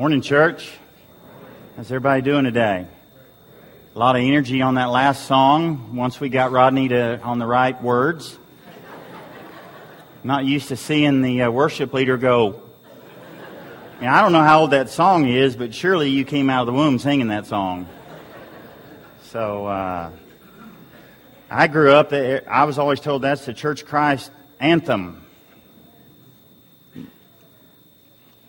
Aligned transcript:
Morning, 0.00 0.22
church. 0.22 0.72
How's 1.76 1.90
everybody 1.90 2.22
doing 2.22 2.44
today? 2.44 2.86
A 3.94 3.98
lot 3.98 4.16
of 4.16 4.22
energy 4.22 4.62
on 4.62 4.76
that 4.76 4.86
last 4.86 5.26
song 5.26 5.94
once 5.94 6.18
we 6.18 6.30
got 6.30 6.52
Rodney 6.52 6.88
to, 6.88 7.20
on 7.20 7.38
the 7.38 7.44
right 7.44 7.78
words. 7.82 8.38
Not 10.24 10.46
used 10.46 10.68
to 10.68 10.76
seeing 10.76 11.20
the 11.20 11.42
uh, 11.42 11.50
worship 11.50 11.92
leader 11.92 12.16
go. 12.16 12.62
Now, 14.00 14.16
I 14.16 14.22
don't 14.22 14.32
know 14.32 14.42
how 14.42 14.60
old 14.60 14.70
that 14.70 14.88
song 14.88 15.28
is, 15.28 15.54
but 15.54 15.74
surely 15.74 16.08
you 16.08 16.24
came 16.24 16.48
out 16.48 16.62
of 16.62 16.68
the 16.68 16.72
womb 16.72 16.98
singing 16.98 17.28
that 17.28 17.44
song. 17.44 17.86
So, 19.24 19.66
uh, 19.66 20.12
I 21.50 21.66
grew 21.66 21.92
up, 21.92 22.14
I 22.14 22.64
was 22.64 22.78
always 22.78 23.00
told 23.00 23.20
that's 23.20 23.44
the 23.44 23.52
Church 23.52 23.84
Christ 23.84 24.30
anthem. 24.60 25.26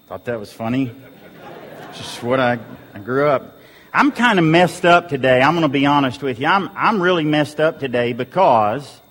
Thought 0.07 0.23
that 0.23 0.39
was 0.39 0.53
funny 0.53 0.95
just 1.93 2.23
what 2.23 2.39
I, 2.39 2.59
I 2.93 2.99
grew 2.99 3.27
up. 3.27 3.57
I'm 3.93 4.11
kind 4.11 4.39
of 4.39 4.45
messed 4.45 4.85
up 4.85 5.09
today. 5.09 5.41
I'm 5.41 5.53
going 5.53 5.63
to 5.63 5.69
be 5.69 5.85
honest 5.85 6.23
with 6.23 6.39
you. 6.39 6.47
I'm, 6.47 6.69
I'm 6.75 7.01
really 7.01 7.25
messed 7.25 7.59
up 7.59 7.79
today 7.79 8.13
because 8.13 9.01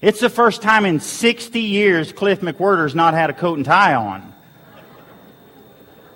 it's 0.00 0.20
the 0.20 0.30
first 0.30 0.62
time 0.62 0.84
in 0.84 1.00
60 1.00 1.60
years 1.60 2.12
Cliff 2.12 2.40
McWhirter's 2.40 2.94
not 2.94 3.14
had 3.14 3.30
a 3.30 3.32
coat 3.32 3.56
and 3.56 3.64
tie 3.64 3.94
on. 3.94 4.32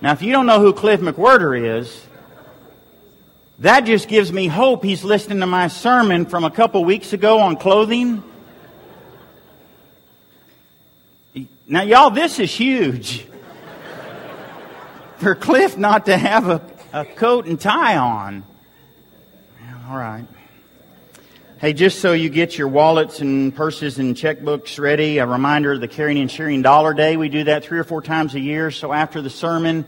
Now, 0.00 0.12
if 0.12 0.22
you 0.22 0.30
don't 0.30 0.47
know 0.47 0.60
who 0.60 0.72
Cliff 0.72 1.00
McWhirter 1.00 1.78
is, 1.80 2.06
that 3.60 3.80
just 3.80 4.06
gives 4.06 4.33
me 4.33 4.47
hope 4.47 4.84
he's 4.84 5.02
listening 5.02 5.41
to 5.41 5.47
my 5.47 5.69
sermon 5.69 6.27
from 6.27 6.44
a 6.44 6.50
couple 6.50 6.84
weeks 6.84 7.12
ago 7.12 7.41
on 7.41 7.56
clothing. 7.56 8.22
Now, 11.67 11.83
y'all, 11.83 12.11
this 12.11 12.39
is 12.39 12.55
huge 12.55 13.27
for 15.19 15.34
Cliff 15.34 15.77
not 15.77 16.06
to 16.06 16.17
have 16.17 16.48
a, 16.48 16.62
a 16.92 17.05
coat 17.05 17.47
and 17.47 17.61
tie 17.61 17.97
on. 17.97 18.45
All 19.89 19.97
right. 19.97 20.27
Hey, 21.58 21.73
just 21.73 22.00
so 22.00 22.12
you 22.12 22.28
get 22.28 22.58
your 22.58 22.69
wallets 22.69 23.20
and 23.20 23.55
purses 23.55 23.98
and 23.98 24.14
checkbooks 24.14 24.78
ready, 24.78 25.19
a 25.19 25.27
reminder 25.27 25.73
of 25.73 25.81
the 25.81 25.89
Caring 25.89 26.19
and 26.19 26.31
Sharing 26.31 26.61
Dollar 26.61 26.92
Day. 26.92 27.17
We 27.17 27.28
do 27.28 27.45
that 27.45 27.64
three 27.64 27.78
or 27.78 27.84
four 27.84 28.03
times 28.03 28.34
a 28.34 28.41
year. 28.41 28.70
So 28.70 28.92
after 28.92 29.23
the 29.23 29.31
sermon, 29.31 29.86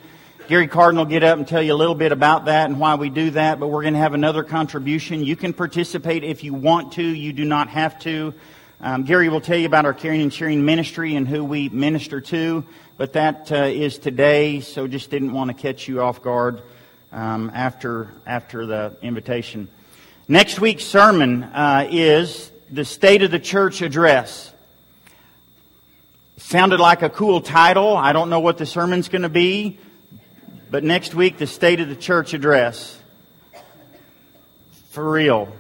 Gary 0.48 0.66
Cardinal 0.66 1.04
will 1.04 1.10
get 1.10 1.22
up 1.22 1.36
and 1.36 1.46
tell 1.46 1.60
you 1.60 1.74
a 1.74 1.76
little 1.76 1.94
bit 1.94 2.10
about 2.10 2.46
that 2.46 2.70
and 2.70 2.80
why 2.80 2.94
we 2.94 3.10
do 3.10 3.30
that, 3.32 3.60
but 3.60 3.68
we're 3.68 3.82
going 3.82 3.94
to 3.94 4.00
have 4.00 4.14
another 4.14 4.42
contribution. 4.44 5.22
You 5.22 5.36
can 5.36 5.52
participate 5.52 6.24
if 6.24 6.42
you 6.42 6.54
want 6.54 6.92
to. 6.92 7.02
You 7.02 7.34
do 7.34 7.44
not 7.44 7.68
have 7.68 7.98
to. 8.00 8.32
Um, 8.80 9.02
Gary 9.02 9.28
will 9.28 9.40
tell 9.40 9.58
you 9.58 9.66
about 9.66 9.84
our 9.84 9.94
Caring 9.94 10.22
and 10.22 10.32
Sharing 10.32 10.64
ministry 10.64 11.16
and 11.16 11.26
who 11.26 11.44
we 11.44 11.68
minister 11.68 12.20
to 12.20 12.64
but 12.98 13.12
that 13.12 13.50
uh, 13.52 13.62
is 13.66 13.96
today, 13.96 14.58
so 14.58 14.88
just 14.88 15.08
didn't 15.08 15.32
want 15.32 15.48
to 15.48 15.54
catch 15.54 15.86
you 15.86 16.02
off 16.02 16.20
guard 16.20 16.60
um, 17.12 17.50
after, 17.54 18.12
after 18.26 18.66
the 18.66 18.96
invitation. 19.00 19.68
Next 20.26 20.60
week's 20.60 20.84
sermon 20.84 21.44
uh, 21.44 21.86
is 21.90 22.50
the 22.70 22.84
State 22.84 23.22
of 23.22 23.30
the 23.30 23.38
Church 23.38 23.82
Address. 23.82 24.52
Sounded 26.38 26.80
like 26.80 27.02
a 27.02 27.08
cool 27.08 27.40
title. 27.40 27.96
I 27.96 28.12
don't 28.12 28.30
know 28.30 28.40
what 28.40 28.58
the 28.58 28.66
sermon's 28.66 29.08
going 29.08 29.22
to 29.22 29.28
be, 29.28 29.78
but 30.68 30.82
next 30.82 31.14
week, 31.14 31.38
the 31.38 31.46
State 31.46 31.78
of 31.78 31.88
the 31.88 31.96
Church 31.96 32.34
Address. 32.34 32.98
For 34.90 35.08
real. 35.08 35.52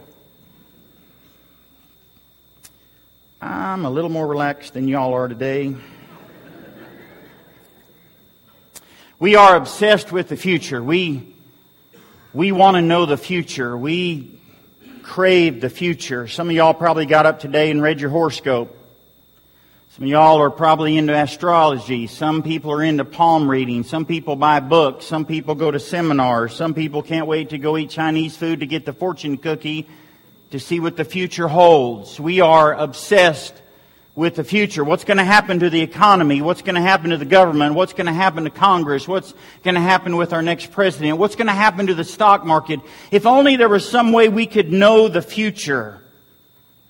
I'm 3.40 3.84
a 3.84 3.90
little 3.90 4.10
more 4.10 4.26
relaxed 4.26 4.74
than 4.74 4.88
y'all 4.88 5.14
are 5.14 5.28
today. 5.28 5.72
We 9.20 9.36
are 9.36 9.54
obsessed 9.54 10.10
with 10.10 10.28
the 10.28 10.36
future. 10.36 10.82
We, 10.82 11.36
we 12.32 12.50
want 12.50 12.74
to 12.74 12.82
know 12.82 13.06
the 13.06 13.16
future. 13.16 13.78
We 13.78 14.40
crave 15.04 15.60
the 15.60 15.70
future. 15.70 16.26
Some 16.26 16.50
of 16.50 16.56
y'all 16.56 16.74
probably 16.74 17.06
got 17.06 17.26
up 17.26 17.38
today 17.38 17.70
and 17.70 17.80
read 17.80 18.00
your 18.00 18.10
horoscope. 18.10 18.76
Some 19.90 20.06
of 20.06 20.10
y'all 20.10 20.42
are 20.42 20.50
probably 20.50 20.96
into 20.96 21.14
astrology. 21.14 22.08
Some 22.08 22.42
people 22.42 22.72
are 22.72 22.82
into 22.82 23.04
palm 23.04 23.48
reading. 23.48 23.84
Some 23.84 24.04
people 24.04 24.34
buy 24.34 24.58
books. 24.58 25.06
Some 25.06 25.24
people 25.24 25.54
go 25.54 25.70
to 25.70 25.78
seminars. 25.78 26.56
Some 26.56 26.74
people 26.74 27.04
can't 27.04 27.28
wait 27.28 27.50
to 27.50 27.58
go 27.58 27.76
eat 27.76 27.90
Chinese 27.90 28.36
food 28.36 28.60
to 28.60 28.66
get 28.66 28.84
the 28.84 28.92
fortune 28.92 29.38
cookie 29.38 29.86
to 30.50 30.58
see 30.58 30.80
what 30.80 30.96
the 30.96 31.04
future 31.04 31.48
holds. 31.48 32.18
We 32.18 32.40
are 32.40 32.74
obsessed 32.74 33.54
with 34.14 34.34
the 34.34 34.44
future. 34.44 34.82
What's 34.82 35.04
going 35.04 35.18
to 35.18 35.24
happen 35.24 35.60
to 35.60 35.70
the 35.70 35.80
economy? 35.80 36.42
What's 36.42 36.62
going 36.62 36.74
to 36.74 36.80
happen 36.80 37.10
to 37.10 37.16
the 37.16 37.24
government? 37.24 37.74
What's 37.74 37.92
going 37.92 38.06
to 38.06 38.12
happen 38.12 38.44
to 38.44 38.50
Congress? 38.50 39.06
What's 39.06 39.32
going 39.62 39.76
to 39.76 39.80
happen 39.80 40.16
with 40.16 40.32
our 40.32 40.42
next 40.42 40.72
president? 40.72 41.18
What's 41.18 41.36
going 41.36 41.46
to 41.46 41.52
happen 41.52 41.86
to 41.86 41.94
the 41.94 42.02
stock 42.02 42.44
market? 42.44 42.80
If 43.12 43.26
only 43.26 43.56
there 43.56 43.68
was 43.68 43.88
some 43.88 44.10
way 44.12 44.28
we 44.28 44.46
could 44.46 44.72
know 44.72 45.06
the 45.06 45.22
future, 45.22 46.02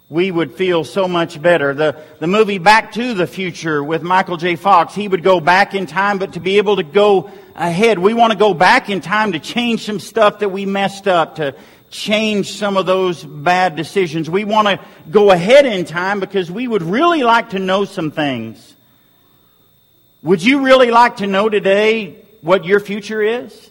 we 0.09 0.31
would 0.31 0.55
feel 0.55 0.85
so 0.85 1.07
much 1.07 1.43
better. 1.43 1.75
The, 1.75 2.01
the 2.19 2.27
movie 2.27 2.57
Back 2.57 2.93
to 2.93 3.13
the 3.13 3.27
Future 3.27 3.85
with 3.85 4.03
Michael 4.03 4.39
J. 4.39 4.57
Fox, 4.57 4.95
he 4.95 5.07
would 5.07 5.23
go 5.23 5.39
back 5.39 5.75
in 5.75 5.85
time, 5.85 6.17
but 6.17 6.33
to 6.33 6.41
be 6.41 6.57
able 6.57 6.77
to 6.77 6.83
go 6.83 7.31
ahead, 7.55 7.99
we 7.99 8.15
want 8.15 8.33
to 8.33 8.39
go 8.39 8.55
back 8.55 8.89
in 8.89 9.03
time 9.03 9.33
to 9.33 9.39
change 9.39 9.85
some 9.85 10.01
stuff 10.01 10.39
that 10.39 10.49
we 10.49 10.65
messed 10.65 11.07
up, 11.07 11.35
to 11.35 11.55
change 11.91 12.53
some 12.53 12.77
of 12.77 12.87
those 12.87 13.25
bad 13.25 13.77
decisions. 13.77 14.29
We 14.29 14.45
want 14.45 14.69
to 14.69 14.81
go 15.11 15.31
ahead 15.31 15.67
in 15.67 15.85
time 15.85 16.21
because 16.21 16.51
we 16.51 16.69
would 16.69 16.83
really 16.83 17.23
like 17.23 17.51
to 17.51 17.59
know 17.59 17.85
some 17.85 18.11
things. 18.11 18.75
Would 20.23 20.43
you 20.43 20.65
really 20.65 20.91
like 20.91 21.19
to 21.19 21.27
know 21.27 21.49
today 21.49 22.17
what 22.41 22.65
your 22.65 22.81
future 22.81 23.23
is? 23.23 23.71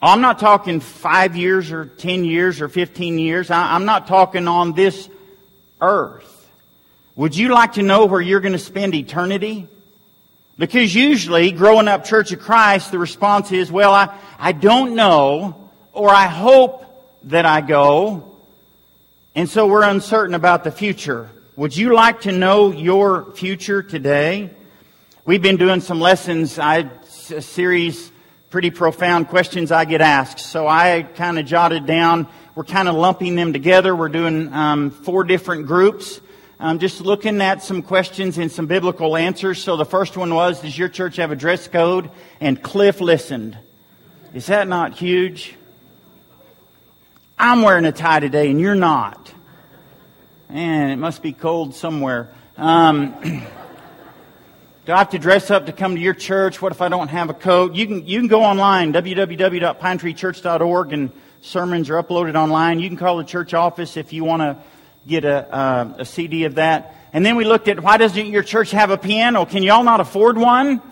I'm 0.00 0.20
not 0.20 0.38
talking 0.38 0.80
five 0.80 1.36
years 1.36 1.72
or 1.72 1.84
ten 1.84 2.24
years 2.24 2.60
or 2.60 2.68
fifteen 2.68 3.18
years. 3.18 3.50
I'm 3.50 3.84
not 3.84 4.06
talking 4.06 4.46
on 4.46 4.72
this 4.72 5.08
earth. 5.80 6.48
Would 7.16 7.36
you 7.36 7.48
like 7.48 7.72
to 7.72 7.82
know 7.82 8.06
where 8.06 8.20
you're 8.20 8.40
going 8.40 8.52
to 8.52 8.60
spend 8.60 8.94
eternity? 8.94 9.66
Because 10.56 10.94
usually, 10.94 11.50
growing 11.50 11.88
up 11.88 12.04
Church 12.04 12.30
of 12.30 12.38
Christ, 12.38 12.92
the 12.92 12.98
response 12.98 13.50
is, 13.50 13.70
well, 13.72 13.92
I, 13.92 14.16
I 14.38 14.52
don't 14.52 14.94
know, 14.94 15.70
or 15.92 16.10
I 16.10 16.26
hope 16.26 16.84
that 17.24 17.46
I 17.46 17.60
go. 17.60 18.36
And 19.34 19.48
so 19.48 19.66
we're 19.66 19.82
uncertain 19.82 20.34
about 20.34 20.64
the 20.64 20.70
future. 20.70 21.30
Would 21.56 21.76
you 21.76 21.94
like 21.94 22.22
to 22.22 22.32
know 22.32 22.72
your 22.72 23.32
future 23.32 23.82
today? 23.82 24.50
We've 25.24 25.42
been 25.42 25.56
doing 25.56 25.80
some 25.80 26.00
lessons, 26.00 26.58
I, 26.58 26.88
a 27.30 27.42
series, 27.42 28.10
pretty 28.50 28.70
profound 28.70 29.28
questions 29.28 29.70
I 29.70 29.84
get 29.84 30.00
asked. 30.00 30.38
So 30.38 30.66
I 30.66 31.02
kind 31.02 31.38
of 31.38 31.46
jotted 31.46 31.84
down, 31.84 32.28
we're 32.54 32.64
kind 32.64 32.88
of 32.88 32.94
lumping 32.94 33.34
them 33.34 33.52
together. 33.52 33.94
We're 33.94 34.08
doing 34.08 34.52
um, 34.52 34.90
four 34.90 35.24
different 35.24 35.66
groups. 35.66 36.20
Um, 36.60 36.80
just 36.80 37.00
looking 37.00 37.40
at 37.40 37.62
some 37.62 37.82
questions 37.82 38.38
and 38.38 38.50
some 38.50 38.66
biblical 38.66 39.16
answers. 39.16 39.62
So 39.62 39.76
the 39.76 39.84
first 39.84 40.16
one 40.16 40.34
was, 40.34 40.62
does 40.62 40.76
your 40.76 40.88
church 40.88 41.16
have 41.16 41.30
a 41.30 41.36
dress 41.36 41.68
code? 41.68 42.10
And 42.40 42.60
Cliff 42.60 43.00
listened. 43.00 43.56
Is 44.34 44.46
that 44.46 44.66
not 44.66 44.94
huge? 44.94 45.54
I'm 47.40 47.62
wearing 47.62 47.84
a 47.84 47.92
tie 47.92 48.18
today 48.18 48.50
and 48.50 48.60
you're 48.60 48.74
not. 48.74 49.32
Man, 50.50 50.90
it 50.90 50.96
must 50.96 51.22
be 51.22 51.32
cold 51.32 51.72
somewhere. 51.74 52.30
Um, 52.56 53.14
do 54.86 54.92
I 54.92 54.98
have 54.98 55.10
to 55.10 55.20
dress 55.20 55.48
up 55.50 55.66
to 55.66 55.72
come 55.72 55.94
to 55.94 56.00
your 56.00 56.14
church? 56.14 56.60
What 56.60 56.72
if 56.72 56.82
I 56.82 56.88
don't 56.88 57.06
have 57.08 57.30
a 57.30 57.34
coat? 57.34 57.74
You 57.74 57.86
can, 57.86 58.06
you 58.08 58.18
can 58.18 58.26
go 58.26 58.42
online, 58.42 58.92
www.pinetreechurch.org, 58.92 60.92
and 60.92 61.12
sermons 61.40 61.90
are 61.90 62.02
uploaded 62.02 62.34
online. 62.34 62.80
You 62.80 62.88
can 62.88 62.96
call 62.96 63.18
the 63.18 63.24
church 63.24 63.54
office 63.54 63.96
if 63.96 64.12
you 64.12 64.24
want 64.24 64.42
to 64.42 64.56
get 65.06 65.24
a, 65.24 65.54
uh, 65.54 65.94
a 65.98 66.04
CD 66.04 66.44
of 66.44 66.56
that. 66.56 66.96
And 67.12 67.24
then 67.24 67.36
we 67.36 67.44
looked 67.44 67.68
at 67.68 67.78
why 67.80 67.98
doesn't 67.98 68.26
your 68.26 68.42
church 68.42 68.72
have 68.72 68.90
a 68.90 68.98
piano? 68.98 69.46
Can 69.46 69.62
y'all 69.62 69.84
not 69.84 70.00
afford 70.00 70.36
one? 70.36 70.82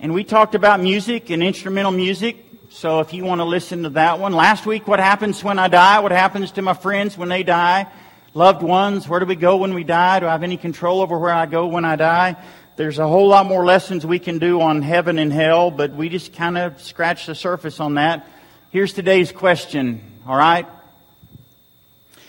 And 0.00 0.12
we 0.12 0.22
talked 0.22 0.54
about 0.54 0.80
music 0.80 1.30
and 1.30 1.42
instrumental 1.42 1.92
music. 1.92 2.44
So 2.70 3.00
if 3.00 3.14
you 3.14 3.24
want 3.24 3.40
to 3.40 3.46
listen 3.46 3.84
to 3.84 3.90
that 3.90 4.20
one. 4.20 4.32
Last 4.34 4.66
week, 4.66 4.86
what 4.86 5.00
happens 5.00 5.42
when 5.42 5.58
I 5.58 5.68
die? 5.68 6.00
What 6.00 6.12
happens 6.12 6.52
to 6.52 6.62
my 6.62 6.74
friends 6.74 7.16
when 7.16 7.30
they 7.30 7.42
die? 7.42 7.86
Loved 8.34 8.62
ones, 8.62 9.08
where 9.08 9.20
do 9.20 9.26
we 9.26 9.36
go 9.36 9.56
when 9.56 9.72
we 9.72 9.84
die? 9.84 10.20
Do 10.20 10.26
I 10.26 10.32
have 10.32 10.42
any 10.42 10.58
control 10.58 11.00
over 11.00 11.18
where 11.18 11.32
I 11.32 11.46
go 11.46 11.66
when 11.66 11.86
I 11.86 11.96
die? 11.96 12.36
There's 12.76 12.98
a 12.98 13.08
whole 13.08 13.28
lot 13.28 13.46
more 13.46 13.64
lessons 13.64 14.04
we 14.04 14.18
can 14.18 14.38
do 14.38 14.60
on 14.60 14.82
heaven 14.82 15.18
and 15.18 15.32
hell, 15.32 15.70
but 15.70 15.92
we 15.92 16.10
just 16.10 16.34
kind 16.34 16.58
of 16.58 16.80
scratched 16.82 17.26
the 17.26 17.34
surface 17.34 17.80
on 17.80 17.94
that. 17.94 18.28
Here's 18.70 18.92
today's 18.92 19.32
question, 19.32 20.02
alright? 20.28 20.66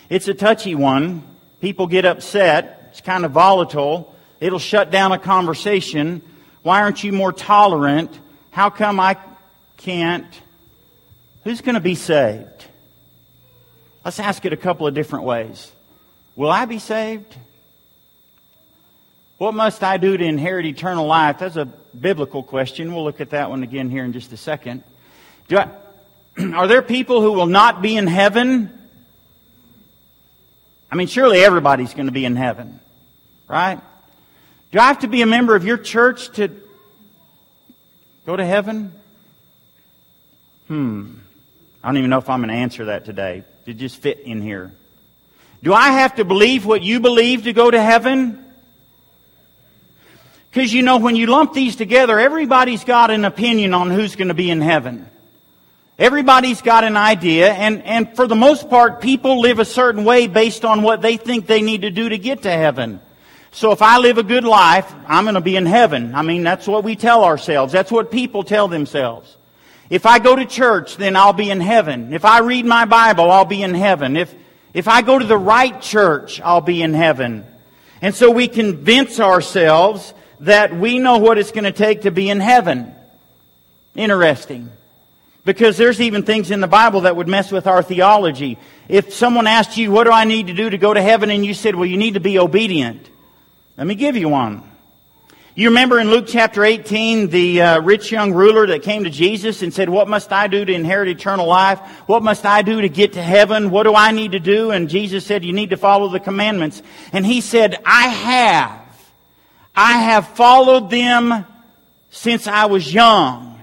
It's 0.08 0.26
a 0.26 0.34
touchy 0.34 0.74
one. 0.74 1.22
People 1.60 1.86
get 1.86 2.06
upset. 2.06 2.88
It's 2.92 3.02
kind 3.02 3.26
of 3.26 3.32
volatile. 3.32 4.16
It'll 4.40 4.58
shut 4.58 4.90
down 4.90 5.12
a 5.12 5.18
conversation. 5.18 6.22
Why 6.62 6.80
aren't 6.80 7.04
you 7.04 7.12
more 7.12 7.32
tolerant? 7.32 8.18
How 8.50 8.70
come 8.70 8.98
I 8.98 9.18
can't, 9.80 10.26
who's 11.44 11.60
going 11.60 11.74
to 11.74 11.80
be 11.80 11.94
saved? 11.94 12.66
Let's 14.04 14.20
ask 14.20 14.44
it 14.44 14.52
a 14.52 14.56
couple 14.56 14.86
of 14.86 14.94
different 14.94 15.24
ways. 15.24 15.70
Will 16.36 16.50
I 16.50 16.64
be 16.64 16.78
saved? 16.78 17.36
What 19.38 19.54
must 19.54 19.82
I 19.82 19.96
do 19.96 20.16
to 20.16 20.24
inherit 20.24 20.66
eternal 20.66 21.06
life? 21.06 21.38
That's 21.38 21.56
a 21.56 21.64
biblical 21.98 22.42
question. 22.42 22.94
We'll 22.94 23.04
look 23.04 23.20
at 23.20 23.30
that 23.30 23.50
one 23.50 23.62
again 23.62 23.90
here 23.90 24.04
in 24.04 24.12
just 24.12 24.32
a 24.32 24.36
second. 24.36 24.84
I, 25.50 25.68
are 26.54 26.68
there 26.68 26.82
people 26.82 27.22
who 27.22 27.32
will 27.32 27.46
not 27.46 27.82
be 27.82 27.96
in 27.96 28.06
heaven? 28.06 28.70
I 30.90 30.96
mean, 30.96 31.06
surely 31.06 31.40
everybody's 31.40 31.94
going 31.94 32.06
to 32.06 32.12
be 32.12 32.24
in 32.24 32.36
heaven, 32.36 32.80
right? 33.48 33.80
Do 34.72 34.78
I 34.78 34.88
have 34.88 35.00
to 35.00 35.08
be 35.08 35.22
a 35.22 35.26
member 35.26 35.56
of 35.56 35.64
your 35.64 35.78
church 35.78 36.30
to 36.32 36.50
go 38.26 38.36
to 38.36 38.44
heaven? 38.44 38.92
Hmm. 40.70 41.14
I 41.82 41.88
don't 41.88 41.96
even 41.96 42.10
know 42.10 42.18
if 42.18 42.30
I'm 42.30 42.38
going 42.38 42.50
to 42.50 42.54
answer 42.54 42.84
that 42.84 43.04
today. 43.04 43.42
It 43.66 43.74
just 43.74 43.96
fit 43.96 44.20
in 44.20 44.40
here. 44.40 44.70
Do 45.64 45.74
I 45.74 45.90
have 45.90 46.14
to 46.14 46.24
believe 46.24 46.64
what 46.64 46.80
you 46.80 47.00
believe 47.00 47.42
to 47.42 47.52
go 47.52 47.68
to 47.68 47.82
heaven? 47.82 48.44
Because 50.48 50.72
you 50.72 50.82
know, 50.82 50.98
when 50.98 51.16
you 51.16 51.26
lump 51.26 51.54
these 51.54 51.74
together, 51.74 52.20
everybody's 52.20 52.84
got 52.84 53.10
an 53.10 53.24
opinion 53.24 53.74
on 53.74 53.90
who's 53.90 54.14
going 54.14 54.28
to 54.28 54.34
be 54.34 54.48
in 54.48 54.60
heaven. 54.60 55.10
Everybody's 55.98 56.62
got 56.62 56.84
an 56.84 56.96
idea, 56.96 57.50
and, 57.52 57.82
and 57.82 58.14
for 58.14 58.28
the 58.28 58.36
most 58.36 58.70
part, 58.70 59.00
people 59.00 59.40
live 59.40 59.58
a 59.58 59.64
certain 59.64 60.04
way 60.04 60.28
based 60.28 60.64
on 60.64 60.82
what 60.82 61.02
they 61.02 61.16
think 61.16 61.48
they 61.48 61.62
need 61.62 61.82
to 61.82 61.90
do 61.90 62.10
to 62.10 62.16
get 62.16 62.42
to 62.42 62.50
heaven. 62.52 63.00
So 63.50 63.72
if 63.72 63.82
I 63.82 63.98
live 63.98 64.18
a 64.18 64.22
good 64.22 64.44
life, 64.44 64.88
I'm 65.08 65.24
going 65.24 65.34
to 65.34 65.40
be 65.40 65.56
in 65.56 65.66
heaven. 65.66 66.14
I 66.14 66.22
mean, 66.22 66.44
that's 66.44 66.68
what 66.68 66.84
we 66.84 66.94
tell 66.94 67.24
ourselves. 67.24 67.72
That's 67.72 67.90
what 67.90 68.12
people 68.12 68.44
tell 68.44 68.68
themselves. 68.68 69.36
If 69.90 70.06
I 70.06 70.20
go 70.20 70.36
to 70.36 70.46
church, 70.46 70.96
then 70.96 71.16
I'll 71.16 71.32
be 71.32 71.50
in 71.50 71.60
heaven. 71.60 72.14
If 72.14 72.24
I 72.24 72.38
read 72.38 72.64
my 72.64 72.84
Bible, 72.84 73.30
I'll 73.30 73.44
be 73.44 73.62
in 73.62 73.74
heaven. 73.74 74.16
If, 74.16 74.32
if 74.72 74.86
I 74.86 75.02
go 75.02 75.18
to 75.18 75.24
the 75.26 75.36
right 75.36 75.82
church, 75.82 76.40
I'll 76.40 76.60
be 76.60 76.80
in 76.80 76.94
heaven. 76.94 77.44
And 78.00 78.14
so 78.14 78.30
we 78.30 78.46
convince 78.46 79.18
ourselves 79.18 80.14
that 80.40 80.74
we 80.74 81.00
know 81.00 81.18
what 81.18 81.38
it's 81.38 81.50
going 81.50 81.64
to 81.64 81.72
take 81.72 82.02
to 82.02 82.12
be 82.12 82.30
in 82.30 82.38
heaven. 82.38 82.94
Interesting. 83.96 84.70
Because 85.44 85.76
there's 85.76 86.00
even 86.00 86.22
things 86.22 86.52
in 86.52 86.60
the 86.60 86.68
Bible 86.68 87.02
that 87.02 87.16
would 87.16 87.28
mess 87.28 87.50
with 87.50 87.66
our 87.66 87.82
theology. 87.82 88.58
If 88.88 89.12
someone 89.12 89.48
asked 89.48 89.76
you, 89.76 89.90
what 89.90 90.04
do 90.04 90.12
I 90.12 90.24
need 90.24 90.46
to 90.46 90.54
do 90.54 90.70
to 90.70 90.78
go 90.78 90.94
to 90.94 91.02
heaven? 91.02 91.30
And 91.30 91.44
you 91.44 91.52
said, 91.52 91.74
well, 91.74 91.86
you 91.86 91.96
need 91.96 92.14
to 92.14 92.20
be 92.20 92.38
obedient. 92.38 93.08
Let 93.76 93.86
me 93.88 93.96
give 93.96 94.16
you 94.16 94.28
one. 94.28 94.69
You 95.56 95.70
remember 95.70 95.98
in 95.98 96.10
Luke 96.10 96.26
chapter 96.28 96.64
18, 96.64 97.28
the 97.28 97.60
uh, 97.60 97.80
rich 97.80 98.12
young 98.12 98.32
ruler 98.32 98.68
that 98.68 98.84
came 98.84 99.02
to 99.02 99.10
Jesus 99.10 99.62
and 99.62 99.74
said, 99.74 99.88
what 99.88 100.06
must 100.06 100.30
I 100.32 100.46
do 100.46 100.64
to 100.64 100.72
inherit 100.72 101.08
eternal 101.08 101.46
life? 101.46 101.80
What 102.06 102.22
must 102.22 102.46
I 102.46 102.62
do 102.62 102.80
to 102.80 102.88
get 102.88 103.14
to 103.14 103.22
heaven? 103.22 103.70
What 103.70 103.82
do 103.82 103.96
I 103.96 104.12
need 104.12 104.32
to 104.32 104.38
do? 104.38 104.70
And 104.70 104.88
Jesus 104.88 105.26
said, 105.26 105.44
you 105.44 105.52
need 105.52 105.70
to 105.70 105.76
follow 105.76 106.08
the 106.08 106.20
commandments. 106.20 106.82
And 107.12 107.26
he 107.26 107.40
said, 107.40 107.82
I 107.84 108.06
have. 108.06 109.10
I 109.74 109.98
have 109.98 110.28
followed 110.28 110.88
them 110.88 111.44
since 112.10 112.46
I 112.46 112.66
was 112.66 112.94
young. 112.94 113.60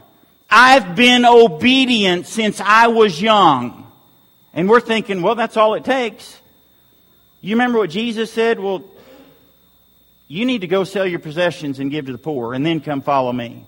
I've 0.50 0.94
been 0.94 1.24
obedient 1.24 2.28
since 2.28 2.60
I 2.60 2.88
was 2.88 3.22
young. 3.22 3.90
And 4.54 4.68
we're 4.68 4.82
thinking, 4.82 5.22
well, 5.22 5.36
that's 5.36 5.56
all 5.56 5.74
it 5.76 5.86
takes. 5.86 6.42
You 7.40 7.56
remember 7.56 7.78
what 7.78 7.92
Jesus 7.92 8.30
said? 8.30 8.60
Well, 8.60 8.84
you 10.28 10.46
need 10.46 10.62
to 10.62 10.68
go 10.68 10.84
sell 10.84 11.06
your 11.06 11.20
possessions 11.20 11.80
and 11.80 11.90
give 11.90 12.06
to 12.08 12.12
the 12.12 12.18
poor 12.18 12.54
and 12.54 12.66
then 12.66 12.82
come 12.82 13.02
follow 13.02 13.32
me. 13.32 13.66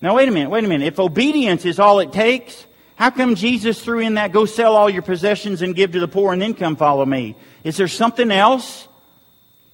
Now, 0.00 0.16
wait 0.16 0.28
a 0.28 0.32
minute, 0.32 0.50
wait 0.50 0.64
a 0.64 0.68
minute. 0.68 0.86
If 0.86 0.98
obedience 0.98 1.64
is 1.64 1.78
all 1.78 2.00
it 2.00 2.12
takes, 2.12 2.66
how 2.96 3.10
come 3.10 3.34
Jesus 3.34 3.82
threw 3.82 4.00
in 4.00 4.14
that 4.14 4.32
go 4.32 4.46
sell 4.46 4.76
all 4.76 4.90
your 4.90 5.02
possessions 5.02 5.62
and 5.62 5.74
give 5.74 5.92
to 5.92 6.00
the 6.00 6.08
poor 6.08 6.32
and 6.32 6.40
then 6.42 6.54
come 6.54 6.76
follow 6.76 7.04
me? 7.04 7.36
Is 7.64 7.76
there 7.76 7.88
something 7.88 8.30
else 8.30 8.88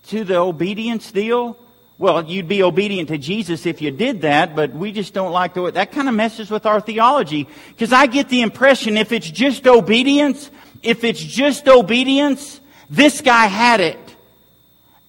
to 0.09 0.25
the 0.25 0.37
obedience 0.37 1.11
deal? 1.13 1.57
Well, 1.99 2.25
you'd 2.25 2.49
be 2.49 2.63
obedient 2.63 3.09
to 3.09 3.19
Jesus 3.19 3.65
if 3.65 3.81
you 3.81 3.91
did 3.91 4.21
that, 4.21 4.55
but 4.55 4.73
we 4.73 4.93
just 4.93 5.15
don't 5.15 5.33
like 5.33 5.55
the 5.55 5.63
way 5.63 5.71
that 5.71 5.93
kind 5.93 6.09
of 6.09 6.15
messes 6.15 6.51
with 6.51 6.67
our 6.67 6.81
theology. 6.81 7.49
Because 7.69 7.93
I 7.93 8.07
get 8.07 8.29
the 8.29 8.43
impression 8.43 8.99
if 8.99 9.13
it's 9.13 9.31
just 9.31 9.67
obedience, 9.67 10.51
if 10.83 11.05
it's 11.05 11.23
just 11.23 11.67
obedience, 11.69 12.61
this 12.91 13.23
guy 13.23 13.47
had 13.47 13.81
it. 13.81 14.06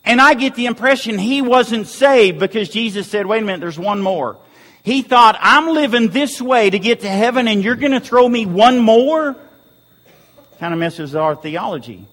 And 0.08 0.22
I 0.22 0.36
get 0.36 0.56
the 0.56 0.68
impression 0.68 1.18
he 1.18 1.42
wasn't 1.42 1.86
saved 1.86 2.40
because 2.40 2.70
Jesus 2.70 3.08
said, 3.08 3.26
wait 3.26 3.44
a 3.44 3.46
minute, 3.46 3.60
there's 3.60 3.78
one 3.78 4.02
more. 4.02 4.38
He 4.82 5.02
thought, 5.02 5.38
I'm 5.38 5.74
living 5.74 6.08
this 6.08 6.42
way 6.42 6.70
to 6.70 6.80
get 6.80 7.02
to 7.02 7.10
heaven 7.10 7.50
and 7.50 7.62
you're 7.62 7.76
going 7.76 7.92
to 7.92 8.00
throw 8.00 8.28
me 8.28 8.46
one 8.46 8.80
more? 8.80 9.36
Kind 10.60 10.74
of 10.74 10.80
messes 10.80 11.14
our 11.14 11.36
theology. 11.36 12.06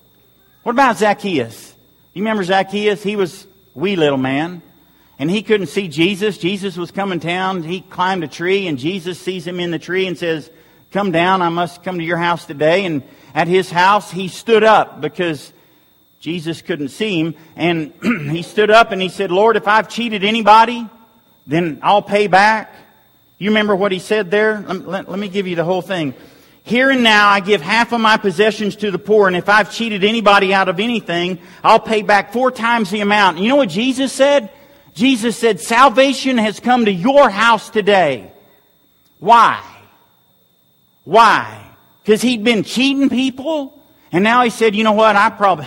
What 0.65 0.73
about 0.73 0.99
Zacchaeus? 0.99 1.73
You 2.15 2.23
remember 2.23 2.43
Zacchaeus? 2.43 3.01
He 3.01 3.15
was 3.15 3.47
wee 3.75 3.95
little 3.95 4.19
man. 4.19 4.61
And 5.21 5.31
he 5.31 5.43
couldn't 5.43 5.69
see 5.69 5.87
Jesus. 5.87 6.37
Jesus 6.37 6.77
was 6.77 6.91
coming 6.91 7.21
down. 7.21 7.63
He 7.63 7.81
climbed 7.81 8.25
a 8.25 8.29
tree 8.29 8.67
and 8.67 8.77
Jesus 8.77 9.21
sees 9.21 9.47
him 9.47 9.61
in 9.61 9.71
the 9.71 9.79
tree 9.79 10.09
and 10.09 10.19
says, 10.19 10.51
come 10.91 11.13
down. 11.13 11.43
I 11.43 11.49
must 11.49 11.85
come 11.85 11.99
to 11.99 12.05
your 12.05 12.19
house 12.19 12.45
today. 12.45 12.87
And 12.87 13.05
at 13.37 13.47
his 13.47 13.71
house, 13.71 14.11
he 14.11 14.27
stood 14.27 14.65
up 14.65 15.01
because 15.01 15.53
Jesus 16.25 16.63
couldn't 16.63 16.89
see 16.89 17.21
him. 17.21 17.35
And 17.55 17.93
he 18.31 18.41
stood 18.41 18.71
up 18.71 18.93
and 18.93 19.03
he 19.03 19.11
said, 19.11 19.31
Lord, 19.31 19.59
if 19.59 19.69
I've 19.69 19.91
cheated 19.91 20.25
anybody, 20.25 20.89
then 21.47 21.81
I'll 21.83 22.01
pay 22.01 22.29
back. 22.29 22.75
You 23.37 23.51
remember 23.51 23.77
what 23.77 23.93
he 23.93 23.99
said 23.99 24.31
there? 24.31 24.65
Let, 24.67 24.89
let, 24.89 25.11
let 25.11 25.19
me 25.19 25.29
give 25.29 25.47
you 25.47 25.55
the 25.55 25.65
whole 25.65 25.83
thing. 25.83 26.15
Here 26.63 26.89
and 26.89 27.03
now 27.03 27.29
I 27.29 27.41
give 27.41 27.61
half 27.61 27.93
of 27.93 28.01
my 28.01 28.17
possessions 28.17 28.77
to 28.77 28.91
the 28.91 28.99
poor, 28.99 29.27
and 29.27 29.37
if 29.37 29.51
I've 29.51 29.71
cheated 29.71 30.03
anybody 30.03 30.55
out 30.55 30.71
of 30.71 30.81
anything, 30.81 31.41
I'll 31.63 31.79
pay 31.79 32.01
back 32.01 32.33
four 32.33 32.51
times 32.51 32.89
the 32.91 33.03
amount. 33.03 33.37
And 33.37 33.45
you 33.45 33.51
know 33.51 33.57
what 33.57 33.69
Jesus 33.69 34.11
said? 34.11 34.51
Jesus 34.95 35.37
said, 35.37 35.61
salvation 35.61 36.39
has 36.39 36.59
come 36.59 36.87
to 36.87 36.91
your 36.91 37.29
house 37.29 37.69
today. 37.69 38.33
Why? 39.19 39.63
Why? 41.05 41.67
Because 42.03 42.23
he'd 42.23 42.45
been 42.45 42.63
cheating 42.63 43.11
people? 43.11 43.79
And 44.11 44.25
now 44.25 44.43
he 44.43 44.49
said, 44.49 44.75
you 44.75 44.85
know 44.85 44.93
what? 44.93 45.17
I 45.17 45.29
probably, 45.29 45.67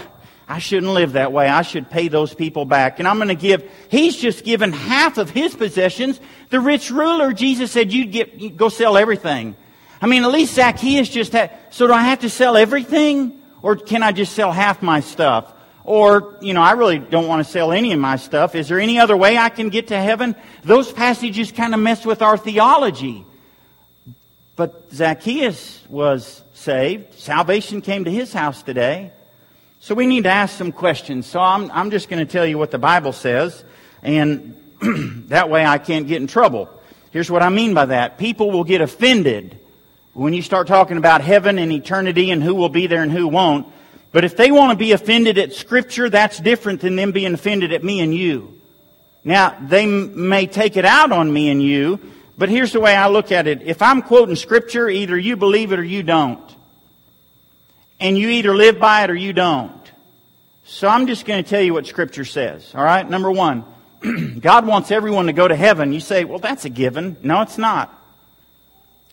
I 0.50 0.60
shouldn't 0.60 0.94
live 0.94 1.14
that 1.14 1.34
way. 1.34 1.50
I 1.50 1.62
should 1.62 1.90
pay 1.90 2.08
those 2.08 2.34
people 2.34 2.64
back. 2.64 3.00
And 3.00 3.08
I'm 3.08 3.18
going 3.18 3.28
to 3.28 3.36
give, 3.36 3.70
he's 3.90 4.16
just 4.16 4.46
given 4.46 4.72
half 4.72 5.18
of 5.18 5.30
his 5.30 5.54
possessions. 5.54 6.22
The 6.50 6.62
rich 6.62 6.90
ruler, 6.90 7.34
Jesus 7.34 7.72
said, 7.72 7.92
you'd 7.92 8.12
get, 8.12 8.36
you'd 8.36 8.56
go 8.56 8.70
sell 8.70 8.98
everything. 8.98 9.58
I 10.02 10.08
mean, 10.08 10.24
at 10.24 10.32
least 10.32 10.54
Zacchaeus 10.54 11.10
just 11.10 11.34
had, 11.34 11.52
so 11.70 11.88
do 11.88 11.94
I 11.94 12.04
have 12.04 12.20
to 12.20 12.30
sell 12.30 12.56
everything? 12.56 13.42
Or 13.62 13.76
can 13.76 14.04
I 14.04 14.14
just 14.14 14.34
sell 14.34 14.54
half 14.54 14.82
my 14.82 15.02
stuff? 15.02 15.54
Or, 15.84 16.38
you 16.42 16.54
know, 16.54 16.62
I 16.62 16.74
really 16.74 17.00
don't 17.00 17.28
want 17.28 17.46
to 17.46 17.52
sell 17.52 17.74
any 17.74 17.92
of 17.92 18.00
my 18.00 18.16
stuff. 18.16 18.56
Is 18.56 18.70
there 18.70 18.80
any 18.80 19.00
other 19.00 19.18
way 19.18 19.38
I 19.38 19.50
can 19.50 19.68
get 19.70 19.88
to 19.88 20.00
heaven? 20.00 20.36
Those 20.64 20.92
passages 20.92 21.52
kind 21.52 21.74
of 21.74 21.80
mess 21.82 22.06
with 22.06 22.22
our 22.22 22.38
theology. 22.38 23.26
But 24.56 24.92
Zacchaeus 24.94 25.84
was 25.90 26.42
saved. 26.54 27.14
Salvation 27.16 27.82
came 27.82 28.06
to 28.06 28.12
his 28.12 28.32
house 28.32 28.64
today. 28.64 29.12
So 29.88 29.96
we 29.96 30.06
need 30.06 30.26
to 30.26 30.30
ask 30.30 30.58
some 30.58 30.74
questions. 30.74 31.28
So 31.28 31.40
I'm, 31.40 31.72
I'm 31.72 31.92
just 31.92 32.10
going 32.10 32.20
to 32.20 32.30
tell 32.30 32.46
you 32.46 32.58
what 32.58 32.72
the 32.72 32.78
Bible 32.78 33.14
says, 33.14 33.64
and 34.04 34.62
that 35.30 35.50
way 35.50 35.66
I 35.66 35.78
can't 35.78 36.10
get 36.10 36.22
in 36.22 36.28
trouble. 36.28 36.70
Here's 37.12 37.32
what 37.32 37.42
I 37.42 37.48
mean 37.48 37.74
by 37.74 37.86
that. 37.86 38.18
People 38.18 38.52
will 38.52 38.66
get 38.66 38.82
offended 38.82 39.58
when 40.12 40.34
you 40.34 40.42
start 40.42 40.68
talking 40.68 40.98
about 40.98 41.22
heaven 41.22 41.58
and 41.58 41.72
eternity 41.72 42.32
and 42.32 42.44
who 42.44 42.54
will 42.54 42.68
be 42.68 42.88
there 42.88 43.02
and 43.02 43.14
who 43.14 43.30
won't. 43.30 43.66
But 44.12 44.26
if 44.26 44.36
they 44.36 44.52
want 44.52 44.72
to 44.72 44.78
be 44.78 44.92
offended 44.92 45.38
at 45.38 45.54
Scripture, 45.54 46.10
that's 46.10 46.38
different 46.38 46.82
than 46.82 46.98
them 46.98 47.14
being 47.14 47.34
offended 47.34 47.72
at 47.72 47.82
me 47.82 48.02
and 48.02 48.14
you. 48.14 48.60
Now, 49.24 49.58
they 49.70 49.84
m- 49.84 50.28
may 50.28 50.48
take 50.48 50.76
it 50.76 50.84
out 50.84 51.14
on 51.14 51.32
me 51.32 51.50
and 51.50 51.64
you, 51.64 52.02
but 52.38 52.50
here's 52.50 52.74
the 52.74 52.82
way 52.82 52.94
I 52.94 53.08
look 53.08 53.32
at 53.32 53.48
it. 53.48 53.62
If 53.62 53.82
I'm 53.82 54.02
quoting 54.02 54.36
Scripture, 54.36 54.90
either 54.90 55.18
you 55.18 55.38
believe 55.38 55.72
it 55.72 55.80
or 55.80 55.84
you 55.86 56.04
don't. 56.04 56.44
And 58.02 58.18
you 58.18 58.28
either 58.28 58.54
live 58.54 58.80
by 58.80 59.06
it 59.06 59.10
or 59.10 59.16
you 59.16 59.32
don't. 59.32 59.77
So 60.70 60.90
I'm 60.90 61.08
just 61.08 61.26
going 61.26 61.42
to 61.42 61.50
tell 61.50 61.62
you 61.62 61.74
what 61.74 61.88
Scripture 61.88 62.26
says. 62.26 62.76
All 62.76 62.84
right? 62.84 63.10
Number 63.10 63.32
one, 63.32 63.64
God 64.40 64.68
wants 64.68 64.92
everyone 64.92 65.28
to 65.28 65.34
go 65.34 65.48
to 65.48 65.56
heaven. 65.56 65.94
You 65.94 66.02
say, 66.02 66.26
well, 66.26 66.40
that's 66.40 66.66
a 66.66 66.70
given. 66.70 67.16
No, 67.24 67.42
it's 67.42 67.58
not. 67.58 67.94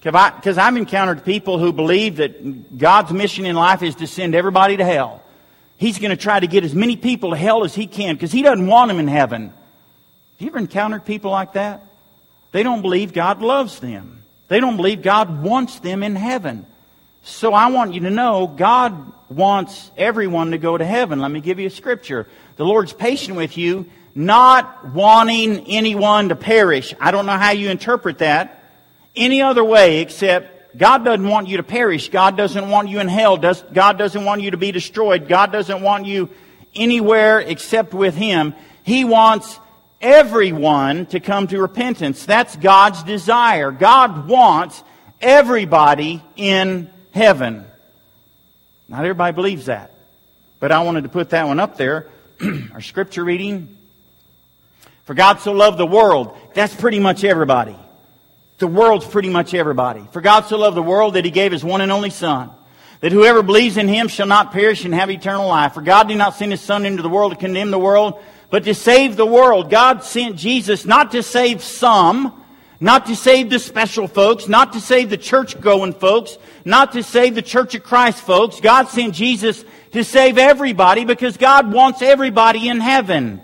Because 0.03 0.59
I've 0.59 0.77
encountered 0.77 1.25
people 1.25 1.59
who 1.59 1.73
believe 1.73 2.17
that 2.17 2.77
God's 2.77 3.13
mission 3.13 3.47
in 3.47 3.55
life 3.55 3.83
is 3.83 3.95
to 3.97 4.09
send 4.09 4.35
everybody 4.35 4.77
to 4.77 4.85
hell. 4.85 5.23
He's 5.79 6.01
going 6.01 6.11
to 6.11 6.17
try 6.17 6.41
to 6.41 6.47
get 6.49 6.65
as 6.65 6.75
many 6.75 6.97
people 6.97 7.31
to 7.31 7.37
hell 7.37 7.65
as 7.65 7.73
he 7.73 7.87
can 7.87 8.17
because 8.17 8.33
he 8.33 8.43
doesn't 8.43 8.67
want 8.67 8.89
them 8.89 8.99
in 8.99 9.09
heaven. 9.09 9.47
Have 9.47 10.41
you 10.41 10.49
ever 10.49 10.59
encountered 10.59 11.05
people 11.05 11.31
like 11.31 11.53
that? 11.53 11.83
They 12.51 12.65
don't 12.65 12.83
believe 12.83 13.13
God 13.13 13.41
loves 13.41 13.79
them. 13.79 14.23
They 14.49 14.59
don't 14.59 14.77
believe 14.77 15.03
God 15.03 15.43
wants 15.43 15.79
them 15.79 16.03
in 16.03 16.17
heaven. 16.17 16.67
So 17.27 17.55
I 17.55 17.69
want 17.69 17.95
you 17.95 18.01
to 18.01 18.11
know 18.11 18.47
God 18.47 19.13
wants 19.31 19.91
everyone 19.97 20.51
to 20.51 20.59
go 20.59 20.77
to 20.77 20.85
heaven. 20.85 21.21
Let 21.21 21.31
me 21.31 21.41
give 21.41 21.59
you 21.59 21.69
a 21.69 21.71
scripture. 21.71 22.29
The 22.57 22.67
Lord's 22.67 22.93
patient 22.93 23.39
with 23.39 23.57
you, 23.57 23.87
not 24.15 24.93
wanting 24.93 25.67
anyone 25.67 26.29
to 26.29 26.37
perish. 26.37 26.95
I 27.01 27.13
don't 27.13 27.25
know 27.25 27.39
how 27.39 27.53
you 27.53 27.71
interpret 27.71 28.19
that 28.19 28.63
any 29.17 29.41
other 29.41 29.65
way 29.65 30.01
except 30.01 30.77
God 30.77 31.03
doesn't 31.05 31.27
want 31.27 31.49
you 31.49 31.57
to 31.57 31.63
perish. 31.63 32.11
God 32.11 32.37
doesn't 32.37 32.69
want 32.69 32.91
you 32.91 33.01
in 33.01 33.09
hell. 33.09 33.39
God 33.39 33.97
doesn't 33.97 34.25
want 34.25 34.43
you 34.43 34.51
to 34.51 34.59
be 34.59 34.71
destroyed. 34.71 35.27
God 35.27 35.51
doesn't 35.51 35.81
want 35.81 36.05
you 36.05 36.29
anywhere 36.75 37.41
except 37.41 37.95
with 37.95 38.15
Him. 38.15 38.55
He 38.83 39.05
wants 39.05 39.59
everyone 40.03 41.07
to 41.07 41.21
come 41.21 41.47
to 41.47 41.59
repentance. 41.59 42.27
That's 42.27 42.55
God's 42.57 43.03
desire. 43.03 43.71
God 43.71 44.29
wants 44.29 44.85
everybody 45.23 46.23
in 46.37 46.91
heaven. 47.15 47.65
Not 48.89 49.01
everybody 49.01 49.35
believes 49.35 49.67
that. 49.67 49.93
But 50.61 50.73
I 50.73 50.83
wanted 50.83 51.05
to 51.05 51.09
put 51.09 51.31
that 51.31 51.47
one 51.47 51.61
up 51.61 51.77
there. 51.77 52.09
Our 52.75 52.81
scripture 52.81 53.25
reading. 53.25 53.77
For 55.05 55.15
God 55.15 55.41
so 55.41 55.53
loved 55.53 55.79
the 55.79 55.87
world. 55.87 56.37
That's 56.55 56.75
pretty 56.75 56.99
much 56.99 57.25
everybody. 57.25 57.77
The 58.59 58.67
world's 58.67 59.07
pretty 59.07 59.29
much 59.29 59.55
everybody. 59.55 60.05
For 60.13 60.21
God 60.21 60.47
so 60.47 60.59
loved 60.59 60.77
the 60.77 60.83
world 60.83 61.15
that 61.15 61.25
he 61.25 61.31
gave 61.31 61.53
his 61.53 61.65
one 61.65 61.81
and 61.81 61.93
only 61.93 62.11
Son, 62.11 62.51
that 63.01 63.13
whoever 63.13 63.43
believes 63.43 63.77
in 63.77 63.89
him 63.89 64.09
shall 64.09 64.27
not 64.27 64.53
perish 64.53 64.85
and 64.85 64.95
have 64.95 65.11
eternal 65.11 65.49
life. 65.49 65.75
For 65.75 65.83
God 65.83 66.09
did 66.09 66.19
not 66.19 66.35
send 66.35 66.53
his 66.53 66.61
Son 66.61 66.87
into 66.87 67.03
the 67.03 67.09
world 67.09 67.33
to 67.33 67.39
condemn 67.39 67.71
the 67.71 67.79
world, 67.79 68.23
but 68.51 68.65
to 68.65 68.75
save 68.75 69.17
the 69.17 69.27
world. 69.27 69.71
God 69.71 70.03
sent 70.05 70.37
Jesus 70.37 70.85
not 70.85 71.13
to 71.13 71.23
save 71.23 71.63
some, 71.63 72.44
not 72.85 73.07
to 73.07 73.17
save 73.17 73.49
the 73.49 73.59
special 73.59 74.07
folks, 74.07 74.47
not 74.47 74.75
to 74.75 74.81
save 74.81 75.09
the 75.09 75.17
church 75.17 75.59
going 75.59 75.95
folks, 75.95 76.37
not 76.67 76.93
to 76.93 77.03
save 77.03 77.35
the 77.35 77.41
Church 77.41 77.75
of 77.75 77.83
Christ 77.83 78.21
folks. 78.21 78.61
God 78.61 78.89
sent 78.89 79.15
Jesus 79.15 79.65
to 79.93 80.05
save 80.05 80.37
everybody 80.37 81.07
because 81.07 81.39
God 81.39 81.73
wants 81.73 82.03
everybody 82.03 82.69
in 82.69 82.81
heaven. 82.81 83.41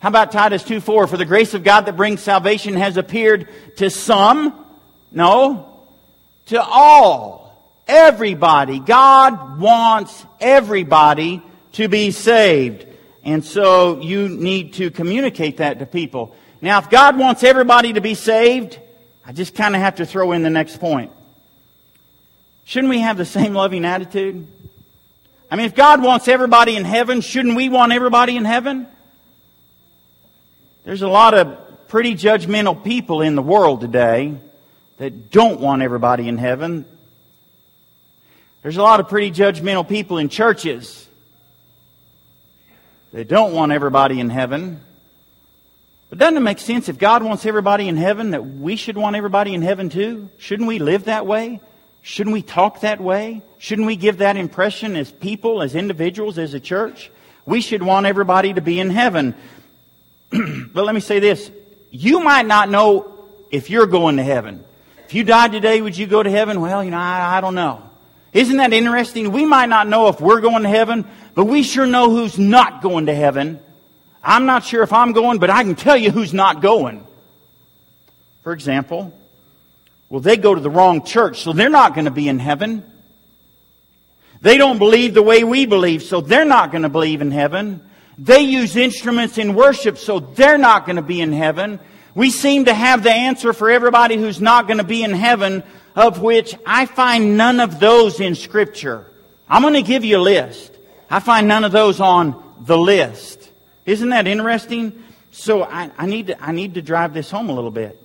How 0.00 0.10
about 0.10 0.32
Titus 0.32 0.62
2 0.64 0.82
4? 0.82 1.06
For 1.06 1.16
the 1.16 1.24
grace 1.24 1.54
of 1.54 1.64
God 1.64 1.86
that 1.86 1.96
brings 1.96 2.20
salvation 2.20 2.74
has 2.74 2.98
appeared 2.98 3.48
to 3.76 3.88
some. 3.88 4.52
No. 5.10 5.80
To 6.48 6.62
all. 6.62 7.74
Everybody. 7.88 8.80
God 8.80 9.58
wants 9.58 10.26
everybody 10.42 11.40
to 11.72 11.88
be 11.88 12.10
saved. 12.10 12.84
And 13.24 13.42
so 13.42 14.02
you 14.02 14.28
need 14.28 14.74
to 14.74 14.90
communicate 14.90 15.56
that 15.56 15.78
to 15.78 15.86
people. 15.86 16.36
Now, 16.64 16.78
if 16.78 16.88
God 16.88 17.18
wants 17.18 17.44
everybody 17.44 17.92
to 17.92 18.00
be 18.00 18.14
saved, 18.14 18.78
I 19.26 19.32
just 19.32 19.54
kind 19.54 19.74
of 19.76 19.82
have 19.82 19.96
to 19.96 20.06
throw 20.06 20.32
in 20.32 20.42
the 20.42 20.48
next 20.48 20.80
point. 20.80 21.12
Shouldn't 22.64 22.88
we 22.88 23.00
have 23.00 23.18
the 23.18 23.26
same 23.26 23.52
loving 23.52 23.84
attitude? 23.84 24.46
I 25.50 25.56
mean, 25.56 25.66
if 25.66 25.74
God 25.74 26.02
wants 26.02 26.26
everybody 26.26 26.76
in 26.76 26.86
heaven, 26.86 27.20
shouldn't 27.20 27.54
we 27.54 27.68
want 27.68 27.92
everybody 27.92 28.38
in 28.38 28.46
heaven? 28.46 28.86
There's 30.84 31.02
a 31.02 31.06
lot 31.06 31.34
of 31.34 31.88
pretty 31.88 32.14
judgmental 32.14 32.82
people 32.82 33.20
in 33.20 33.34
the 33.34 33.42
world 33.42 33.82
today 33.82 34.34
that 34.96 35.30
don't 35.30 35.60
want 35.60 35.82
everybody 35.82 36.28
in 36.28 36.38
heaven. 36.38 36.86
There's 38.62 38.78
a 38.78 38.82
lot 38.82 39.00
of 39.00 39.10
pretty 39.10 39.30
judgmental 39.32 39.86
people 39.86 40.16
in 40.16 40.30
churches 40.30 41.06
that 43.12 43.28
don't 43.28 43.52
want 43.52 43.70
everybody 43.70 44.18
in 44.18 44.30
heaven. 44.30 44.80
But 46.14 46.20
doesn't 46.20 46.36
it 46.36 46.40
make 46.42 46.60
sense 46.60 46.88
if 46.88 46.96
God 46.96 47.24
wants 47.24 47.44
everybody 47.44 47.88
in 47.88 47.96
heaven 47.96 48.30
that 48.30 48.46
we 48.46 48.76
should 48.76 48.96
want 48.96 49.16
everybody 49.16 49.52
in 49.52 49.62
heaven 49.62 49.88
too? 49.88 50.28
Shouldn't 50.38 50.68
we 50.68 50.78
live 50.78 51.06
that 51.06 51.26
way? 51.26 51.58
Shouldn't 52.02 52.32
we 52.32 52.40
talk 52.40 52.82
that 52.82 53.00
way? 53.00 53.42
Shouldn't 53.58 53.88
we 53.88 53.96
give 53.96 54.18
that 54.18 54.36
impression 54.36 54.94
as 54.94 55.10
people, 55.10 55.60
as 55.60 55.74
individuals, 55.74 56.38
as 56.38 56.54
a 56.54 56.60
church? 56.60 57.10
We 57.46 57.60
should 57.60 57.82
want 57.82 58.06
everybody 58.06 58.52
to 58.52 58.60
be 58.60 58.78
in 58.78 58.90
heaven. 58.90 59.34
but 60.30 60.84
let 60.84 60.94
me 60.94 61.00
say 61.00 61.18
this. 61.18 61.50
You 61.90 62.20
might 62.20 62.46
not 62.46 62.68
know 62.68 63.12
if 63.50 63.68
you're 63.68 63.88
going 63.88 64.18
to 64.18 64.22
heaven. 64.22 64.62
If 65.06 65.14
you 65.14 65.24
died 65.24 65.50
today, 65.50 65.80
would 65.80 65.98
you 65.98 66.06
go 66.06 66.22
to 66.22 66.30
heaven? 66.30 66.60
Well, 66.60 66.84
you 66.84 66.92
know, 66.92 66.96
I, 66.96 67.38
I 67.38 67.40
don't 67.40 67.56
know. 67.56 67.82
Isn't 68.32 68.58
that 68.58 68.72
interesting? 68.72 69.32
We 69.32 69.44
might 69.44 69.68
not 69.68 69.88
know 69.88 70.06
if 70.06 70.20
we're 70.20 70.40
going 70.40 70.62
to 70.62 70.68
heaven, 70.68 71.06
but 71.34 71.46
we 71.46 71.64
sure 71.64 71.86
know 71.86 72.08
who's 72.10 72.38
not 72.38 72.82
going 72.82 73.06
to 73.06 73.14
heaven. 73.16 73.58
I'm 74.24 74.46
not 74.46 74.64
sure 74.64 74.82
if 74.82 74.92
I'm 74.92 75.12
going, 75.12 75.38
but 75.38 75.50
I 75.50 75.62
can 75.62 75.74
tell 75.74 75.96
you 75.96 76.10
who's 76.10 76.32
not 76.32 76.62
going. 76.62 77.06
For 78.42 78.52
example, 78.52 79.12
well, 80.08 80.20
they 80.20 80.36
go 80.36 80.54
to 80.54 80.60
the 80.60 80.70
wrong 80.70 81.04
church, 81.04 81.42
so 81.42 81.52
they're 81.52 81.68
not 81.68 81.94
going 81.94 82.06
to 82.06 82.10
be 82.10 82.28
in 82.28 82.38
heaven. 82.38 82.90
They 84.40 84.58
don't 84.58 84.78
believe 84.78 85.14
the 85.14 85.22
way 85.22 85.44
we 85.44 85.66
believe, 85.66 86.02
so 86.02 86.20
they're 86.20 86.44
not 86.44 86.70
going 86.70 86.82
to 86.82 86.88
believe 86.88 87.20
in 87.20 87.30
heaven. 87.30 87.82
They 88.18 88.40
use 88.40 88.76
instruments 88.76 89.38
in 89.38 89.54
worship, 89.54 89.98
so 89.98 90.20
they're 90.20 90.58
not 90.58 90.86
going 90.86 90.96
to 90.96 91.02
be 91.02 91.20
in 91.20 91.32
heaven. 91.32 91.80
We 92.14 92.30
seem 92.30 92.66
to 92.66 92.74
have 92.74 93.02
the 93.02 93.12
answer 93.12 93.52
for 93.52 93.70
everybody 93.70 94.16
who's 94.16 94.40
not 94.40 94.66
going 94.66 94.78
to 94.78 94.84
be 94.84 95.02
in 95.02 95.12
heaven, 95.12 95.62
of 95.96 96.20
which 96.20 96.54
I 96.64 96.86
find 96.86 97.36
none 97.36 97.60
of 97.60 97.80
those 97.80 98.20
in 98.20 98.34
Scripture. 98.34 99.10
I'm 99.48 99.62
going 99.62 99.74
to 99.74 99.82
give 99.82 100.04
you 100.04 100.18
a 100.18 100.22
list. 100.22 100.72
I 101.10 101.20
find 101.20 101.48
none 101.48 101.64
of 101.64 101.72
those 101.72 102.00
on 102.00 102.42
the 102.60 102.78
list. 102.78 103.43
Isn't 103.86 104.10
that 104.10 104.26
interesting? 104.26 105.02
So 105.30 105.62
I, 105.62 105.90
I, 105.98 106.06
need 106.06 106.28
to, 106.28 106.42
I 106.42 106.52
need 106.52 106.74
to 106.74 106.82
drive 106.82 107.12
this 107.12 107.30
home 107.30 107.48
a 107.48 107.52
little 107.52 107.70
bit. 107.70 108.00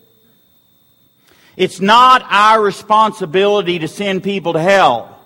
It's 1.56 1.80
not 1.80 2.26
our 2.30 2.62
responsibility 2.62 3.80
to 3.80 3.88
send 3.88 4.24
people 4.24 4.54
to 4.54 4.62
hell. 4.62 5.20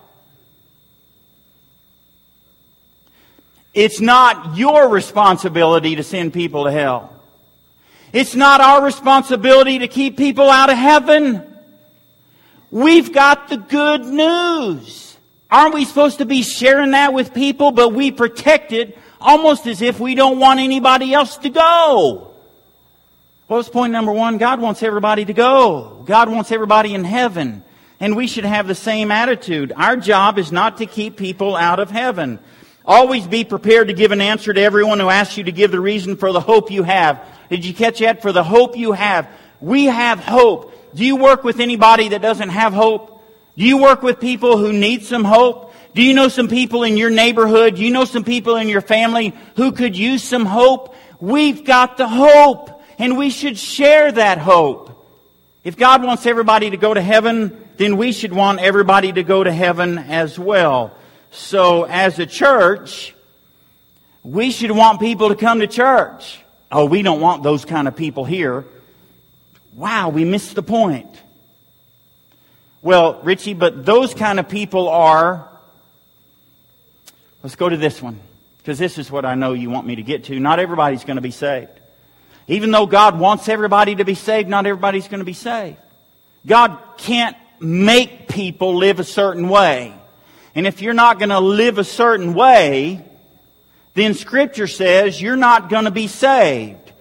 It's 3.74 4.00
not 4.00 4.58
your 4.58 4.90
responsibility 4.90 5.96
to 5.96 6.04
send 6.04 6.34
people 6.34 6.66
to 6.66 6.72
hell. 6.72 7.10
It's 8.12 8.36
not 8.36 8.62
our 8.62 8.84
responsibility 8.84 9.80
to 9.80 9.88
keep 9.88 10.18
people 10.18 10.50
out 10.50 10.70
of 10.70 10.78
heaven. 10.78 11.42
We've 12.70 13.12
got 13.12 13.50
the 13.50 13.58
good 13.58 14.06
news. 14.06 15.18
Aren't 15.50 15.74
we 15.74 15.86
supposed 15.86 16.20
to 16.20 16.26
be 16.26 16.44
sharing 16.44 16.92
that 16.92 17.14
with 17.14 17.34
people, 17.34 17.72
but 17.72 17.94
we 17.94 18.12
protect 18.12 18.72
it 18.72 18.98
almost 19.24 19.66
as 19.66 19.82
if 19.82 20.00
we 20.00 20.14
don't 20.14 20.40
want 20.40 20.60
anybody 20.60 21.14
else 21.14 21.38
to 21.38 21.50
go? 21.50 22.32
What 23.48 23.58
was 23.58 23.70
point 23.70 23.92
number 23.92 24.12
one? 24.12 24.38
God 24.38 24.62
wants 24.62 24.84
everybody 24.84 25.26
to 25.26 25.34
go. 25.34 26.04
God 26.06 26.30
wants 26.30 26.52
everybody 26.52 26.94
in 26.94 27.04
heaven. 27.04 27.64
And 28.00 28.16
we 28.16 28.28
should 28.28 28.46
have 28.46 28.68
the 28.68 28.76
same 28.76 29.12
attitude. 29.12 29.72
Our 29.76 29.96
job 29.96 30.38
is 30.38 30.52
not 30.52 30.78
to 30.80 30.86
keep 30.86 31.18
people 31.18 31.56
out 31.56 31.80
of 31.80 31.90
heaven. 31.90 32.40
Always 32.86 33.26
be 33.28 33.46
prepared 33.46 33.88
to 33.88 33.94
give 33.94 34.12
an 34.12 34.22
answer 34.22 34.54
to 34.54 34.62
everyone 34.62 35.00
who 35.00 35.10
asks 35.10 35.38
you 35.38 35.46
to 35.46 35.52
give 35.52 35.72
the 35.72 35.80
reason 35.80 36.18
for 36.18 36.34
the 36.34 36.42
hope 36.42 36.70
you 36.70 36.84
have. 36.84 37.24
Did 37.50 37.64
you 37.64 37.74
catch 37.74 38.00
that? 38.00 38.22
For 38.22 38.32
the 38.32 38.44
hope 38.44 38.76
you 38.78 38.92
have. 38.92 39.30
We 39.62 39.86
have 39.86 40.20
hope. 40.20 40.74
Do 40.94 41.06
you 41.06 41.16
work 41.16 41.44
with 41.44 41.60
anybody 41.60 42.10
that 42.10 42.22
doesn't 42.22 42.50
have 42.50 42.74
hope? 42.74 43.24
Do 43.58 43.64
you 43.64 43.78
work 43.78 44.02
with 44.02 44.20
people 44.20 44.58
who 44.58 44.74
need 44.74 45.04
some 45.04 45.24
hope? 45.24 45.73
Do 45.94 46.02
you 46.02 46.14
know 46.14 46.28
some 46.28 46.48
people 46.48 46.84
in 46.84 46.98
your 46.98 47.12
neighborhood? 47.12 47.76
Do 47.76 47.84
you 47.84 47.92
know 47.92 48.06
some 48.06 48.24
people 48.24 48.56
in 48.56 48.68
your 48.68 48.82
family 48.82 49.34
who 49.56 49.72
could 49.72 49.96
use 49.96 50.24
some 50.24 50.46
hope? 50.46 50.96
We've 51.20 51.64
got 51.64 51.98
the 51.98 52.08
hope, 52.08 52.82
and 52.98 53.18
we 53.18 53.30
should 53.30 53.58
share 53.58 54.12
that 54.12 54.40
hope. 54.40 54.90
If 55.64 55.78
God 55.78 56.04
wants 56.04 56.26
everybody 56.26 56.72
to 56.72 56.78
go 56.78 56.94
to 56.94 57.02
heaven, 57.02 57.70
then 57.78 57.98
we 57.98 58.12
should 58.12 58.34
want 58.34 58.60
everybody 58.60 59.14
to 59.14 59.24
go 59.24 59.44
to 59.44 59.52
heaven 59.52 59.98
as 59.98 60.38
well. 60.38 60.96
So 61.32 61.84
as 61.84 62.20
a 62.20 62.26
church, 62.26 63.16
we 64.24 64.52
should 64.52 64.72
want 64.72 65.00
people 65.00 65.30
to 65.30 65.36
come 65.36 65.60
to 65.60 65.68
church. 65.68 66.40
Oh, 66.72 66.86
we 66.86 67.04
don't 67.04 67.22
want 67.22 67.44
those 67.44 67.66
kind 67.66 67.88
of 67.88 67.96
people 67.96 68.26
here. 68.26 68.66
Wow, 69.76 70.10
we 70.10 70.26
missed 70.26 70.56
the 70.56 70.64
point. 70.64 71.10
Well, 72.82 73.22
Richie, 73.24 73.54
but 73.54 73.86
those 73.86 74.14
kind 74.14 74.40
of 74.40 74.50
people 74.50 74.90
are. 74.90 75.50
Let's 77.44 77.58
go 77.58 77.68
to 77.68 77.76
this 77.76 78.02
one, 78.02 78.20
because 78.58 78.80
this 78.80 78.98
is 78.98 79.12
what 79.12 79.26
I 79.26 79.36
know 79.36 79.52
you 79.52 79.70
want 79.70 79.86
me 79.86 79.98
to 79.98 80.04
get 80.04 80.24
to. 80.26 80.40
Not 80.40 80.60
everybody's 80.60 81.04
going 81.04 81.18
to 81.18 81.22
be 81.22 81.32
saved. 81.32 81.70
Even 82.48 82.72
though 82.72 82.86
God 82.86 83.20
wants 83.20 83.50
everybody 83.50 83.96
to 83.96 84.06
be 84.06 84.16
saved, 84.16 84.50
not 84.50 84.66
everybody's 84.66 85.10
going 85.10 85.20
to 85.20 85.26
be 85.26 85.34
saved. 85.34 85.78
God 86.46 86.78
can't 86.98 87.36
make 87.60 88.30
people 88.30 88.76
live 88.78 89.00
a 89.00 89.04
certain 89.04 89.50
way. 89.50 89.94
And 90.56 90.66
if 90.66 90.82
you're 90.82 90.94
not 90.94 91.20
going 91.20 91.30
to 91.30 91.40
live 91.40 91.78
a 91.78 91.84
certain 91.84 92.34
way, 92.34 93.04
then 93.94 94.14
Scripture 94.14 94.68
says 94.68 95.22
you're 95.22 95.36
not 95.36 95.70
going 95.70 95.86
to 95.86 95.92
be 95.92 96.08
saved. 96.08 96.92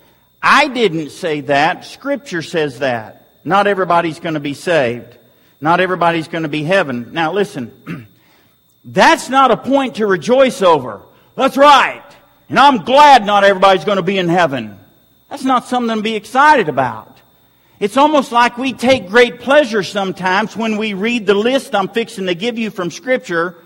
I 0.42 0.68
didn't 0.68 1.10
say 1.10 1.42
that. 1.42 1.84
Scripture 1.84 2.42
says 2.42 2.80
that. 2.80 3.28
Not 3.44 3.66
everybody's 3.66 4.20
going 4.20 4.34
to 4.34 4.40
be 4.40 4.54
saved. 4.54 5.18
Not 5.60 5.80
everybody's 5.80 6.28
going 6.28 6.42
to 6.42 6.48
be 6.48 6.64
heaven. 6.64 7.12
Now 7.12 7.32
listen, 7.32 8.08
that's 8.84 9.28
not 9.28 9.50
a 9.50 9.56
point 9.56 9.96
to 9.96 10.06
rejoice 10.06 10.62
over. 10.62 11.02
That's 11.36 11.56
right. 11.56 12.02
And 12.48 12.58
I'm 12.58 12.84
glad 12.84 13.24
not 13.24 13.44
everybody's 13.44 13.84
going 13.84 13.96
to 13.96 14.02
be 14.02 14.18
in 14.18 14.28
heaven. 14.28 14.78
That's 15.30 15.44
not 15.44 15.66
something 15.66 15.96
to 15.96 16.02
be 16.02 16.16
excited 16.16 16.68
about. 16.68 17.08
It's 17.80 17.96
almost 17.96 18.30
like 18.30 18.58
we 18.58 18.72
take 18.72 19.08
great 19.08 19.40
pleasure 19.40 19.82
sometimes 19.82 20.56
when 20.56 20.76
we 20.76 20.94
read 20.94 21.26
the 21.26 21.34
list 21.34 21.74
I'm 21.74 21.88
fixing 21.88 22.26
to 22.26 22.34
give 22.34 22.58
you 22.58 22.70
from 22.70 22.90
Scripture. 22.90 23.56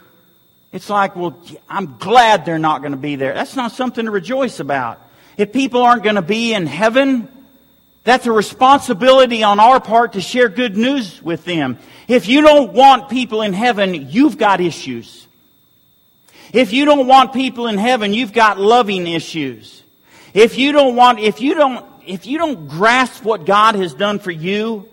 It's 0.73 0.89
like, 0.89 1.17
well, 1.17 1.39
I'm 1.69 1.99
glad 1.99 2.45
they're 2.45 2.59
not 2.59 2.81
going 2.81 2.93
to 2.93 2.99
be 2.99 3.17
there. 3.17 3.35
That's 3.35 3.57
not 3.57 3.73
something 3.73 4.05
to 4.05 4.11
rejoice 4.11 4.61
about. 4.61 5.01
If 5.37 5.53
people 5.53 5.83
aren't 5.83 6.03
going 6.03 6.17
to 6.17 6.23
be 6.23 6.55
in 6.55 6.67
heaven, 6.67 7.29
that's 8.07 8.25
a 8.27 8.31
responsibility 8.33 9.43
on 9.43 9.59
our 9.59 9.81
part 9.81 10.13
to 10.13 10.21
share 10.21 10.49
good 10.49 10.77
news 10.77 11.21
with 11.21 11.45
them. 11.45 11.77
If 12.07 12.29
you 12.29 12.41
don't 12.41 12.73
want 12.73 13.09
people 13.09 13.43
in 13.43 13.53
heaven, 13.53 14.11
you've 14.11 14.39
got 14.39 14.61
issues. 14.61 15.27
If 16.53 16.73
you 16.73 16.85
don't 16.85 17.09
want 17.09 17.33
people 17.33 17.67
in 17.67 17.79
heaven, 17.79 18.15
you've 18.15 18.33
got 18.33 18.61
loving 18.61 19.09
issues. 19.09 19.83
If 20.35 20.57
you 20.57 20.71
don't 20.71 20.95
want, 20.95 21.19
if 21.19 21.41
you 21.41 21.57
don't, 21.57 21.85
if 22.07 22.27
you 22.27 22.39
don't 22.39 22.69
grasp 22.69 23.25
what 23.25 23.45
God 23.45 23.75
has 23.75 23.93
done 23.93 24.21
for 24.21 24.31
you 24.31 24.89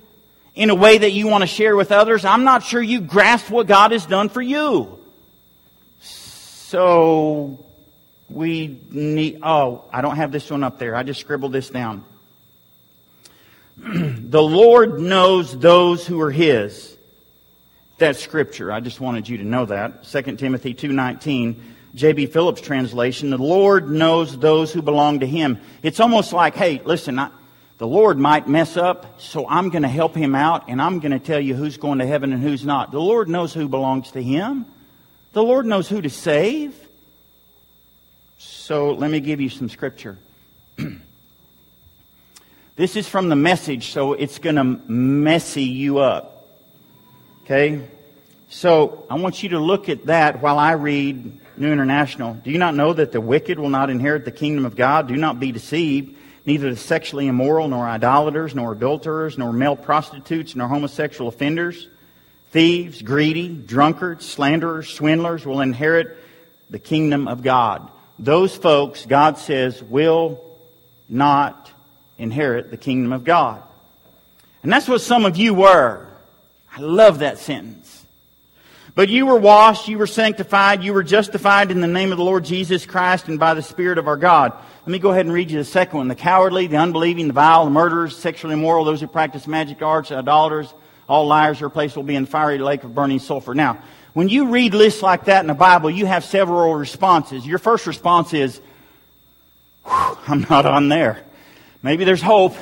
in 0.55 0.72
a 0.72 0.75
way 0.75 0.98
that 0.98 1.12
you 1.12 1.27
want 1.27 1.43
to 1.43 1.48
share 1.48 1.75
with 1.75 1.91
others, 1.91 2.25
I'm 2.25 2.43
not 2.43 2.63
sure 2.63 2.82
you 2.82 3.00
grasp 3.00 3.51
what 3.51 3.67
God 3.67 3.91
has 3.91 4.08
done 4.08 4.29
for 4.29 4.41
you. 4.41 4.98
So, 6.00 7.63
we 8.27 8.79
need, 8.89 9.41
oh, 9.43 9.84
I 9.93 10.01
don't 10.01 10.15
have 10.15 10.32
this 10.32 10.50
one 10.50 10.63
up 10.63 10.79
there. 10.79 10.96
I 10.96 11.03
just 11.03 11.22
scribbled 11.22 11.51
this 11.51 11.70
down. 11.70 12.03
the 13.77 14.42
Lord 14.42 15.00
knows 15.00 15.58
those 15.58 16.06
who 16.06 16.20
are 16.22 16.32
His. 16.32 16.96
That's 17.98 18.20
scripture. 18.20 18.72
I 18.72 18.80
just 18.80 19.00
wanted 19.00 19.30
you 19.30 19.38
to 19.38 19.44
know 19.44 19.65
that. 19.65 20.03
2 20.06 20.22
Timothy 20.38 20.74
2.19, 20.74 21.56
J.B. 21.96 22.25
Phillips 22.27 22.62
translation, 22.62 23.30
the 23.30 23.38
Lord 23.38 23.89
knows 23.89 24.38
those 24.38 24.74
who 24.74 24.82
belong 24.82 25.20
to 25.20 25.27
Him. 25.27 25.60
It's 25.82 26.00
almost 26.00 26.34
like, 26.34 26.56
hey, 26.56 26.82
listen, 26.84 27.20
I, 27.20 27.30
the 27.77 27.88
Lord 27.88 28.18
might 28.18 28.48
mess 28.48 28.77
up, 28.77 29.20
so 29.20 29.48
I'm 29.48 29.70
going 29.70 29.82
to 29.82 29.89
help 29.89 30.15
him 30.15 30.36
out, 30.36 30.70
and 30.70 30.82
I'm 30.82 31.00
going 31.00 31.12
to 31.12 31.20
tell 31.20 31.39
you 31.39 31.56
who's 31.56 31.77
going 31.77 32.00
to 32.00 32.06
heaven 32.06 32.32
and 32.32 32.42
who's 32.42 32.63
not. 32.63 32.92
The 32.92 33.01
Lord 33.01 33.27
knows 33.27 33.53
who 33.53 33.68
belongs 33.68 34.12
to 34.12 34.24
Him. 34.24 34.65
The 35.34 35.44
Lord 35.44 35.65
knows 35.65 35.89
who 35.89 36.01
to 36.01 36.10
save. 36.10 36.75
So 38.38 38.92
let 38.92 39.10
me 39.12 39.20
give 39.20 39.42
you 39.42 39.50
some 39.50 39.70
scripture. 39.70 40.18
this 42.75 42.96
is 42.96 43.08
from 43.08 43.30
the 43.30 43.36
message, 43.36 43.92
so 43.92 44.13
it's 44.13 44.39
going 44.39 44.56
to 44.56 44.63
messy 44.63 45.63
you 45.63 46.00
up. 46.00 46.48
Okay? 47.44 47.88
So 48.50 49.06
I 49.10 49.15
want 49.15 49.44
you 49.44 49.50
to 49.50 49.60
look 49.60 49.89
at 49.89 50.08
that 50.08 50.42
while 50.42 50.58
I 50.58 50.72
read 50.72 51.39
New 51.56 51.72
International. 51.72 52.34
Do 52.34 52.50
you 52.50 52.58
not 52.58 52.74
know 52.74 52.94
that 52.94 53.12
the 53.12 53.22
wicked 53.22 53.60
will 53.60 53.70
not 53.70 53.89
inherit 53.89 54.25
the 54.25 54.32
kingdom 54.32 54.65
of 54.65 54.75
God? 54.75 55.08
Do 55.08 55.15
not 55.15 55.39
be 55.39 55.51
deceived. 55.51 56.18
Neither 56.46 56.72
the 56.72 56.75
sexually 56.75 57.27
immoral, 57.27 57.68
nor 57.68 57.88
idolaters, 57.88 58.53
nor 58.56 58.74
adulterers, 58.74 59.38
nor 59.38 59.53
male 59.53 59.75
prostitutes, 59.75 60.56
nor 60.56 60.68
homosexual 60.68 61.30
offenders, 61.30 61.88
thieves, 62.51 63.01
greedy, 63.01 63.50
drunkards, 63.50 64.27
slanderers, 64.27 64.89
swindlers 64.89 65.46
will 65.46 65.62
inherit 65.62 66.18
the 66.70 66.80
kingdom 66.80 67.27
of 67.27 67.44
God. 67.44 67.89
Those 68.20 68.56
folks, 68.56 69.06
God 69.06 69.38
says, 69.38 69.82
will 69.82 70.44
not 71.08 71.62
inherit 72.17 72.72
the 72.72 72.77
kingdom 72.77 73.12
of 73.12 73.24
God. 73.24 73.62
And 74.62 74.72
that's 74.72 74.88
what 74.88 75.01
some 75.01 75.25
of 75.25 75.38
you 75.38 75.53
were. 75.53 76.08
I 76.75 76.82
love 76.82 77.20
that 77.20 77.38
sentence. 77.38 78.05
But 78.96 79.10
you 79.10 79.25
were 79.25 79.39
washed, 79.39 79.88
you 79.88 79.98
were 79.98 80.08
sanctified, 80.08 80.84
you 80.84 80.93
were 80.93 81.03
justified 81.03 81.72
in 81.72 81.82
the 81.82 81.88
name 81.88 82.12
of 82.12 82.17
the 82.17 82.24
Lord 82.24 82.46
Jesus 82.46 82.86
Christ 82.86 83.27
and 83.27 83.39
by 83.39 83.55
the 83.55 83.63
Spirit 83.63 83.98
of 83.98 84.08
our 84.08 84.17
God. 84.17 84.53
Let 84.82 84.88
me 84.88 85.00
go 85.00 85.12
ahead 85.12 85.25
and 85.25 85.34
read 85.34 85.50
you 85.50 85.58
the 85.58 85.63
second 85.63 85.98
one. 85.98 86.08
The 86.08 86.15
cowardly, 86.15 86.67
the 86.67 86.77
unbelieving, 86.77 87.27
the 87.27 87.34
vile, 87.34 87.65
the 87.65 87.72
murderers, 87.72 88.15
sexually 88.15 88.53
immoral, 88.53 88.86
those 88.86 89.01
who 89.01 89.08
practice 89.08 89.48
magic 89.48 89.82
arts, 89.82 90.12
idolaters, 90.12 90.72
all 91.10 91.25
liars, 91.25 91.60
their 91.60 91.70
place 91.70 91.96
will 91.96 92.03
be 92.03 92.15
in 92.15 92.25
the 92.25 92.29
fiery 92.29 92.60
lake 92.60 92.84
of 92.84 92.93
burning 92.93 93.20
sulfur. 93.20 93.55
Now, 93.55 93.82
when 94.13 94.29
you 94.29 94.50
read 94.50 94.75
lists 94.75 95.01
like 95.01 95.25
that 95.25 95.41
in 95.41 95.48
the 95.48 95.55
Bible, 95.55 95.89
you 95.89 96.05
have 96.05 96.24
several 96.24 96.75
responses. 96.75 97.48
Your 97.48 97.58
first 97.58 97.88
response 97.88 98.34
is, 98.34 98.62
I'm 99.86 100.46
not 100.50 100.67
on 100.67 100.89
there. 100.89 101.24
Maybe 101.84 102.06
there's 102.06 102.22
hope. 102.22 102.56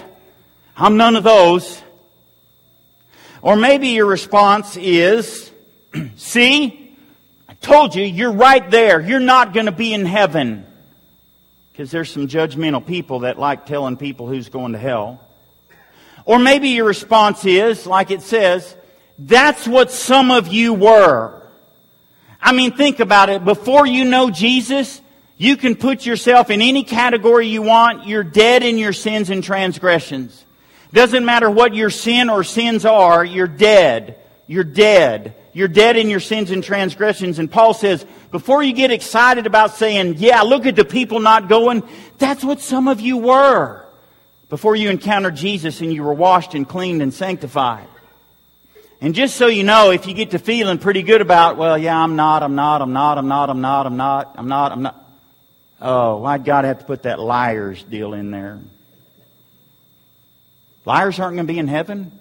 I'm 0.76 0.98
none 0.98 1.16
of 1.16 1.24
those. 1.24 1.82
Or 3.44 3.56
maybe 3.56 3.90
your 3.90 4.08
response 4.08 4.76
is, 4.78 5.52
See? 6.16 6.96
I 7.48 7.54
told 7.56 7.96
you, 7.96 8.04
you're 8.04 8.32
right 8.32 8.70
there. 8.72 9.00
You're 9.00 9.20
not 9.20 9.54
going 9.54 9.68
to 9.68 9.72
be 9.72 9.94
in 9.94 10.06
heaven. 10.06 10.66
Because 11.72 11.92
there's 11.92 12.12
some 12.12 12.28
judgmental 12.28 12.86
people 12.86 13.20
that 13.20 13.40
like 13.40 13.66
telling 13.66 13.98
people 13.98 14.28
who's 14.28 14.50
going 14.50 14.74
to 14.74 14.78
hell. 14.78 15.20
Or 16.26 16.40
maybe 16.40 16.70
your 16.70 16.86
response 16.86 17.46
is, 17.46 17.86
like 17.86 18.12
it 18.12 18.22
says, 18.22 18.76
that's 19.18 19.68
what 19.68 19.92
some 19.92 20.32
of 20.32 20.48
you 20.48 20.74
were. 20.74 21.42
I 22.42 22.54
mean, 22.54 22.72
think 22.72 23.00
about 23.00 23.30
it. 23.30 23.46
Before 23.46 23.86
you 23.86 24.06
know 24.06 24.30
Jesus, 24.30 25.01
you 25.42 25.58
can 25.58 25.76
put 25.76 26.06
yourself 26.06 26.52
in 26.52 26.62
any 26.62 26.84
category 26.84 27.48
you 27.48 27.64
want. 27.64 28.06
You're 28.06 28.24
dead 28.24 28.62
in 28.62 28.78
your 28.78 28.94
sins 28.94 29.32
and 29.32 29.44
transgressions. 29.44 30.46
Doesn't 30.94 31.26
matter 31.26 31.50
what 31.50 31.74
your 31.74 31.90
sin 31.90 32.30
or 32.30 32.44
sins 32.44 32.86
are, 32.86 33.26
you're 33.26 33.48
dead. 33.48 34.20
You're 34.46 34.64
dead. 34.64 35.34
You're 35.52 35.68
dead 35.68 35.98
in 35.98 36.12
your 36.12 36.20
sins 36.20 36.52
and 36.52 36.64
transgressions. 36.64 37.40
And 37.40 37.50
Paul 37.50 37.74
says, 37.74 38.06
before 38.30 38.62
you 38.62 38.72
get 38.72 38.92
excited 38.92 39.48
about 39.48 39.74
saying, 39.74 40.18
yeah, 40.20 40.42
look 40.44 40.68
at 40.68 40.76
the 40.76 40.86
people 40.86 41.20
not 41.20 41.50
going, 41.50 41.82
that's 42.20 42.44
what 42.44 42.62
some 42.62 42.88
of 42.88 43.02
you 43.02 43.18
were 43.18 43.84
before 44.48 44.76
you 44.76 44.92
encountered 44.92 45.38
Jesus 45.38 45.82
and 45.82 45.92
you 45.92 46.04
were 46.04 46.14
washed 46.14 46.54
and 46.54 46.70
cleaned 46.70 47.02
and 47.02 47.12
sanctified. 47.12 47.88
And 49.02 49.16
just 49.16 49.38
so 49.38 49.48
you 49.48 49.64
know, 49.64 49.90
if 49.90 50.06
you 50.06 50.14
get 50.14 50.32
to 50.32 50.38
feeling 50.38 50.78
pretty 50.78 51.02
good 51.02 51.22
about, 51.22 51.58
well, 51.58 51.80
yeah, 51.80 51.98
I'm 51.98 52.16
not, 52.16 52.44
I'm 52.44 52.54
not, 52.54 52.84
I'm 52.84 52.94
not, 52.94 53.18
I'm 53.18 53.28
not, 53.28 53.50
I'm 53.50 53.60
not, 53.60 53.88
I'm 53.88 53.98
not, 53.98 54.36
I'm 54.38 54.48
not, 54.48 54.72
I'm 54.72 54.82
not. 54.84 55.01
Oh, 55.82 56.18
why'd 56.18 56.46
God 56.46 56.66
have 56.66 56.80
to 56.80 56.86
put 56.86 57.04
that 57.04 57.20
liars 57.20 57.84
deal 57.84 58.14
in 58.14 58.32
there? 58.32 58.60
Liars 60.86 61.20
aren't 61.20 61.36
going 61.36 61.48
to 61.48 61.54
be 61.54 61.60
in 61.60 61.68
heaven 61.68 62.12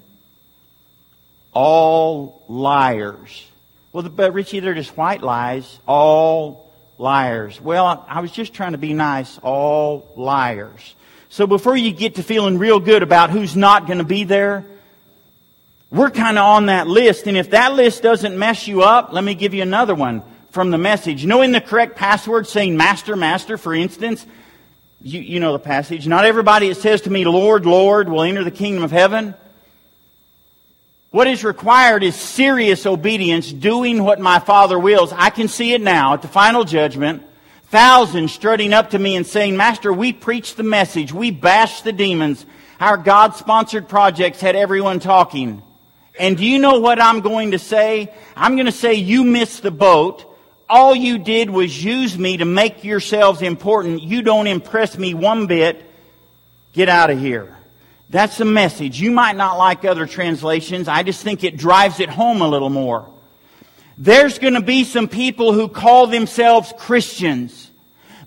all 1.53 2.43
liars. 2.49 3.47
Well, 3.93 4.09
but 4.09 4.33
Richie, 4.33 4.61
they're 4.61 4.75
just 4.75 4.97
white 4.97 5.23
lies. 5.23 5.79
All 5.87 6.71
liars. 6.99 7.61
Well, 7.61 8.05
I 8.09 8.21
was 8.21 8.31
just 8.31 8.53
trying 8.53 8.73
to 8.73 8.79
be 8.79 8.93
nice. 8.95 9.39
All 9.39 10.07
liars. 10.17 10.95
So 11.29 11.47
before 11.47 11.77
you 11.77 11.93
get 11.93 12.17
to 12.17 12.23
feeling 12.23 12.59
real 12.59 12.81
good 12.81 13.03
about 13.03 13.31
who's 13.31 13.57
not 13.57 13.87
going 13.87 13.99
to 13.99 14.05
be 14.05 14.25
there, 14.25 14.65
we're 15.91 16.11
kind 16.11 16.39
of 16.39 16.45
on 16.45 16.67
that 16.67 16.87
list. 16.87 17.27
And 17.27 17.37
if 17.37 17.51
that 17.51 17.73
list 17.73 18.03
doesn't 18.03 18.39
mess 18.39 18.69
you 18.69 18.83
up, 18.83 19.13
let 19.13 19.25
me 19.25 19.35
give 19.35 19.55
you 19.55 19.63
another 19.63 19.95
one 19.95 20.23
from 20.51 20.71
the 20.71 20.79
message. 20.79 21.25
Knowing 21.25 21.53
the 21.53 21.61
correct 21.61 21.97
password, 21.97 22.47
saying 22.47 22.77
master, 22.77 23.17
master, 23.17 23.57
for 23.57 23.75
instance, 23.75 24.27
you, 25.03 25.21
you 25.21 25.41
know 25.41 25.53
the 25.53 25.59
passage. 25.59 26.07
Not 26.07 26.25
everybody 26.25 26.69
that 26.69 26.77
says 26.77 27.03
to 27.03 27.11
me, 27.11 27.25
Lord, 27.25 27.65
Lord, 27.67 28.09
will 28.09 28.23
enter 28.23 28.45
the 28.45 28.51
kingdom 28.51 28.85
of 28.85 28.91
heaven. 28.91 29.35
What 31.11 31.27
is 31.27 31.43
required 31.43 32.05
is 32.05 32.15
serious 32.15 32.87
obedience, 32.87 33.51
doing 33.51 34.05
what 34.05 34.21
my 34.21 34.39
Father 34.39 34.79
wills. 34.79 35.13
I 35.13 35.31
can 35.31 35.49
see 35.49 35.73
it 35.73 35.81
now 35.81 36.15
at 36.15 36.23
the 36.23 36.29
final 36.29 36.65
judgment. 36.65 37.25
Thousands 37.65 38.33
strutting 38.33 38.73
up 38.73 38.91
to 38.91 38.99
me 38.99 39.17
and 39.17 39.27
saying, 39.27 39.57
Master, 39.57 39.93
we 39.93 40.13
preached 40.13 40.57
the 40.57 40.63
message. 40.63 41.13
We 41.13 41.31
bashed 41.31 41.85
the 41.85 41.93
demons. 41.93 42.45
Our 42.79 42.97
God 42.97 43.35
sponsored 43.35 43.89
projects 43.89 44.41
had 44.41 44.57
everyone 44.57 45.01
talking. 45.01 45.63
And 46.19 46.37
do 46.37 46.45
you 46.45 46.59
know 46.59 46.81
what 46.81 47.01
I'm 47.01 47.21
going 47.21 47.53
to 47.53 47.59
say? 47.59 48.13
I'm 48.37 48.55
going 48.55 48.67
to 48.67 48.73
say, 48.73 48.95
you 48.95 49.25
missed 49.25 49.63
the 49.63 49.71
boat. 49.71 50.30
All 50.71 50.95
you 50.95 51.19
did 51.19 51.51
was 51.51 51.85
use 51.85 52.17
me 52.17 52.37
to 52.37 52.45
make 52.45 52.85
yourselves 52.85 53.43
important. 53.43 54.05
You 54.05 54.23
don't 54.23 54.47
impress 54.47 54.97
me 54.97 55.15
one 55.15 55.49
bit. 55.49 55.85
Get 56.73 56.89
out 56.89 57.11
of 57.11 57.19
here. 57.19 57.57
That's 58.09 58.39
the 58.39 58.45
message. 58.45 59.01
You 59.01 59.11
might 59.11 59.37
not 59.37 59.59
like 59.59 59.85
other 59.85 60.07
translations. 60.07 60.87
I 60.87 61.03
just 61.03 61.25
think 61.25 61.43
it 61.43 61.57
drives 61.57 61.99
it 61.99 62.09
home 62.09 62.41
a 62.41 62.47
little 62.47 62.71
more. 62.71 63.13
There's 63.99 64.39
going 64.39 64.55
to 64.55 64.63
be 64.63 64.85
some 64.85 65.09
people 65.09 65.53
who 65.53 65.67
call 65.67 66.07
themselves 66.07 66.73
Christians. 66.79 67.69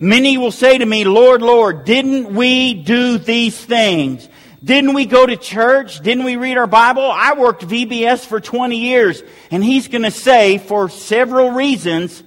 Many 0.01 0.38
will 0.38 0.51
say 0.51 0.77
to 0.77 0.86
me, 0.86 1.06
Lord, 1.06 1.41
Lord, 1.41 1.86
didn't 1.86 2.36
we 2.36 2.73
do 2.73 3.17
these 3.17 3.58
things? 3.58 4.27
Didn't 4.62 4.93
we 4.95 5.06
go 5.06 5.25
to 5.25 5.38
church? 5.38 6.01
Didn't 6.01 6.25
we 6.25 6.36
read 6.36 6.58
our 6.58 6.67
Bible? 6.67 7.10
I 7.10 7.36
worked 7.36 7.65
VBS 7.65 8.25
for 8.25 8.41
20 8.41 8.77
years. 8.77 9.23
And 9.49 9.63
he's 9.63 9.88
going 9.88 10.03
to 10.03 10.12
say, 10.12 10.58
for 10.58 10.89
several 10.89 11.51
reasons, 11.51 12.21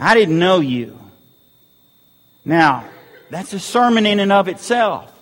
I 0.00 0.14
didn't 0.14 0.38
know 0.38 0.60
you. 0.60 0.98
Now, 2.44 2.88
that's 3.28 3.52
a 3.52 3.60
sermon 3.60 4.06
in 4.06 4.18
and 4.18 4.32
of 4.32 4.48
itself. 4.48 5.12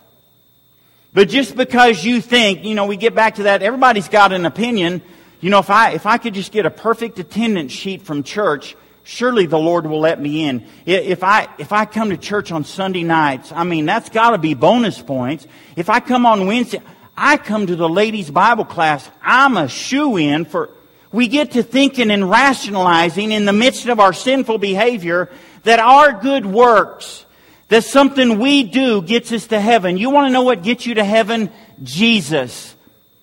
But 1.12 1.28
just 1.28 1.56
because 1.56 2.04
you 2.04 2.20
think, 2.20 2.64
you 2.64 2.74
know, 2.74 2.86
we 2.86 2.96
get 2.96 3.14
back 3.14 3.36
to 3.36 3.44
that, 3.44 3.62
everybody's 3.62 4.08
got 4.08 4.32
an 4.32 4.46
opinion. 4.46 5.02
You 5.40 5.50
know, 5.50 5.58
if 5.58 5.68
I, 5.68 5.92
if 5.92 6.06
I 6.06 6.18
could 6.18 6.34
just 6.34 6.52
get 6.52 6.64
a 6.64 6.70
perfect 6.70 7.18
attendance 7.18 7.72
sheet 7.72 8.02
from 8.02 8.22
church, 8.22 8.76
surely 9.02 9.46
the 9.46 9.58
Lord 9.58 9.86
will 9.86 10.00
let 10.00 10.20
me 10.20 10.44
in. 10.44 10.64
If 10.86 11.24
I, 11.24 11.48
if 11.58 11.72
I 11.72 11.84
come 11.84 12.10
to 12.10 12.16
church 12.16 12.52
on 12.52 12.62
Sunday 12.64 13.02
nights, 13.02 13.50
I 13.52 13.64
mean, 13.64 13.84
that's 13.84 14.10
gotta 14.10 14.38
be 14.38 14.54
bonus 14.54 15.02
points. 15.02 15.46
If 15.76 15.90
I 15.90 16.00
come 16.00 16.24
on 16.24 16.46
Wednesday, 16.46 16.82
I 17.16 17.36
come 17.36 17.66
to 17.66 17.74
the 17.74 17.88
ladies' 17.88 18.30
Bible 18.30 18.64
class, 18.64 19.10
I'm 19.22 19.56
a 19.56 19.68
shoe 19.68 20.18
in 20.18 20.44
for, 20.44 20.70
we 21.12 21.28
get 21.28 21.52
to 21.52 21.62
thinking 21.62 22.10
and 22.10 22.28
rationalizing 22.28 23.32
in 23.32 23.44
the 23.44 23.52
midst 23.52 23.86
of 23.86 24.00
our 24.00 24.12
sinful 24.12 24.58
behavior 24.58 25.30
that 25.64 25.78
our 25.78 26.12
good 26.12 26.44
works, 26.44 27.24
that 27.68 27.84
something 27.84 28.38
we 28.38 28.62
do 28.62 29.02
gets 29.02 29.32
us 29.32 29.46
to 29.48 29.60
heaven. 29.60 29.96
You 29.96 30.10
want 30.10 30.28
to 30.28 30.32
know 30.32 30.42
what 30.42 30.62
gets 30.62 30.86
you 30.86 30.94
to 30.94 31.04
heaven? 31.04 31.50
Jesus. 31.82 32.74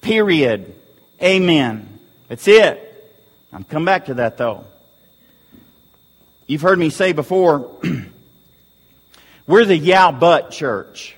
Period. 0.02 0.74
Amen. 1.22 2.00
That's 2.28 2.48
it. 2.48 2.82
I'm 3.54 3.64
come 3.64 3.86
back 3.86 4.06
to 4.06 4.16
that 4.16 4.38
though. 4.38 4.66
You've 6.48 6.62
heard 6.62 6.78
me 6.78 6.90
say 6.90 7.12
before, 7.14 7.72
We're 9.48 9.66
the 9.66 9.78
yeah 9.78 10.12
but 10.12 10.52
church. 10.52 11.16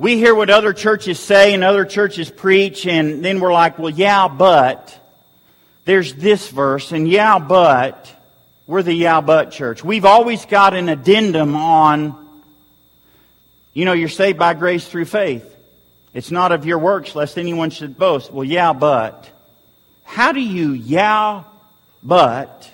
We 0.00 0.16
hear 0.16 0.32
what 0.32 0.48
other 0.48 0.72
churches 0.72 1.18
say 1.18 1.54
and 1.54 1.64
other 1.64 1.84
churches 1.84 2.30
preach, 2.30 2.86
and 2.86 3.24
then 3.24 3.40
we're 3.40 3.52
like, 3.52 3.80
well, 3.80 3.90
yeah, 3.90 4.28
but 4.28 4.96
there's 5.86 6.14
this 6.14 6.48
verse, 6.50 6.92
and 6.92 7.08
yeah, 7.08 7.40
but 7.40 8.14
we're 8.68 8.84
the 8.84 8.92
yeah, 8.92 9.20
but 9.20 9.50
church. 9.50 9.82
We've 9.82 10.04
always 10.04 10.44
got 10.44 10.74
an 10.74 10.88
addendum 10.88 11.56
on, 11.56 12.14
you 13.74 13.86
know, 13.86 13.92
you're 13.92 14.08
saved 14.08 14.38
by 14.38 14.54
grace 14.54 14.86
through 14.86 15.06
faith. 15.06 15.52
It's 16.14 16.30
not 16.30 16.52
of 16.52 16.64
your 16.64 16.78
works, 16.78 17.16
lest 17.16 17.36
anyone 17.36 17.70
should 17.70 17.98
boast. 17.98 18.32
Well, 18.32 18.44
yeah, 18.44 18.72
but. 18.72 19.28
How 20.04 20.30
do 20.30 20.40
you 20.40 20.72
yeah, 20.72 21.42
but? 22.04 22.70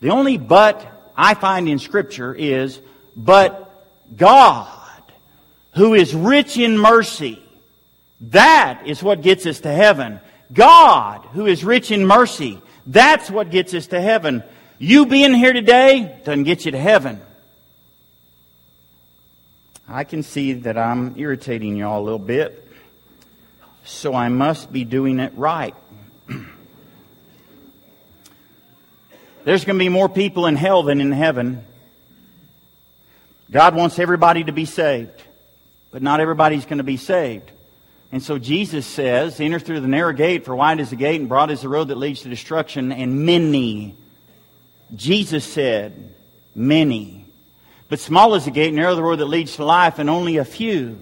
The 0.00 0.10
only 0.10 0.36
but 0.36 0.84
I 1.16 1.34
find 1.34 1.68
in 1.68 1.78
Scripture 1.78 2.34
is, 2.34 2.80
but 3.16 3.86
God, 4.16 4.77
who 5.74 5.94
is 5.94 6.14
rich 6.14 6.58
in 6.58 6.78
mercy. 6.78 7.42
That 8.20 8.82
is 8.86 9.02
what 9.02 9.22
gets 9.22 9.46
us 9.46 9.60
to 9.60 9.72
heaven. 9.72 10.20
God, 10.52 11.24
who 11.32 11.46
is 11.46 11.64
rich 11.64 11.90
in 11.90 12.06
mercy. 12.06 12.60
That's 12.86 13.30
what 13.30 13.50
gets 13.50 13.74
us 13.74 13.88
to 13.88 14.00
heaven. 14.00 14.42
You 14.78 15.06
being 15.06 15.34
here 15.34 15.52
today 15.52 16.20
doesn't 16.24 16.44
get 16.44 16.64
you 16.64 16.72
to 16.72 16.78
heaven. 16.78 17.20
I 19.88 20.04
can 20.04 20.22
see 20.22 20.52
that 20.52 20.76
I'm 20.76 21.14
irritating 21.18 21.76
you 21.76 21.86
all 21.86 22.02
a 22.02 22.04
little 22.04 22.18
bit, 22.18 22.66
so 23.84 24.14
I 24.14 24.28
must 24.28 24.70
be 24.72 24.84
doing 24.84 25.18
it 25.18 25.32
right. 25.34 25.74
There's 29.44 29.64
going 29.64 29.76
to 29.76 29.84
be 29.84 29.88
more 29.88 30.10
people 30.10 30.46
in 30.46 30.56
hell 30.56 30.82
than 30.82 31.00
in 31.00 31.10
heaven. 31.10 31.64
God 33.50 33.74
wants 33.74 33.98
everybody 33.98 34.44
to 34.44 34.52
be 34.52 34.66
saved, 34.66 35.22
but 35.90 36.02
not 36.02 36.20
everybody's 36.20 36.64
going 36.64 36.78
to 36.78 36.84
be 36.84 36.96
saved. 36.96 37.50
And 38.10 38.22
so 38.22 38.38
Jesus 38.38 38.86
says, 38.86 39.38
enter 39.40 39.58
through 39.58 39.80
the 39.80 39.88
narrow 39.88 40.12
gate, 40.12 40.44
for 40.44 40.56
wide 40.56 40.80
is 40.80 40.90
the 40.90 40.96
gate 40.96 41.20
and 41.20 41.28
broad 41.28 41.50
is 41.50 41.60
the 41.62 41.68
road 41.68 41.88
that 41.88 41.98
leads 41.98 42.22
to 42.22 42.28
destruction, 42.28 42.90
and 42.90 43.26
many. 43.26 43.94
Jesus 44.94 45.44
said, 45.44 46.14
many. 46.54 47.26
But 47.88 48.00
small 48.00 48.34
is 48.34 48.46
the 48.46 48.50
gate, 48.50 48.72
narrow 48.72 48.94
the 48.94 49.02
road 49.02 49.16
that 49.16 49.26
leads 49.26 49.56
to 49.56 49.64
life, 49.64 49.98
and 49.98 50.08
only 50.08 50.38
a 50.38 50.44
few. 50.44 50.98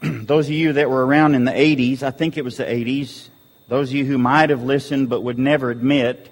those 0.02 0.46
of 0.46 0.52
you 0.52 0.74
that 0.74 0.88
were 0.88 1.04
around 1.04 1.34
in 1.34 1.44
the 1.44 1.52
80s, 1.52 2.02
I 2.02 2.10
think 2.10 2.36
it 2.36 2.44
was 2.44 2.56
the 2.56 2.64
80s, 2.64 3.28
those 3.68 3.90
of 3.90 3.96
you 3.96 4.04
who 4.04 4.18
might 4.18 4.50
have 4.50 4.62
listened 4.62 5.08
but 5.08 5.22
would 5.22 5.38
never 5.38 5.70
admit, 5.70 6.30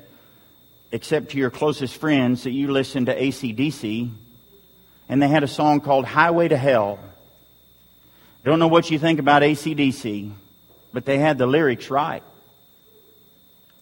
except 0.92 1.30
to 1.30 1.38
your 1.38 1.50
closest 1.50 1.96
friends, 1.96 2.44
that 2.44 2.52
you 2.52 2.70
listened 2.70 3.06
to 3.06 3.18
ACDC, 3.18 4.10
and 5.08 5.20
they 5.20 5.28
had 5.28 5.42
a 5.42 5.48
song 5.48 5.80
called 5.80 6.04
Highway 6.04 6.48
to 6.48 6.56
Hell. 6.56 6.98
I 8.44 8.48
don't 8.48 8.58
know 8.58 8.68
what 8.68 8.90
you 8.90 8.98
think 8.98 9.18
about 9.18 9.42
ACDC, 9.42 10.32
but 10.92 11.04
they 11.06 11.18
had 11.18 11.38
the 11.38 11.46
lyrics 11.46 11.90
right. 11.90 12.22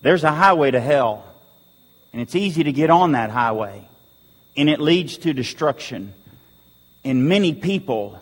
There's 0.02 0.24
a 0.24 0.32
highway 0.32 0.70
to 0.72 0.80
hell, 0.80 1.24
and 2.12 2.20
it's 2.20 2.34
easy 2.34 2.64
to 2.64 2.72
get 2.72 2.90
on 2.90 3.12
that 3.12 3.30
highway, 3.30 3.86
and 4.56 4.68
it 4.68 4.80
leads 4.80 5.16
to 5.18 5.32
destruction. 5.32 6.12
And 7.04 7.28
many 7.28 7.54
people 7.54 8.20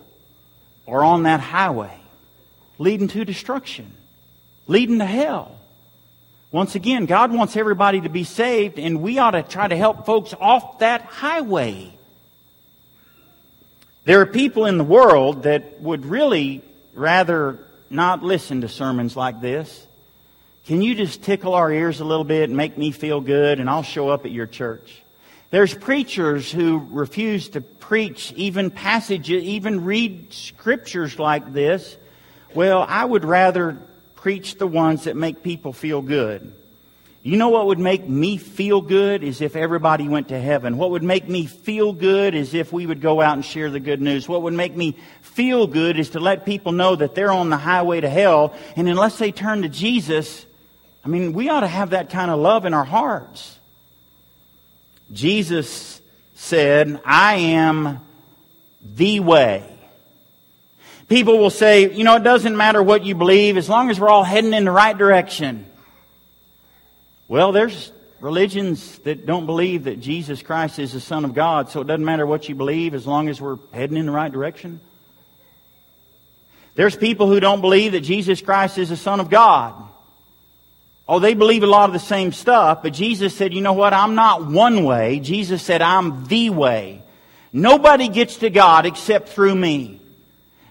are 0.86 1.04
on 1.04 1.24
that 1.24 1.40
highway, 1.40 1.98
leading 2.78 3.08
to 3.08 3.24
destruction, 3.24 3.92
leading 4.66 4.98
to 4.98 5.06
hell. 5.06 5.56
Once 6.52 6.74
again, 6.74 7.06
God 7.06 7.32
wants 7.32 7.56
everybody 7.56 8.00
to 8.00 8.08
be 8.08 8.24
saved, 8.24 8.78
and 8.78 9.00
we 9.00 9.18
ought 9.18 9.32
to 9.32 9.42
try 9.42 9.68
to 9.68 9.76
help 9.76 10.04
folks 10.04 10.34
off 10.38 10.80
that 10.80 11.02
highway. 11.02 11.92
There 14.04 14.20
are 14.20 14.26
people 14.26 14.64
in 14.64 14.78
the 14.78 14.84
world 14.84 15.42
that 15.42 15.80
would 15.82 16.06
really 16.06 16.62
rather 16.94 17.58
not 17.90 18.22
listen 18.22 18.62
to 18.62 18.68
sermons 18.68 19.14
like 19.14 19.40
this. 19.40 19.86
Can 20.64 20.80
you 20.80 20.94
just 20.94 21.22
tickle 21.22 21.54
our 21.54 21.70
ears 21.70 22.00
a 22.00 22.04
little 22.04 22.24
bit 22.24 22.48
and 22.48 22.56
make 22.56 22.78
me 22.78 22.92
feel 22.92 23.20
good, 23.20 23.60
and 23.60 23.68
I'll 23.68 23.82
show 23.82 24.08
up 24.08 24.24
at 24.24 24.30
your 24.30 24.46
church? 24.46 25.02
There's 25.50 25.74
preachers 25.74 26.50
who 26.50 26.86
refuse 26.90 27.50
to 27.50 27.60
preach 27.60 28.32
even 28.36 28.70
passages, 28.70 29.42
even 29.42 29.84
read 29.84 30.32
scriptures 30.32 31.18
like 31.18 31.52
this. 31.52 31.96
Well, 32.54 32.86
I 32.88 33.04
would 33.04 33.24
rather 33.24 33.76
preach 34.14 34.56
the 34.56 34.66
ones 34.66 35.04
that 35.04 35.16
make 35.16 35.42
people 35.42 35.72
feel 35.72 36.00
good. 36.00 36.54
You 37.22 37.36
know 37.36 37.50
what 37.50 37.66
would 37.66 37.78
make 37.78 38.08
me 38.08 38.38
feel 38.38 38.80
good 38.80 39.22
is 39.22 39.42
if 39.42 39.54
everybody 39.54 40.08
went 40.08 40.28
to 40.28 40.40
heaven. 40.40 40.78
What 40.78 40.92
would 40.92 41.02
make 41.02 41.28
me 41.28 41.44
feel 41.44 41.92
good 41.92 42.34
is 42.34 42.54
if 42.54 42.72
we 42.72 42.86
would 42.86 43.02
go 43.02 43.20
out 43.20 43.34
and 43.34 43.44
share 43.44 43.70
the 43.70 43.80
good 43.80 44.00
news. 44.00 44.26
What 44.26 44.42
would 44.42 44.54
make 44.54 44.74
me 44.74 44.96
feel 45.20 45.66
good 45.66 45.98
is 45.98 46.10
to 46.10 46.20
let 46.20 46.46
people 46.46 46.72
know 46.72 46.96
that 46.96 47.14
they're 47.14 47.30
on 47.30 47.50
the 47.50 47.58
highway 47.58 48.00
to 48.00 48.08
hell. 48.08 48.54
And 48.74 48.88
unless 48.88 49.18
they 49.18 49.32
turn 49.32 49.62
to 49.62 49.68
Jesus, 49.68 50.46
I 51.04 51.08
mean, 51.08 51.34
we 51.34 51.50
ought 51.50 51.60
to 51.60 51.66
have 51.68 51.90
that 51.90 52.08
kind 52.08 52.30
of 52.30 52.38
love 52.38 52.64
in 52.64 52.72
our 52.72 52.84
hearts. 52.84 53.58
Jesus 55.12 56.00
said, 56.34 57.02
I 57.04 57.34
am 57.34 58.00
the 58.96 59.20
way. 59.20 59.62
People 61.08 61.38
will 61.38 61.50
say, 61.50 61.92
you 61.92 62.04
know, 62.04 62.16
it 62.16 62.22
doesn't 62.22 62.56
matter 62.56 62.82
what 62.82 63.04
you 63.04 63.14
believe 63.14 63.58
as 63.58 63.68
long 63.68 63.90
as 63.90 64.00
we're 64.00 64.08
all 64.08 64.24
heading 64.24 64.54
in 64.54 64.64
the 64.64 64.70
right 64.70 64.96
direction. 64.96 65.66
Well, 67.30 67.52
there's 67.52 67.92
religions 68.18 68.98
that 69.04 69.24
don't 69.24 69.46
believe 69.46 69.84
that 69.84 70.00
Jesus 70.00 70.42
Christ 70.42 70.80
is 70.80 70.94
the 70.94 71.00
Son 71.00 71.24
of 71.24 71.32
God, 71.32 71.70
so 71.70 71.80
it 71.80 71.86
doesn't 71.86 72.04
matter 72.04 72.26
what 72.26 72.48
you 72.48 72.56
believe 72.56 72.92
as 72.92 73.06
long 73.06 73.28
as 73.28 73.40
we're 73.40 73.56
heading 73.72 73.96
in 73.96 74.06
the 74.06 74.10
right 74.10 74.32
direction. 74.32 74.80
There's 76.74 76.96
people 76.96 77.28
who 77.28 77.38
don't 77.38 77.60
believe 77.60 77.92
that 77.92 78.00
Jesus 78.00 78.42
Christ 78.42 78.78
is 78.78 78.88
the 78.88 78.96
Son 78.96 79.20
of 79.20 79.30
God. 79.30 79.80
Oh, 81.08 81.20
they 81.20 81.34
believe 81.34 81.62
a 81.62 81.68
lot 81.68 81.88
of 81.88 81.92
the 81.92 82.00
same 82.00 82.32
stuff, 82.32 82.82
but 82.82 82.94
Jesus 82.94 83.32
said, 83.36 83.54
you 83.54 83.60
know 83.60 83.74
what? 83.74 83.92
I'm 83.92 84.16
not 84.16 84.46
one 84.46 84.82
way. 84.82 85.20
Jesus 85.20 85.62
said, 85.62 85.82
I'm 85.82 86.26
the 86.26 86.50
way. 86.50 87.00
Nobody 87.52 88.08
gets 88.08 88.38
to 88.38 88.50
God 88.50 88.86
except 88.86 89.28
through 89.28 89.54
me. 89.54 90.00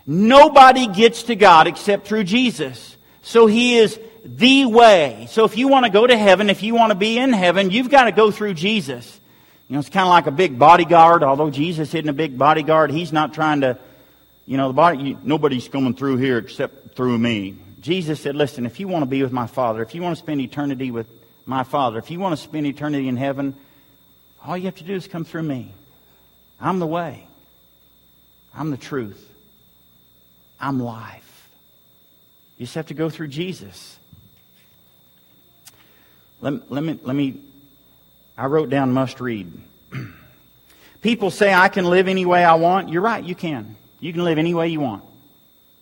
Nobody 0.06 0.88
gets 0.88 1.24
to 1.24 1.38
God 1.38 1.68
except 1.68 2.06
through 2.06 2.26
Jesus. 2.26 2.98
So 3.22 3.48
He 3.48 3.78
is 3.78 3.98
the 4.24 4.66
way. 4.66 5.28
So 5.30 5.46
if 5.46 5.58
you 5.58 5.68
want 5.68 5.86
to 5.86 5.92
go 5.92 6.06
to 6.06 6.18
heaven, 6.18 6.50
if 6.50 6.64
you 6.64 6.76
want 6.76 6.92
to 6.92 6.96
be 6.96 7.18
in 7.18 7.34
heaven, 7.34 7.72
you've 7.72 7.90
got 7.90 8.06
to 8.06 8.12
go 8.12 8.32
through 8.32 8.56
Jesus. 8.56 9.20
You 9.68 9.74
know, 9.74 9.80
it's 9.80 9.90
kind 9.90 10.06
of 10.06 10.10
like 10.10 10.28
a 10.28 10.32
big 10.32 10.58
bodyguard, 10.58 11.24
although 11.24 11.50
Jesus 11.50 11.94
isn't 11.94 12.10
a 12.10 12.14
big 12.14 12.38
bodyguard. 12.38 12.92
He's 12.92 13.14
not 13.14 13.34
trying 13.34 13.62
to, 13.62 13.78
you 14.48 14.58
know, 14.58 14.68
the 14.68 14.74
body, 14.74 15.18
nobody's 15.24 15.68
coming 15.68 15.94
through 15.94 16.18
here 16.18 16.38
except 16.40 16.96
through 16.96 17.18
me. 17.18 17.56
Jesus 17.80 18.20
said, 18.20 18.36
listen, 18.36 18.66
if 18.66 18.80
you 18.80 18.88
want 18.88 19.04
to 19.04 19.10
be 19.10 19.22
with 19.22 19.32
my 19.32 19.48
Father, 19.48 19.82
if 19.82 19.94
you 19.96 20.02
want 20.02 20.18
to 20.18 20.22
spend 20.22 20.42
eternity 20.42 20.92
with 20.92 21.08
my 21.46 21.64
Father, 21.64 21.98
if 22.00 22.12
you 22.12 22.20
want 22.20 22.36
to 22.36 22.42
spend 22.42 22.66
eternity 22.66 23.08
in 23.08 23.16
heaven, 23.16 23.56
all 24.46 24.58
you 24.58 24.66
have 24.66 24.76
to 24.76 24.84
do 24.84 24.96
is 24.96 25.08
come 25.08 25.24
through 25.24 25.44
me. 25.44 25.74
I'm 26.60 26.80
the 26.80 26.88
way. 26.88 27.28
I'm 28.54 28.72
the 28.72 28.78
truth. 28.78 29.26
I'm 30.60 30.80
life. 30.82 31.50
You 32.58 32.66
just 32.66 32.76
have 32.76 32.88
to 32.88 32.94
go 32.94 33.10
through 33.10 33.30
Jesus. 33.30 33.98
Let, 36.42 36.72
let, 36.72 36.84
me, 36.84 37.00
let 37.04 37.16
me, 37.16 37.40
I 38.38 38.46
wrote 38.46 38.70
down 38.70 38.94
must 38.94 39.20
read. 39.20 39.52
People 41.02 41.32
say 41.32 41.54
I 41.54 41.68
can 41.68 41.86
live 41.86 42.08
any 42.08 42.26
way 42.26 42.44
I 42.44 42.56
want. 42.56 42.90
You're 42.90 43.02
right, 43.02 43.24
you 43.24 43.36
can. 43.36 43.76
You 44.00 44.14
can 44.14 44.24
live 44.24 44.38
any 44.38 44.54
way 44.54 44.70
you 44.70 44.80
want. 44.80 45.04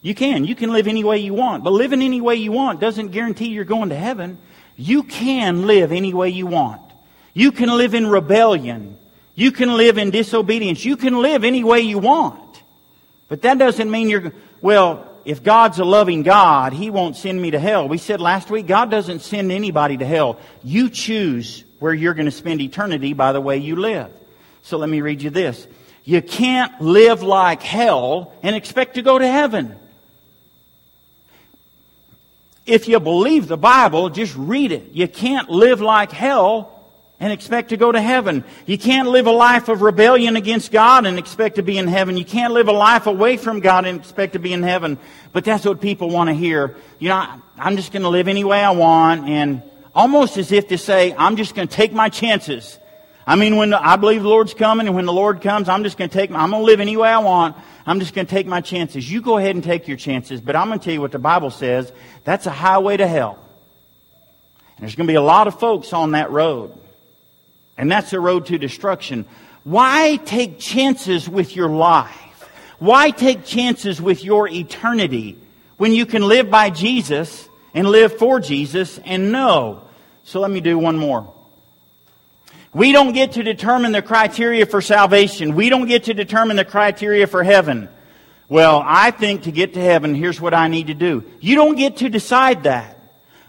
You 0.02 0.16
can. 0.16 0.46
You 0.46 0.56
can 0.56 0.72
live 0.72 0.88
any 0.88 1.04
way 1.04 1.20
you 1.20 1.34
want. 1.34 1.64
But 1.64 1.74
living 1.74 2.02
any 2.02 2.22
way 2.22 2.36
you 2.36 2.52
want 2.52 2.80
doesn't 2.80 3.10
guarantee 3.10 3.50
you're 3.50 3.66
going 3.66 3.90
to 3.90 3.96
heaven. 3.96 4.38
You 4.76 5.04
can 5.04 5.66
live 5.68 5.92
any 5.92 6.14
way 6.14 6.30
you 6.30 6.48
want. 6.48 6.82
You 7.34 7.52
can 7.52 7.70
live 7.70 7.94
in 7.94 8.08
rebellion. 8.08 8.98
You 9.36 9.52
can 9.52 9.76
live 9.76 9.98
in 9.98 10.12
disobedience. 10.12 10.84
You 10.84 10.98
can 10.98 11.22
live 11.22 11.44
any 11.44 11.64
way 11.64 11.82
you 11.82 12.00
want. 12.00 12.62
But 13.28 13.42
that 13.44 13.58
doesn't 13.58 13.90
mean 13.90 14.10
you're, 14.10 14.34
well, 14.62 15.07
if 15.28 15.44
God's 15.44 15.78
a 15.78 15.84
loving 15.84 16.24
God, 16.24 16.72
He 16.72 16.90
won't 16.90 17.18
send 17.18 17.42
me 17.42 17.52
to 17.52 17.60
hell. 17.60 17.90
We 17.90 17.98
said 17.98 18.22
last 18.22 18.50
week, 18.50 18.66
God 18.66 18.90
doesn't 18.90 19.20
send 19.20 19.52
anybody 19.52 19.98
to 19.98 20.06
hell. 20.06 20.40
You 20.64 20.90
choose 20.90 21.66
where 21.80 21.94
you're 21.94 22.14
going 22.14 22.28
to 22.28 22.32
spend 22.32 22.62
eternity 22.62 23.12
by 23.12 23.34
the 23.34 23.42
way 23.42 23.58
you 23.58 23.76
live. 23.76 24.10
So 24.62 24.78
let 24.78 24.88
me 24.88 25.02
read 25.02 25.22
you 25.22 25.30
this. 25.30 25.68
You 26.06 26.22
can't 26.22 26.80
live 26.80 27.24
like 27.24 27.62
hell 27.62 28.32
and 28.42 28.56
expect 28.56 28.96
to 28.96 29.02
go 29.02 29.20
to 29.20 29.28
heaven. 29.28 29.76
If 32.66 32.88
you 32.88 33.02
believe 33.02 33.50
the 33.50 33.58
Bible, 33.58 34.10
just 34.10 34.34
read 34.38 34.72
it. 34.72 34.92
You 34.94 35.10
can't 35.10 35.50
live 35.50 35.82
like 35.82 36.14
hell 36.14 36.77
and 37.20 37.34
expect 37.34 37.70
to 37.70 37.78
go 37.78 37.92
to 37.92 38.02
heaven. 38.02 38.44
You 38.66 38.78
can't 38.78 39.08
live 39.10 39.28
a 39.28 39.32
life 39.32 39.70
of 39.70 39.82
rebellion 39.82 40.36
against 40.36 40.72
God 40.72 41.06
and 41.06 41.18
expect 41.18 41.56
to 41.56 41.64
be 41.64 41.78
in 41.78 41.88
heaven. 41.88 42.18
You 42.18 42.26
can't 42.26 42.54
live 42.54 42.68
a 42.68 42.74
life 42.74 43.08
away 43.08 43.38
from 43.38 43.60
God 43.60 43.86
and 43.86 44.00
expect 44.00 44.34
to 44.34 44.40
be 44.40 44.54
in 44.54 44.64
heaven. 44.64 45.00
But 45.34 45.44
that's 45.44 45.66
what 45.66 45.82
people 45.82 46.10
want 46.10 46.30
to 46.30 46.36
hear. 46.36 46.76
You 47.00 47.10
know, 47.10 47.42
I'm 47.58 47.76
just 47.76 47.92
going 47.92 48.04
to 48.04 48.10
live 48.10 48.28
any 48.28 48.44
way 48.44 48.64
I 48.64 48.72
want 48.72 49.28
and 49.28 49.64
almost 49.96 50.38
as 50.38 50.52
if 50.52 50.68
to 50.68 50.78
say, 50.78 51.16
I'm 51.18 51.38
just 51.38 51.56
going 51.56 51.68
to 51.68 51.74
take 51.74 51.92
my 51.92 52.10
chances. 52.10 52.78
I 53.26 53.36
mean, 53.36 53.58
when 53.58 53.74
I 53.74 53.98
believe 53.98 54.22
the 54.22 54.30
Lord's 54.30 54.54
coming, 54.54 54.88
and 54.88 54.96
when 54.96 55.06
the 55.06 55.12
Lord 55.12 55.42
comes, 55.42 55.68
I'm 55.68 55.84
just 55.84 55.98
going 55.98 56.10
to 56.10 56.18
take. 56.18 56.32
I'm 56.32 56.52
going 56.52 56.62
to 56.62 56.66
live 56.66 56.80
any 56.80 56.96
way 56.96 57.10
I 57.10 57.18
want. 57.18 57.58
I'm 57.86 58.00
just 58.00 58.14
going 58.14 58.26
to 58.26 58.32
take 58.32 58.48
my 58.48 58.62
chances. 58.62 59.12
You 59.12 59.22
go 59.22 59.38
ahead 59.38 59.56
and 59.56 59.64
take 59.64 59.88
your 59.88 59.98
chances, 59.98 60.40
but 60.40 60.56
I'm 60.56 60.68
going 60.68 60.80
to 60.80 60.86
tell 60.86 60.94
you 60.94 61.02
what 61.02 61.12
the 61.12 61.20
Bible 61.20 61.52
says. 61.52 61.92
That's 62.24 62.46
a 62.46 62.52
highway 62.52 62.96
to 62.96 63.08
hell. 63.08 63.38
And 64.78 64.84
there's 64.84 64.96
going 64.96 65.08
to 65.08 65.12
be 65.12 65.16
a 65.16 65.22
lot 65.22 65.48
of 65.48 65.60
folks 65.60 65.92
on 65.92 66.12
that 66.12 66.32
road, 66.32 66.78
and 67.78 67.92
that's 67.92 68.12
the 68.12 68.20
road 68.20 68.48
to 68.48 68.58
destruction. 68.58 69.26
Why 69.64 70.16
take 70.18 70.60
chances 70.60 71.28
with 71.28 71.56
your 71.56 71.70
life? 71.70 72.14
Why 72.80 73.10
take 73.12 73.46
chances 73.46 74.02
with 74.02 74.24
your 74.24 74.48
eternity 74.48 75.38
when 75.78 75.94
you 75.94 76.06
can 76.06 76.22
live 76.22 76.50
by 76.50 76.70
Jesus 76.70 77.48
and 77.74 77.88
live 77.88 78.18
for 78.18 78.40
Jesus 78.40 79.00
and 79.00 79.32
know? 79.32 79.84
So 80.24 80.40
let 80.40 80.52
me 80.52 80.62
do 80.62 80.78
one 80.78 80.98
more. 80.98 81.34
We 82.74 82.92
don't 82.92 83.14
get 83.14 83.34
to 83.34 83.44
determine 83.44 83.92
the 83.92 84.02
criteria 84.02 84.66
for 84.66 84.82
salvation. 84.82 85.56
We 85.56 85.70
don't 85.70 85.88
get 85.88 86.06
to 86.06 86.14
determine 86.14 86.58
the 86.58 86.66
criteria 86.66 87.26
for 87.26 87.44
heaven. 87.44 87.90
Well, 88.50 88.84
I 88.86 89.12
think 89.12 89.44
to 89.44 89.52
get 89.52 89.74
to 89.74 89.82
heaven, 89.82 90.16
here's 90.16 90.40
what 90.40 90.54
I 90.54 90.68
need 90.68 90.88
to 90.88 90.94
do. 90.94 91.24
You 91.40 91.56
don't 91.56 91.76
get 91.76 91.98
to 91.98 92.10
decide 92.10 92.64
that. 92.64 92.97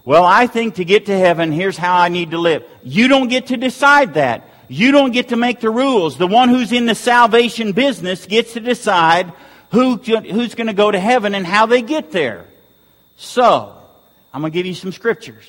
Well, 0.09 0.25
I 0.25 0.47
think 0.47 0.77
to 0.77 0.87
get 0.87 1.05
to 1.07 1.19
heaven, 1.19 1.53
here's 1.53 1.77
how 1.77 1.95
I 1.95 2.09
need 2.09 2.31
to 2.31 2.39
live. 2.39 2.65
You 2.83 3.09
don't 3.09 3.29
get 3.29 3.49
to 3.49 3.59
decide 3.59 4.15
that. 4.15 4.49
You 4.67 4.91
don't 4.91 5.11
get 5.11 5.29
to 5.29 5.37
make 5.37 5.61
the 5.61 5.69
rules. 5.69 6.17
The 6.17 6.27
one 6.27 6.49
who's 6.49 6.73
in 6.73 6.87
the 6.87 6.95
salvation 6.95 7.73
business 7.73 8.25
gets 8.25 8.55
to 8.55 8.61
decide 8.61 9.31
who, 9.71 9.97
who's 9.97 10.55
going 10.55 10.69
to 10.69 10.73
go 10.73 10.91
to 10.91 10.99
heaven 10.99 11.35
and 11.35 11.47
how 11.47 11.67
they 11.67 11.83
get 11.83 12.11
there. 12.11 12.47
So, 13.17 13.77
I'm 14.33 14.41
going 14.41 14.51
to 14.51 14.59
give 14.59 14.65
you 14.65 14.73
some 14.73 14.93
scriptures. 14.93 15.45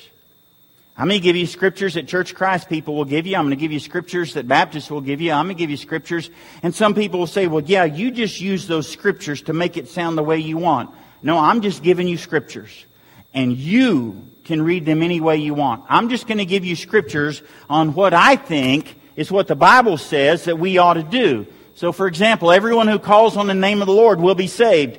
I'm 0.94 1.08
going 1.08 1.22
to 1.22 1.24
give 1.24 1.36
you 1.36 1.46
scriptures 1.46 1.94
that 1.94 2.06
Church 2.06 2.34
Christ 2.34 2.68
people 2.68 2.94
will 2.94 3.06
give 3.06 3.26
you. 3.26 3.36
I'm 3.36 3.44
going 3.44 3.56
to 3.56 3.62
give 3.62 3.72
you 3.72 3.80
scriptures 3.80 4.34
that 4.34 4.46
Baptists 4.46 4.90
will 4.90 5.00
give 5.00 5.22
you. 5.22 5.32
I'm 5.32 5.46
going 5.46 5.56
to 5.56 5.58
give 5.58 5.70
you 5.70 5.78
scriptures. 5.78 6.28
And 6.62 6.74
some 6.74 6.92
people 6.92 7.20
will 7.20 7.26
say, 7.26 7.46
well, 7.46 7.64
yeah, 7.64 7.84
you 7.84 8.10
just 8.10 8.42
use 8.42 8.66
those 8.66 8.86
scriptures 8.86 9.40
to 9.44 9.54
make 9.54 9.78
it 9.78 9.88
sound 9.88 10.18
the 10.18 10.22
way 10.22 10.36
you 10.36 10.58
want. 10.58 10.90
No, 11.22 11.38
I'm 11.38 11.62
just 11.62 11.82
giving 11.82 12.06
you 12.06 12.18
scriptures. 12.18 12.84
And 13.32 13.56
you 13.56 14.26
can 14.50 14.62
read 14.62 14.84
them 14.84 15.00
any 15.00 15.20
way 15.20 15.36
you 15.36 15.54
want. 15.54 15.84
I'm 15.88 16.08
just 16.08 16.26
going 16.26 16.38
to 16.38 16.44
give 16.44 16.64
you 16.64 16.74
scriptures 16.74 17.40
on 17.68 17.94
what 17.94 18.12
I 18.12 18.34
think 18.34 18.96
is 19.14 19.30
what 19.30 19.46
the 19.46 19.54
Bible 19.54 19.96
says 19.96 20.46
that 20.46 20.58
we 20.58 20.76
ought 20.76 20.94
to 20.94 21.04
do. 21.04 21.46
So, 21.76 21.92
for 21.92 22.08
example, 22.08 22.50
everyone 22.50 22.88
who 22.88 22.98
calls 22.98 23.36
on 23.36 23.46
the 23.46 23.54
name 23.54 23.80
of 23.80 23.86
the 23.86 23.92
Lord 23.92 24.20
will 24.20 24.34
be 24.34 24.48
saved. 24.48 24.98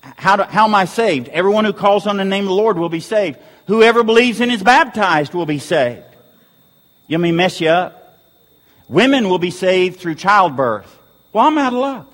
How, 0.00 0.36
do, 0.36 0.44
how 0.44 0.64
am 0.64 0.74
I 0.74 0.86
saved? 0.86 1.28
Everyone 1.28 1.66
who 1.66 1.74
calls 1.74 2.06
on 2.06 2.16
the 2.16 2.24
name 2.24 2.44
of 2.44 2.48
the 2.48 2.54
Lord 2.54 2.78
will 2.78 2.88
be 2.88 3.00
saved. 3.00 3.38
Whoever 3.66 4.02
believes 4.02 4.40
and 4.40 4.50
is 4.50 4.62
baptized 4.62 5.34
will 5.34 5.44
be 5.44 5.58
saved. 5.58 6.06
You 7.06 7.18
may 7.18 7.32
mess 7.32 7.60
you 7.60 7.68
up. 7.68 8.18
Women 8.88 9.28
will 9.28 9.38
be 9.38 9.50
saved 9.50 10.00
through 10.00 10.14
childbirth. 10.14 10.98
Well, 11.34 11.46
I'm 11.46 11.58
out 11.58 11.74
of 11.74 11.78
luck. 11.78 12.13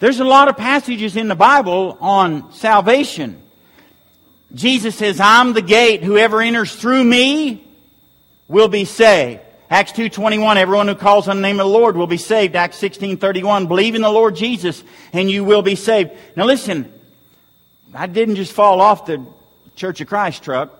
There's 0.00 0.18
a 0.18 0.24
lot 0.24 0.48
of 0.48 0.56
passages 0.56 1.14
in 1.14 1.28
the 1.28 1.34
Bible 1.34 1.98
on 2.00 2.54
salvation. 2.54 3.40
Jesus 4.54 4.96
says, 4.96 5.20
I'm 5.20 5.52
the 5.52 5.60
gate. 5.60 6.02
Whoever 6.02 6.40
enters 6.40 6.74
through 6.74 7.04
me 7.04 7.62
will 8.48 8.68
be 8.68 8.86
saved. 8.86 9.42
Acts 9.68 9.92
2.21, 9.92 10.56
everyone 10.56 10.88
who 10.88 10.94
calls 10.94 11.28
on 11.28 11.36
the 11.36 11.42
name 11.42 11.60
of 11.60 11.66
the 11.66 11.72
Lord 11.72 11.98
will 11.98 12.06
be 12.06 12.16
saved. 12.16 12.56
Acts 12.56 12.80
16.31, 12.80 13.68
believe 13.68 13.94
in 13.94 14.00
the 14.00 14.10
Lord 14.10 14.36
Jesus 14.36 14.82
and 15.12 15.30
you 15.30 15.44
will 15.44 15.62
be 15.62 15.76
saved. 15.76 16.12
Now 16.34 16.46
listen, 16.46 16.90
I 17.94 18.06
didn't 18.06 18.36
just 18.36 18.52
fall 18.52 18.80
off 18.80 19.04
the 19.04 19.24
Church 19.76 20.00
of 20.00 20.08
Christ 20.08 20.42
truck. 20.42 20.72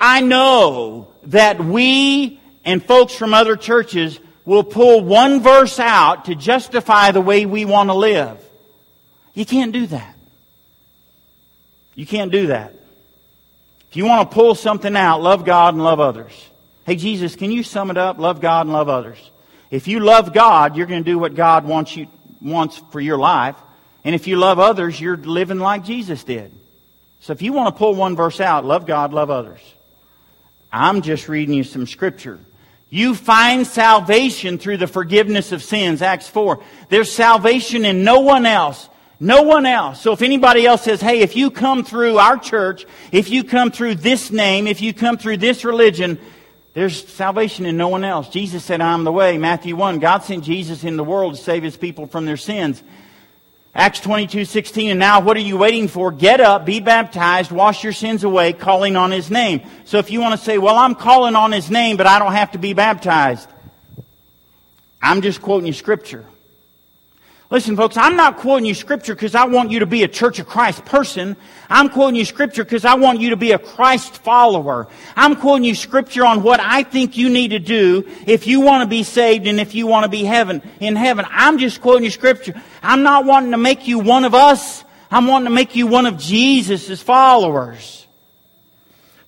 I 0.00 0.22
know 0.22 1.08
that 1.24 1.62
we 1.62 2.40
and 2.64 2.82
folks 2.82 3.14
from 3.14 3.34
other 3.34 3.56
churches 3.56 4.18
will 4.48 4.64
pull 4.64 5.04
one 5.04 5.42
verse 5.42 5.78
out 5.78 6.24
to 6.24 6.34
justify 6.34 7.10
the 7.10 7.20
way 7.20 7.44
we 7.44 7.66
want 7.66 7.90
to 7.90 7.94
live. 7.94 8.42
You 9.34 9.44
can't 9.44 9.72
do 9.72 9.86
that. 9.88 10.16
You 11.94 12.06
can't 12.06 12.32
do 12.32 12.46
that. 12.46 12.72
If 13.90 13.96
you 13.96 14.06
want 14.06 14.30
to 14.30 14.34
pull 14.34 14.54
something 14.54 14.96
out, 14.96 15.20
love 15.20 15.44
God 15.44 15.74
and 15.74 15.84
love 15.84 16.00
others. 16.00 16.32
Hey, 16.86 16.96
Jesus, 16.96 17.36
can 17.36 17.52
you 17.52 17.62
sum 17.62 17.90
it 17.90 17.98
up? 17.98 18.16
Love 18.18 18.40
God 18.40 18.64
and 18.64 18.72
love 18.72 18.88
others. 18.88 19.18
If 19.70 19.86
you 19.86 20.00
love 20.00 20.32
God, 20.32 20.76
you're 20.78 20.86
going 20.86 21.04
to 21.04 21.10
do 21.10 21.18
what 21.18 21.34
God 21.34 21.66
wants 21.66 21.94
you, 21.94 22.06
wants 22.40 22.80
for 22.90 23.02
your 23.02 23.18
life. 23.18 23.56
And 24.02 24.14
if 24.14 24.26
you 24.26 24.36
love 24.36 24.58
others, 24.58 24.98
you're 24.98 25.18
living 25.18 25.58
like 25.58 25.84
Jesus 25.84 26.24
did. 26.24 26.50
So 27.20 27.34
if 27.34 27.42
you 27.42 27.52
want 27.52 27.74
to 27.74 27.78
pull 27.78 27.94
one 27.94 28.16
verse 28.16 28.40
out, 28.40 28.64
love 28.64 28.86
God, 28.86 29.12
love 29.12 29.28
others. 29.28 29.60
I'm 30.72 31.02
just 31.02 31.28
reading 31.28 31.54
you 31.54 31.64
some 31.64 31.86
scripture. 31.86 32.40
You 32.90 33.14
find 33.14 33.66
salvation 33.66 34.58
through 34.58 34.78
the 34.78 34.86
forgiveness 34.86 35.52
of 35.52 35.62
sins, 35.62 36.00
Acts 36.00 36.28
4. 36.28 36.62
There's 36.88 37.12
salvation 37.12 37.84
in 37.84 38.02
no 38.02 38.20
one 38.20 38.46
else. 38.46 38.88
No 39.20 39.42
one 39.42 39.66
else. 39.66 40.00
So 40.00 40.12
if 40.12 40.22
anybody 40.22 40.64
else 40.64 40.82
says, 40.82 41.00
hey, 41.00 41.20
if 41.20 41.34
you 41.36 41.50
come 41.50 41.84
through 41.84 42.18
our 42.18 42.38
church, 42.38 42.86
if 43.10 43.30
you 43.30 43.42
come 43.44 43.70
through 43.72 43.96
this 43.96 44.30
name, 44.30 44.66
if 44.66 44.80
you 44.80 44.94
come 44.94 45.18
through 45.18 45.38
this 45.38 45.64
religion, 45.64 46.18
there's 46.72 47.06
salvation 47.08 47.66
in 47.66 47.76
no 47.76 47.88
one 47.88 48.04
else. 48.04 48.28
Jesus 48.28 48.64
said, 48.64 48.80
I'm 48.80 49.02
the 49.02 49.12
way. 49.12 49.36
Matthew 49.36 49.74
1, 49.74 49.98
God 49.98 50.22
sent 50.22 50.44
Jesus 50.44 50.84
in 50.84 50.96
the 50.96 51.04
world 51.04 51.34
to 51.34 51.42
save 51.42 51.64
his 51.64 51.76
people 51.76 52.06
from 52.06 52.24
their 52.24 52.36
sins. 52.36 52.82
Acts 53.78 54.00
22, 54.00 54.44
16, 54.44 54.90
and 54.90 54.98
now 54.98 55.20
what 55.20 55.36
are 55.36 55.40
you 55.40 55.56
waiting 55.56 55.86
for? 55.86 56.10
Get 56.10 56.40
up, 56.40 56.66
be 56.66 56.80
baptized, 56.80 57.52
wash 57.52 57.84
your 57.84 57.92
sins 57.92 58.24
away, 58.24 58.52
calling 58.52 58.96
on 58.96 59.12
His 59.12 59.30
name. 59.30 59.62
So 59.84 59.98
if 59.98 60.10
you 60.10 60.20
want 60.20 60.36
to 60.36 60.44
say, 60.44 60.58
well, 60.58 60.74
I'm 60.74 60.96
calling 60.96 61.36
on 61.36 61.52
His 61.52 61.70
name, 61.70 61.96
but 61.96 62.08
I 62.08 62.18
don't 62.18 62.32
have 62.32 62.50
to 62.52 62.58
be 62.58 62.72
baptized. 62.72 63.48
I'm 65.00 65.22
just 65.22 65.40
quoting 65.40 65.68
you 65.68 65.72
scripture. 65.72 66.24
Listen, 67.50 67.78
folks, 67.78 67.96
I'm 67.96 68.14
not 68.14 68.36
quoting 68.36 68.66
you 68.66 68.74
scripture 68.74 69.14
because 69.14 69.34
I 69.34 69.46
want 69.46 69.70
you 69.70 69.78
to 69.78 69.86
be 69.86 70.02
a 70.02 70.08
Church 70.08 70.38
of 70.38 70.46
Christ 70.46 70.84
person. 70.84 71.34
I'm 71.70 71.88
quoting 71.88 72.16
you 72.16 72.26
scripture 72.26 72.62
because 72.62 72.84
I 72.84 72.96
want 72.96 73.20
you 73.20 73.30
to 73.30 73.36
be 73.36 73.52
a 73.52 73.58
Christ 73.58 74.18
follower. 74.18 74.86
I'm 75.16 75.34
quoting 75.34 75.64
you 75.64 75.74
scripture 75.74 76.26
on 76.26 76.42
what 76.42 76.60
I 76.60 76.82
think 76.82 77.16
you 77.16 77.30
need 77.30 77.48
to 77.52 77.58
do 77.58 78.06
if 78.26 78.46
you 78.46 78.60
want 78.60 78.82
to 78.82 78.86
be 78.86 79.02
saved 79.02 79.46
and 79.46 79.60
if 79.60 79.74
you 79.74 79.86
want 79.86 80.04
to 80.04 80.10
be 80.10 80.24
heaven, 80.24 80.60
in 80.78 80.94
heaven. 80.94 81.24
I'm 81.30 81.56
just 81.56 81.80
quoting 81.80 82.04
you 82.04 82.10
scripture. 82.10 82.52
I'm 82.82 83.02
not 83.02 83.24
wanting 83.24 83.52
to 83.52 83.58
make 83.58 83.88
you 83.88 83.98
one 83.98 84.26
of 84.26 84.34
us. 84.34 84.84
I'm 85.10 85.26
wanting 85.26 85.46
to 85.46 85.54
make 85.54 85.74
you 85.74 85.86
one 85.86 86.04
of 86.04 86.18
Jesus' 86.18 87.00
followers. 87.00 88.06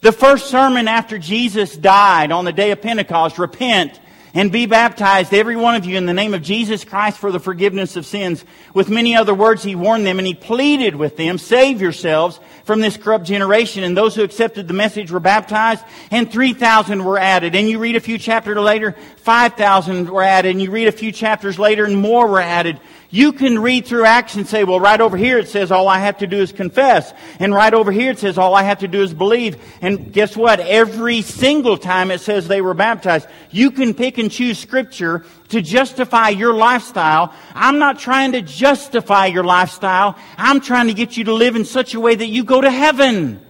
The 0.03 0.13
first 0.13 0.49
sermon 0.49 0.89
after 0.89 1.17
Jesus 1.17 1.75
died 1.75 2.33
on 2.33 2.45
the 2.45 2.53
day 2.53 2.71
of 2.71 2.83
Pentecost, 2.83 3.39
repent 3.39 3.99
and 4.35 4.53
be 4.53 4.67
baptized, 4.67 5.35
every 5.35 5.57
one 5.57 5.75
of 5.75 5.85
you, 5.85 5.97
in 5.97 6.07
the 6.07 6.15
name 6.15 6.35
of 6.35 6.43
Jesus 6.43 6.85
Christ 6.85 7.19
for 7.19 7.33
the 7.33 7.41
forgiveness 7.41 7.97
of 7.97 8.07
sins. 8.07 8.45
With 8.75 8.89
many 8.89 9.17
other 9.17 9.35
words, 9.35 9.63
he 9.63 9.75
warned 9.75 10.07
them 10.07 10.19
and 10.19 10.27
he 10.27 10.35
pleaded 10.35 10.95
with 10.95 11.17
them, 11.17 11.39
save 11.39 11.81
yourselves 11.81 12.39
from 12.65 12.81
this 12.81 12.97
corrupt 12.97 13.25
generation. 13.25 13.83
And 13.83 13.97
those 13.97 14.15
who 14.15 14.23
accepted 14.23 14.69
the 14.69 14.75
message 14.75 15.11
were 15.11 15.21
baptized 15.21 15.85
and 16.11 16.31
3,000 16.31 17.05
were 17.05 17.19
added. 17.19 17.55
And 17.55 17.69
you 17.69 17.79
read 17.79 17.97
a 17.97 18.01
few 18.01 18.19
chapters 18.19 18.57
later, 18.57 18.97
5,000 19.17 20.09
were 20.09 20.23
added. 20.23 20.51
And 20.51 20.63
you 20.63 20.71
read 20.71 20.89
a 20.89 20.93
few 20.93 21.13
chapters 21.13 21.59
later 21.59 21.85
and 21.85 21.97
more 21.97 22.27
were 22.27 22.41
added. 22.41 22.81
You 23.13 23.33
can 23.33 23.59
read 23.59 23.87
through 23.87 24.05
Acts 24.05 24.37
and 24.37 24.47
say, 24.47 24.63
well, 24.63 24.79
right 24.79 25.01
over 25.01 25.17
here 25.17 25.39
it 25.39 25.49
says 25.49 25.73
all 25.73 25.89
I 25.89 25.99
have 25.99 26.19
to 26.19 26.29
do 26.29 26.39
is 26.39 26.53
confess. 26.53 27.13
And 27.41 27.53
right 27.53 27.75
over 27.75 27.91
here 27.91 28.13
it 28.13 28.21
says 28.21 28.39
all 28.39 28.55
I 28.55 28.63
have 28.63 28.79
to 28.79 28.89
do 28.89 29.03
is 29.03 29.13
believe. 29.13 29.61
And 29.83 30.13
guess 30.13 30.37
what? 30.37 30.61
Every 30.61 31.23
single 31.23 31.77
time 31.77 32.13
it 32.13 32.21
says 32.21 32.47
they 32.47 32.61
were 32.61 32.75
baptized. 32.75 33.27
You 33.51 33.73
can 33.73 33.95
pick 33.95 34.19
and 34.19 34.31
choose 34.31 34.61
scripture 34.61 35.25
to 35.49 35.61
justify 35.61 36.29
your 36.29 36.55
lifestyle. 36.55 37.35
I'm 37.53 37.81
not 37.81 37.99
trying 37.99 38.33
to 38.33 38.43
justify 38.43 39.27
your 39.27 39.45
lifestyle. 39.45 40.17
I'm 40.39 40.61
trying 40.61 40.87
to 40.87 40.95
get 40.95 41.17
you 41.17 41.25
to 41.25 41.35
live 41.35 41.57
in 41.57 41.65
such 41.65 41.95
a 41.95 42.01
way 42.01 42.15
that 42.15 42.29
you 42.29 42.45
go 42.45 42.61
to 42.61 42.71
heaven. 42.71 43.45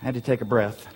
I 0.00 0.04
had 0.04 0.14
to 0.14 0.20
take 0.20 0.42
a 0.42 0.44
breath. 0.44 0.95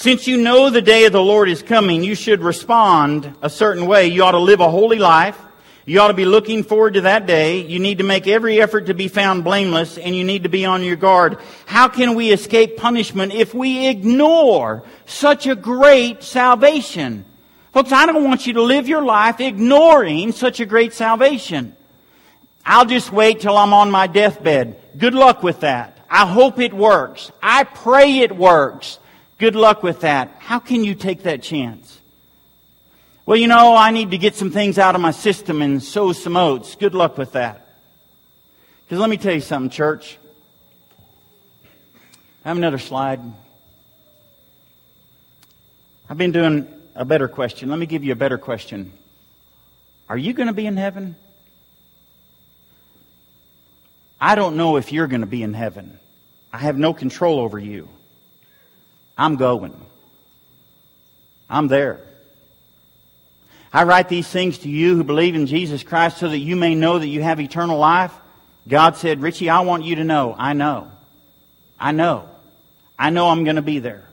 Since 0.00 0.28
you 0.28 0.36
know 0.36 0.70
the 0.70 0.80
day 0.80 1.06
of 1.06 1.12
the 1.12 1.20
Lord 1.20 1.48
is 1.48 1.60
coming, 1.60 2.04
you 2.04 2.14
should 2.14 2.40
respond 2.40 3.34
a 3.42 3.50
certain 3.50 3.84
way. 3.84 4.06
You 4.06 4.22
ought 4.22 4.30
to 4.30 4.38
live 4.38 4.60
a 4.60 4.70
holy 4.70 5.00
life. 5.00 5.36
You 5.86 5.98
ought 5.98 6.06
to 6.06 6.14
be 6.14 6.24
looking 6.24 6.62
forward 6.62 6.94
to 6.94 7.00
that 7.00 7.26
day. 7.26 7.62
You 7.62 7.80
need 7.80 7.98
to 7.98 8.04
make 8.04 8.28
every 8.28 8.60
effort 8.60 8.86
to 8.86 8.94
be 8.94 9.08
found 9.08 9.42
blameless 9.42 9.98
and 9.98 10.14
you 10.14 10.22
need 10.22 10.44
to 10.44 10.48
be 10.48 10.64
on 10.64 10.84
your 10.84 10.94
guard. 10.94 11.38
How 11.66 11.88
can 11.88 12.14
we 12.14 12.30
escape 12.30 12.76
punishment 12.76 13.34
if 13.34 13.54
we 13.54 13.88
ignore 13.88 14.84
such 15.04 15.48
a 15.48 15.56
great 15.56 16.22
salvation? 16.22 17.24
Folks, 17.72 17.90
I 17.90 18.06
don't 18.06 18.22
want 18.22 18.46
you 18.46 18.52
to 18.52 18.62
live 18.62 18.86
your 18.86 19.02
life 19.02 19.40
ignoring 19.40 20.30
such 20.30 20.60
a 20.60 20.64
great 20.64 20.92
salvation. 20.92 21.74
I'll 22.64 22.86
just 22.86 23.10
wait 23.10 23.40
till 23.40 23.56
I'm 23.56 23.74
on 23.74 23.90
my 23.90 24.06
deathbed. 24.06 24.80
Good 24.96 25.14
luck 25.14 25.42
with 25.42 25.58
that. 25.62 25.98
I 26.08 26.24
hope 26.24 26.60
it 26.60 26.72
works. 26.72 27.32
I 27.42 27.64
pray 27.64 28.20
it 28.20 28.36
works. 28.36 29.00
Good 29.38 29.54
luck 29.54 29.82
with 29.84 30.00
that. 30.00 30.34
How 30.40 30.58
can 30.58 30.82
you 30.82 30.94
take 30.94 31.22
that 31.22 31.42
chance? 31.42 32.00
Well, 33.24 33.36
you 33.36 33.46
know, 33.46 33.76
I 33.76 33.90
need 33.90 34.10
to 34.10 34.18
get 34.18 34.34
some 34.34 34.50
things 34.50 34.78
out 34.78 34.94
of 34.94 35.00
my 35.00 35.12
system 35.12 35.62
and 35.62 35.82
sow 35.82 36.12
some 36.12 36.36
oats. 36.36 36.74
Good 36.74 36.94
luck 36.94 37.16
with 37.16 37.32
that. 37.32 37.68
Because 38.84 38.98
let 38.98 39.10
me 39.10 39.16
tell 39.16 39.34
you 39.34 39.40
something, 39.40 39.70
church. 39.70 40.18
I 42.44 42.48
have 42.48 42.56
another 42.56 42.78
slide. 42.78 43.20
I've 46.08 46.16
been 46.16 46.32
doing 46.32 46.66
a 46.94 47.04
better 47.04 47.28
question. 47.28 47.68
Let 47.68 47.78
me 47.78 47.86
give 47.86 48.02
you 48.02 48.12
a 48.12 48.16
better 48.16 48.38
question. 48.38 48.92
Are 50.08 50.16
you 50.16 50.32
going 50.32 50.46
to 50.46 50.54
be 50.54 50.66
in 50.66 50.76
heaven? 50.76 51.14
I 54.20 54.34
don't 54.34 54.56
know 54.56 54.78
if 54.78 54.90
you're 54.90 55.06
going 55.06 55.20
to 55.20 55.26
be 55.26 55.42
in 55.42 55.52
heaven. 55.54 56.00
I 56.52 56.58
have 56.58 56.78
no 56.78 56.94
control 56.94 57.38
over 57.38 57.58
you. 57.58 57.88
I'm 59.18 59.36
going. 59.36 59.74
I'm 61.50 61.66
there. 61.68 62.00
I 63.72 63.82
write 63.84 64.08
these 64.08 64.28
things 64.28 64.58
to 64.58 64.68
you 64.68 64.96
who 64.96 65.04
believe 65.04 65.34
in 65.34 65.46
Jesus 65.46 65.82
Christ 65.82 66.18
so 66.18 66.28
that 66.28 66.38
you 66.38 66.56
may 66.56 66.74
know 66.74 66.98
that 66.98 67.08
you 67.08 67.22
have 67.22 67.40
eternal 67.40 67.78
life. 67.78 68.12
God 68.66 68.96
said, 68.96 69.20
Richie, 69.20 69.50
I 69.50 69.60
want 69.60 69.84
you 69.84 69.96
to 69.96 70.04
know. 70.04 70.34
I 70.38 70.52
know. 70.52 70.90
I 71.78 71.92
know. 71.92 72.28
I 72.98 73.10
know 73.10 73.28
I'm 73.28 73.44
going 73.44 73.56
to 73.56 73.62
be 73.62 73.78
there. 73.78 74.08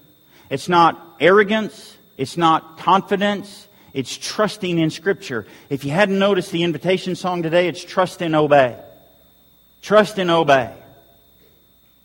It's 0.49 0.67
not 0.67 1.15
arrogance. 1.19 1.95
It's 2.17 2.37
not 2.37 2.77
confidence. 2.79 3.67
It's 3.93 4.17
trusting 4.17 4.77
in 4.77 4.89
Scripture. 4.89 5.45
If 5.69 5.85
you 5.85 5.91
hadn't 5.91 6.19
noticed 6.19 6.51
the 6.51 6.63
invitation 6.63 7.15
song 7.15 7.43
today, 7.43 7.67
it's 7.67 7.83
trust 7.83 8.21
and 8.21 8.35
obey. 8.35 8.77
Trust 9.81 10.19
and 10.19 10.29
obey. 10.29 10.73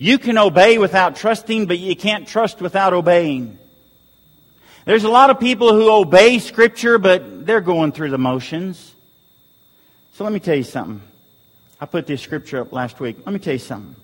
You 0.02 0.18
can 0.18 0.38
obey 0.38 0.78
without 0.78 1.16
trusting, 1.16 1.66
but 1.66 1.78
you 1.78 1.94
can't 1.94 2.26
trust 2.26 2.62
without 2.62 2.94
obeying. 2.94 3.58
There's 4.86 5.04
a 5.04 5.10
lot 5.10 5.28
of 5.28 5.38
people 5.38 5.74
who 5.74 5.92
obey 5.92 6.38
Scripture, 6.38 6.96
but 6.96 7.44
they're 7.44 7.60
going 7.60 7.92
through 7.92 8.08
the 8.08 8.16
motions. 8.16 8.94
So 10.14 10.24
let 10.24 10.32
me 10.32 10.40
tell 10.40 10.54
you 10.54 10.62
something. 10.62 11.02
I 11.78 11.84
put 11.84 12.06
this 12.06 12.22
scripture 12.22 12.62
up 12.62 12.72
last 12.72 12.98
week. 12.98 13.18
Let 13.26 13.32
me 13.32 13.38
tell 13.38 13.52
you 13.52 13.58
something. 13.58 13.94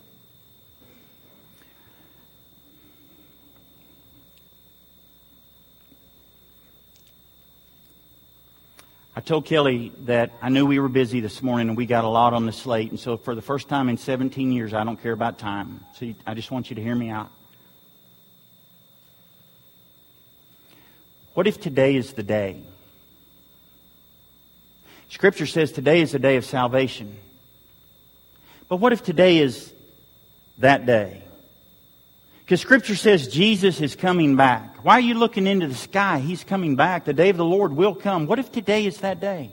I 9.18 9.20
told 9.20 9.46
Kelly 9.46 9.92
that 10.00 10.33
I 10.42 10.50
knew 10.50 10.66
we 10.66 10.79
were 10.79 10.90
busy 10.90 11.20
this 11.20 11.40
morning 11.40 11.68
and 11.68 11.76
we 11.76 11.87
got 11.87 12.05
a 12.05 12.09
lot 12.09 12.35
on 12.35 12.44
the 12.44 12.52
slate. 12.52 12.90
And 12.90 13.00
so 13.00 13.16
for 13.16 13.35
the 13.35 13.40
first 13.40 13.66
time 13.66 13.88
in 13.88 13.96
17 13.96 14.52
years, 14.52 14.74
I 14.74 14.85
don't 14.85 15.02
care 15.02 15.12
about 15.12 15.38
time. 15.38 15.81
So 15.94 16.12
I 16.26 16.35
just 16.35 16.50
want 16.50 16.68
you 16.68 16.76
to 16.76 16.83
hear 16.83 16.94
me 16.94 17.09
out. 17.09 17.31
What 21.33 21.46
if 21.46 21.59
today 21.59 21.96
is 21.96 22.12
the 22.12 22.22
day? 22.22 22.61
Scripture 25.09 25.46
says 25.46 25.72
today 25.72 26.02
is 26.02 26.12
the 26.12 26.18
day 26.18 26.37
of 26.37 26.44
salvation. 26.44 27.16
But 28.68 28.76
what 28.76 28.92
if 28.92 29.02
today 29.02 29.38
is 29.38 29.72
that 30.59 30.85
day? 30.85 31.22
Because 32.46 32.61
Scripture 32.61 32.94
says 32.94 33.26
Jesus 33.26 33.80
is 33.80 33.96
coming 33.96 34.37
back. 34.37 34.85
Why 34.85 34.94
are 34.94 35.00
you 35.00 35.14
looking 35.14 35.48
into 35.48 35.66
the 35.66 35.74
sky? 35.74 36.20
He's 36.20 36.44
coming 36.44 36.76
back. 36.76 37.04
The 37.04 37.12
day 37.12 37.30
of 37.30 37.37
the 37.37 37.44
Lord 37.44 37.72
will 37.72 37.96
come. 37.96 38.26
What 38.26 38.38
if 38.38 38.52
today 38.52 38.87
is 38.87 38.98
that 38.98 39.18
day? 39.18 39.50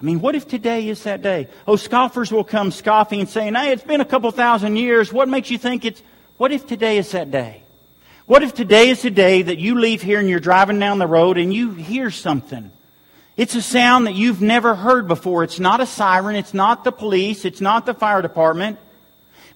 I 0.00 0.02
mean, 0.02 0.20
what 0.20 0.34
if 0.34 0.48
today 0.48 0.88
is 0.88 1.04
that 1.04 1.22
day? 1.22 1.46
Oh, 1.68 1.76
scoffers 1.76 2.32
will 2.32 2.42
come 2.42 2.72
scoffing 2.72 3.20
and 3.20 3.28
saying, 3.28 3.54
hey, 3.54 3.70
it's 3.70 3.84
been 3.84 4.00
a 4.00 4.04
couple 4.04 4.28
thousand 4.32 4.78
years. 4.78 5.12
What 5.12 5.28
makes 5.28 5.48
you 5.48 5.58
think 5.58 5.84
it's, 5.84 6.02
what 6.38 6.50
if 6.50 6.66
today 6.66 6.98
is 6.98 7.12
that 7.12 7.30
day? 7.30 7.62
What 8.26 8.42
if 8.42 8.52
today 8.52 8.88
is 8.88 9.02
the 9.02 9.10
day 9.10 9.42
that 9.42 9.58
you 9.58 9.78
leave 9.78 10.02
here 10.02 10.18
and 10.18 10.28
you're 10.28 10.40
driving 10.40 10.80
down 10.80 10.98
the 10.98 11.06
road 11.06 11.38
and 11.38 11.54
you 11.54 11.70
hear 11.70 12.10
something? 12.10 12.72
It's 13.36 13.54
a 13.54 13.62
sound 13.62 14.08
that 14.08 14.16
you've 14.16 14.42
never 14.42 14.74
heard 14.74 15.06
before. 15.06 15.44
It's 15.44 15.60
not 15.60 15.80
a 15.80 15.86
siren. 15.86 16.34
It's 16.34 16.52
not 16.52 16.82
the 16.82 16.90
police. 16.90 17.44
It's 17.44 17.60
not 17.60 17.86
the 17.86 17.94
fire 17.94 18.22
department. 18.22 18.80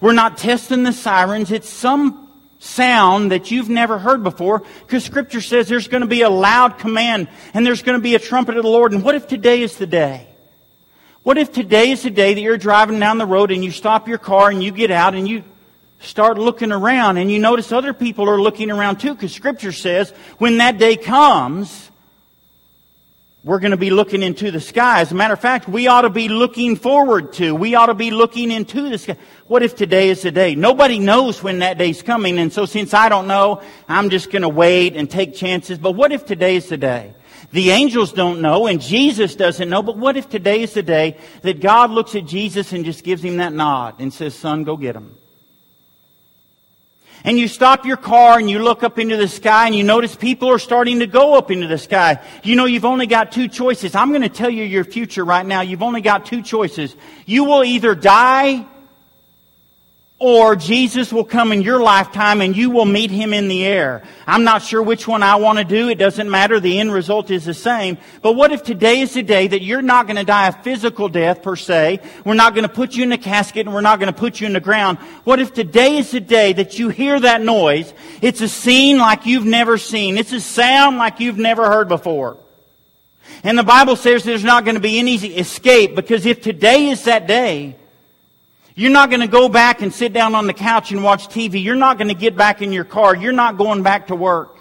We're 0.01 0.13
not 0.13 0.37
testing 0.37 0.83
the 0.83 0.93
sirens. 0.93 1.51
It's 1.51 1.69
some 1.69 2.29
sound 2.59 3.31
that 3.31 3.51
you've 3.51 3.69
never 3.69 3.97
heard 3.97 4.23
before 4.23 4.63
because 4.81 5.03
scripture 5.03 5.41
says 5.41 5.67
there's 5.67 5.87
going 5.87 6.01
to 6.01 6.07
be 6.07 6.21
a 6.21 6.29
loud 6.29 6.79
command 6.79 7.27
and 7.53 7.65
there's 7.65 7.83
going 7.83 7.97
to 7.97 8.01
be 8.01 8.15
a 8.15 8.19
trumpet 8.19 8.57
of 8.57 8.63
the 8.63 8.69
Lord. 8.69 8.93
And 8.93 9.03
what 9.03 9.15
if 9.15 9.27
today 9.27 9.61
is 9.61 9.77
the 9.77 9.87
day? 9.87 10.27
What 11.23 11.37
if 11.37 11.51
today 11.51 11.91
is 11.91 12.03
the 12.03 12.11
day 12.11 12.33
that 12.33 12.41
you're 12.41 12.57
driving 12.57 12.99
down 12.99 13.17
the 13.17 13.25
road 13.25 13.51
and 13.51 13.63
you 13.63 13.71
stop 13.71 14.07
your 14.07 14.17
car 14.17 14.49
and 14.49 14.63
you 14.63 14.71
get 14.71 14.91
out 14.91 15.15
and 15.15 15.27
you 15.27 15.43
start 15.99 16.37
looking 16.37 16.71
around 16.71 17.17
and 17.17 17.31
you 17.31 17.39
notice 17.39 17.71
other 17.71 17.93
people 17.93 18.29
are 18.29 18.39
looking 18.39 18.69
around 18.69 18.97
too 18.97 19.13
because 19.13 19.31
scripture 19.31 19.71
says 19.71 20.11
when 20.37 20.57
that 20.57 20.77
day 20.77 20.95
comes, 20.95 21.89
we're 23.45 23.59
going 23.59 23.71
to 23.71 23.77
be 23.77 23.91
looking 23.91 24.23
into 24.23 24.49
the 24.49 24.59
sky. 24.59 25.01
As 25.01 25.11
a 25.11 25.15
matter 25.15 25.35
of 25.35 25.39
fact, 25.39 25.69
we 25.69 25.85
ought 25.85 26.01
to 26.01 26.09
be 26.09 26.29
looking 26.29 26.75
forward 26.75 27.31
to. 27.33 27.53
We 27.53 27.75
ought 27.75 27.85
to 27.85 27.93
be 27.93 28.09
looking 28.09 28.49
into 28.49 28.89
the 28.89 28.97
sky. 28.97 29.17
What 29.45 29.61
if 29.61 29.75
today 29.75 30.09
is 30.09 30.23
the 30.23 30.31
day? 30.31 30.55
Nobody 30.55 30.97
knows 30.97 31.43
when 31.43 31.59
that 31.59 31.77
day's 31.77 32.01
coming, 32.01 32.39
and 32.39 32.51
so 32.51 32.65
since 32.65 32.91
I 32.95 33.07
don't 33.07 33.27
know, 33.27 33.61
I'm 33.87 34.09
just 34.09 34.31
going 34.31 34.41
to 34.41 34.49
wait 34.49 34.95
and 34.95 35.07
take 35.07 35.35
chances. 35.35 35.77
But 35.77 35.91
what 35.91 36.11
if 36.11 36.25
today 36.25 36.55
is 36.55 36.69
the 36.69 36.77
day? 36.77 37.13
The 37.51 37.69
angels 37.69 38.13
don't 38.13 38.41
know, 38.41 38.65
and 38.65 38.81
Jesus 38.81 39.35
doesn't 39.35 39.69
know, 39.69 39.83
but 39.83 39.95
what 39.95 40.17
if 40.17 40.27
today 40.27 40.63
is 40.63 40.73
the 40.73 40.81
day 40.81 41.17
that 41.43 41.59
God 41.61 41.91
looks 41.91 42.15
at 42.15 42.25
Jesus 42.25 42.73
and 42.73 42.83
just 42.83 43.03
gives 43.03 43.23
him 43.23 43.37
that 43.37 43.53
nod 43.53 43.99
and 43.99 44.11
says, 44.11 44.33
son, 44.33 44.63
go 44.63 44.75
get 44.75 44.95
him 44.95 45.15
and 47.25 47.39
you 47.39 47.47
stop 47.47 47.85
your 47.85 47.97
car 47.97 48.37
and 48.37 48.49
you 48.49 48.59
look 48.59 48.83
up 48.83 48.99
into 48.99 49.17
the 49.17 49.27
sky 49.27 49.65
and 49.65 49.75
you 49.75 49.83
notice 49.83 50.15
people 50.15 50.49
are 50.49 50.59
starting 50.59 50.99
to 50.99 51.07
go 51.07 51.37
up 51.37 51.49
into 51.49 51.67
the 51.67 51.77
sky. 51.77 52.23
You 52.43 52.55
know 52.55 52.65
you've 52.65 52.85
only 52.85 53.07
got 53.07 53.31
two 53.31 53.47
choices. 53.47 53.95
I'm 53.95 54.09
going 54.09 54.21
to 54.21 54.29
tell 54.29 54.49
you 54.49 54.63
your 54.63 54.83
future 54.83 55.25
right 55.25 55.45
now. 55.45 55.61
You've 55.61 55.81
only 55.81 56.01
got 56.01 56.27
two 56.27 56.43
choices. 56.43 56.95
You 57.25 57.43
will 57.43 57.63
either 57.63 57.95
die 57.95 58.65
or 60.17 60.55
Jesus 60.55 61.11
will 61.11 61.25
come 61.25 61.51
in 61.51 61.61
your 61.61 61.81
lifetime 61.81 62.39
and 62.39 62.55
you 62.55 62.69
will 62.69 62.85
meet 62.85 63.11
him 63.11 63.33
in 63.33 63.49
the 63.49 63.65
air. 63.65 64.01
I'm 64.25 64.45
not 64.45 64.61
sure 64.61 64.81
which 64.81 65.09
one 65.09 65.21
I 65.21 65.35
want 65.35 65.59
to 65.59 65.65
do. 65.65 65.89
It 65.89 65.95
doesn't 65.95 66.29
matter. 66.29 66.61
The 66.61 66.79
end 66.79 66.93
result 66.93 67.29
is 67.31 67.43
the 67.43 67.53
same. 67.53 67.97
But 68.21 68.33
what 68.33 68.53
if 68.53 68.63
today 68.63 69.01
is 69.01 69.13
the 69.13 69.23
day 69.23 69.47
that 69.47 69.61
you're 69.61 69.81
not 69.81 70.07
going 70.07 70.15
to 70.15 70.23
die 70.23 70.47
a 70.47 70.53
physical 70.53 71.09
death 71.09 71.43
per 71.43 71.57
se? 71.57 71.99
We're 72.23 72.33
not 72.33 72.55
going 72.55 72.63
to 72.63 72.73
put 72.73 72.95
you 72.95 73.03
in 73.03 73.11
a 73.11 73.17
casket 73.17 73.65
and 73.65 73.75
we're 73.75 73.81
not 73.81 73.99
going 73.99 74.11
to 74.11 74.17
put 74.17 74.39
you 74.39 74.47
in 74.47 74.53
the 74.53 74.61
ground. 74.61 74.99
What 75.25 75.39
if 75.39 75.53
today 75.53 75.97
is 75.97 76.11
the 76.11 76.21
day 76.21 76.53
that 76.53 76.79
you 76.79 76.87
hear 76.87 77.19
that 77.19 77.41
noise? 77.41 77.93
It's 78.21 78.39
a 78.39 78.47
scene 78.47 78.97
like 78.97 79.25
you've 79.25 79.45
never 79.45 79.77
seen. 79.77 80.17
It's 80.17 80.31
a 80.31 80.39
sound 80.39 80.97
like 80.97 81.19
you've 81.19 81.37
never 81.37 81.65
heard 81.65 81.89
before. 81.89 82.37
And 83.43 83.57
the 83.57 83.63
Bible 83.63 83.97
says 83.97 84.23
there's 84.23 84.45
not 84.45 84.63
going 84.63 84.75
to 84.75 84.81
be 84.81 84.97
any 84.97 85.15
escape 85.15 85.93
because 85.93 86.25
if 86.25 86.41
today 86.41 86.87
is 86.87 87.03
that 87.03 87.27
day, 87.27 87.75
you're 88.75 88.91
not 88.91 89.09
going 89.09 89.21
to 89.21 89.27
go 89.27 89.47
back 89.47 89.81
and 89.81 89.93
sit 89.93 90.11
down 90.11 90.35
on 90.35 90.47
the 90.47 90.53
couch 90.53 90.91
and 90.91 91.01
watch 91.01 91.29
TV. 91.29 91.63
You're 91.63 91.75
not 91.75 91.97
going 91.97 92.09
to 92.09 92.13
get 92.13 92.35
back 92.35 92.61
in 92.61 92.73
your 92.73 92.83
car. 92.83 93.15
You're 93.15 93.31
not 93.31 93.57
going 93.57 93.83
back 93.83 94.07
to 94.07 94.15
work. 94.15 94.57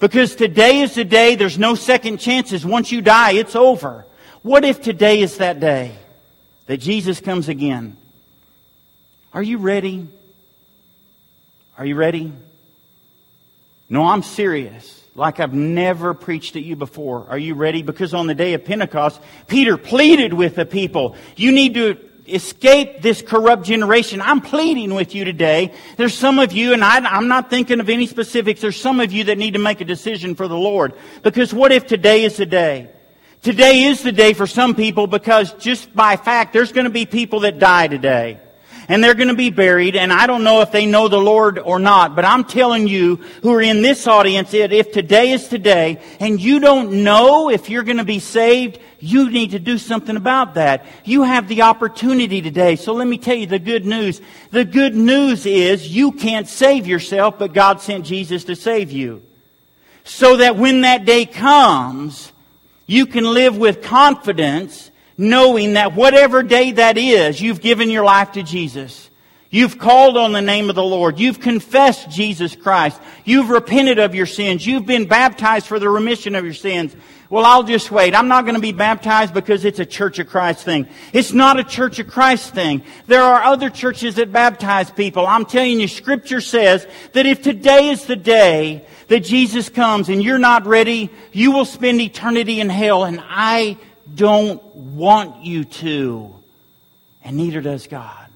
Because 0.00 0.34
today 0.34 0.80
is 0.80 0.94
the 0.96 1.04
day, 1.04 1.36
there's 1.36 1.58
no 1.58 1.76
second 1.76 2.18
chances. 2.18 2.66
Once 2.66 2.90
you 2.90 3.00
die, 3.00 3.32
it's 3.32 3.54
over. 3.54 4.04
What 4.42 4.64
if 4.64 4.82
today 4.82 5.20
is 5.20 5.38
that 5.38 5.60
day 5.60 5.96
that 6.66 6.78
Jesus 6.78 7.20
comes 7.20 7.48
again? 7.48 7.96
Are 9.32 9.42
you 9.42 9.58
ready? 9.58 10.06
Are 11.76 11.86
you 11.86 11.94
ready? 11.94 12.32
No, 13.88 14.04
I'm 14.04 14.22
serious. 14.22 15.02
Like 15.14 15.40
I've 15.40 15.54
never 15.54 16.14
preached 16.14 16.56
at 16.56 16.62
you 16.62 16.76
before. 16.76 17.26
Are 17.28 17.38
you 17.38 17.54
ready? 17.54 17.82
Because 17.82 18.14
on 18.14 18.26
the 18.26 18.34
day 18.34 18.54
of 18.54 18.64
Pentecost, 18.64 19.20
Peter 19.46 19.76
pleaded 19.76 20.32
with 20.32 20.54
the 20.54 20.66
people, 20.66 21.16
you 21.36 21.52
need 21.52 21.74
to 21.74 22.07
escape 22.32 23.02
this 23.02 23.22
corrupt 23.22 23.64
generation. 23.64 24.20
I'm 24.20 24.40
pleading 24.40 24.94
with 24.94 25.14
you 25.14 25.24
today. 25.24 25.72
There's 25.96 26.14
some 26.14 26.38
of 26.38 26.52
you, 26.52 26.72
and 26.72 26.84
I, 26.84 27.16
am 27.16 27.28
not 27.28 27.50
thinking 27.50 27.80
of 27.80 27.88
any 27.88 28.06
specifics, 28.06 28.60
there's 28.60 28.80
some 28.80 29.00
of 29.00 29.12
you 29.12 29.24
that 29.24 29.38
need 29.38 29.54
to 29.54 29.58
make 29.58 29.80
a 29.80 29.84
decision 29.84 30.34
for 30.34 30.48
the 30.48 30.56
Lord. 30.56 30.94
Because 31.22 31.52
what 31.52 31.72
if 31.72 31.86
today 31.86 32.24
is 32.24 32.36
the 32.36 32.46
day? 32.46 32.90
Today 33.42 33.84
is 33.84 34.02
the 34.02 34.12
day 34.12 34.32
for 34.32 34.46
some 34.46 34.74
people 34.74 35.06
because 35.06 35.52
just 35.54 35.94
by 35.94 36.16
fact, 36.16 36.52
there's 36.52 36.72
going 36.72 36.84
to 36.84 36.90
be 36.90 37.06
people 37.06 37.40
that 37.40 37.58
die 37.58 37.86
today 37.86 38.40
and 38.88 39.04
they're 39.04 39.14
going 39.14 39.28
to 39.28 39.34
be 39.34 39.50
buried. 39.50 39.94
And 39.94 40.12
I 40.12 40.26
don't 40.26 40.42
know 40.42 40.62
if 40.62 40.72
they 40.72 40.86
know 40.86 41.08
the 41.08 41.20
Lord 41.20 41.58
or 41.58 41.78
not, 41.78 42.16
but 42.16 42.24
I'm 42.24 42.44
telling 42.44 42.88
you 42.88 43.16
who 43.42 43.54
are 43.54 43.62
in 43.62 43.82
this 43.82 44.06
audience 44.06 44.52
if 44.54 44.92
today 44.92 45.32
is 45.32 45.46
today 45.46 46.00
and 46.18 46.40
you 46.40 46.58
don't 46.58 47.04
know 47.04 47.50
if 47.50 47.68
you're 47.70 47.84
going 47.84 47.98
to 47.98 48.04
be 48.04 48.18
saved, 48.18 48.80
you 49.00 49.30
need 49.30 49.52
to 49.52 49.58
do 49.58 49.78
something 49.78 50.16
about 50.16 50.54
that. 50.54 50.84
You 51.04 51.22
have 51.22 51.48
the 51.48 51.62
opportunity 51.62 52.42
today. 52.42 52.76
So 52.76 52.92
let 52.94 53.06
me 53.06 53.18
tell 53.18 53.36
you 53.36 53.46
the 53.46 53.58
good 53.58 53.86
news. 53.86 54.20
The 54.50 54.64
good 54.64 54.94
news 54.94 55.46
is 55.46 55.94
you 55.94 56.12
can't 56.12 56.48
save 56.48 56.86
yourself, 56.86 57.38
but 57.38 57.52
God 57.52 57.80
sent 57.80 58.06
Jesus 58.06 58.44
to 58.44 58.56
save 58.56 58.90
you. 58.90 59.22
So 60.04 60.38
that 60.38 60.56
when 60.56 60.80
that 60.82 61.04
day 61.04 61.26
comes, 61.26 62.32
you 62.86 63.06
can 63.06 63.24
live 63.24 63.56
with 63.56 63.82
confidence 63.82 64.90
knowing 65.16 65.74
that 65.74 65.94
whatever 65.94 66.42
day 66.42 66.72
that 66.72 66.96
is, 66.96 67.40
you've 67.40 67.60
given 67.60 67.90
your 67.90 68.04
life 68.04 68.32
to 68.32 68.42
Jesus. 68.42 69.10
You've 69.50 69.78
called 69.78 70.16
on 70.16 70.32
the 70.32 70.42
name 70.42 70.68
of 70.68 70.76
the 70.76 70.84
Lord. 70.84 71.18
You've 71.18 71.40
confessed 71.40 72.10
Jesus 72.10 72.54
Christ. 72.54 73.00
You've 73.24 73.48
repented 73.48 73.98
of 73.98 74.14
your 74.14 74.26
sins. 74.26 74.66
You've 74.66 74.86
been 74.86 75.06
baptized 75.06 75.66
for 75.66 75.78
the 75.78 75.88
remission 75.88 76.34
of 76.34 76.44
your 76.44 76.54
sins. 76.54 76.94
Well, 77.30 77.44
I'll 77.44 77.62
just 77.62 77.90
wait. 77.90 78.14
I'm 78.14 78.28
not 78.28 78.44
going 78.44 78.54
to 78.54 78.60
be 78.60 78.72
baptized 78.72 79.34
because 79.34 79.66
it's 79.66 79.78
a 79.78 79.84
Church 79.84 80.18
of 80.18 80.28
Christ 80.28 80.64
thing. 80.64 80.88
It's 81.12 81.32
not 81.32 81.60
a 81.60 81.64
Church 81.64 81.98
of 81.98 82.08
Christ 82.08 82.54
thing. 82.54 82.82
There 83.06 83.22
are 83.22 83.42
other 83.42 83.68
churches 83.68 84.14
that 84.14 84.32
baptize 84.32 84.90
people. 84.90 85.26
I'm 85.26 85.44
telling 85.44 85.78
you, 85.78 85.88
Scripture 85.88 86.40
says 86.40 86.86
that 87.12 87.26
if 87.26 87.42
today 87.42 87.90
is 87.90 88.06
the 88.06 88.16
day 88.16 88.86
that 89.08 89.20
Jesus 89.20 89.68
comes 89.68 90.08
and 90.08 90.22
you're 90.24 90.38
not 90.38 90.66
ready, 90.66 91.10
you 91.32 91.52
will 91.52 91.66
spend 91.66 92.00
eternity 92.00 92.60
in 92.60 92.70
hell, 92.70 93.04
and 93.04 93.22
I 93.22 93.76
don't 94.14 94.64
want 94.74 95.44
you 95.44 95.64
to. 95.64 96.34
And 97.22 97.36
neither 97.36 97.60
does 97.60 97.86
God. 97.88 98.26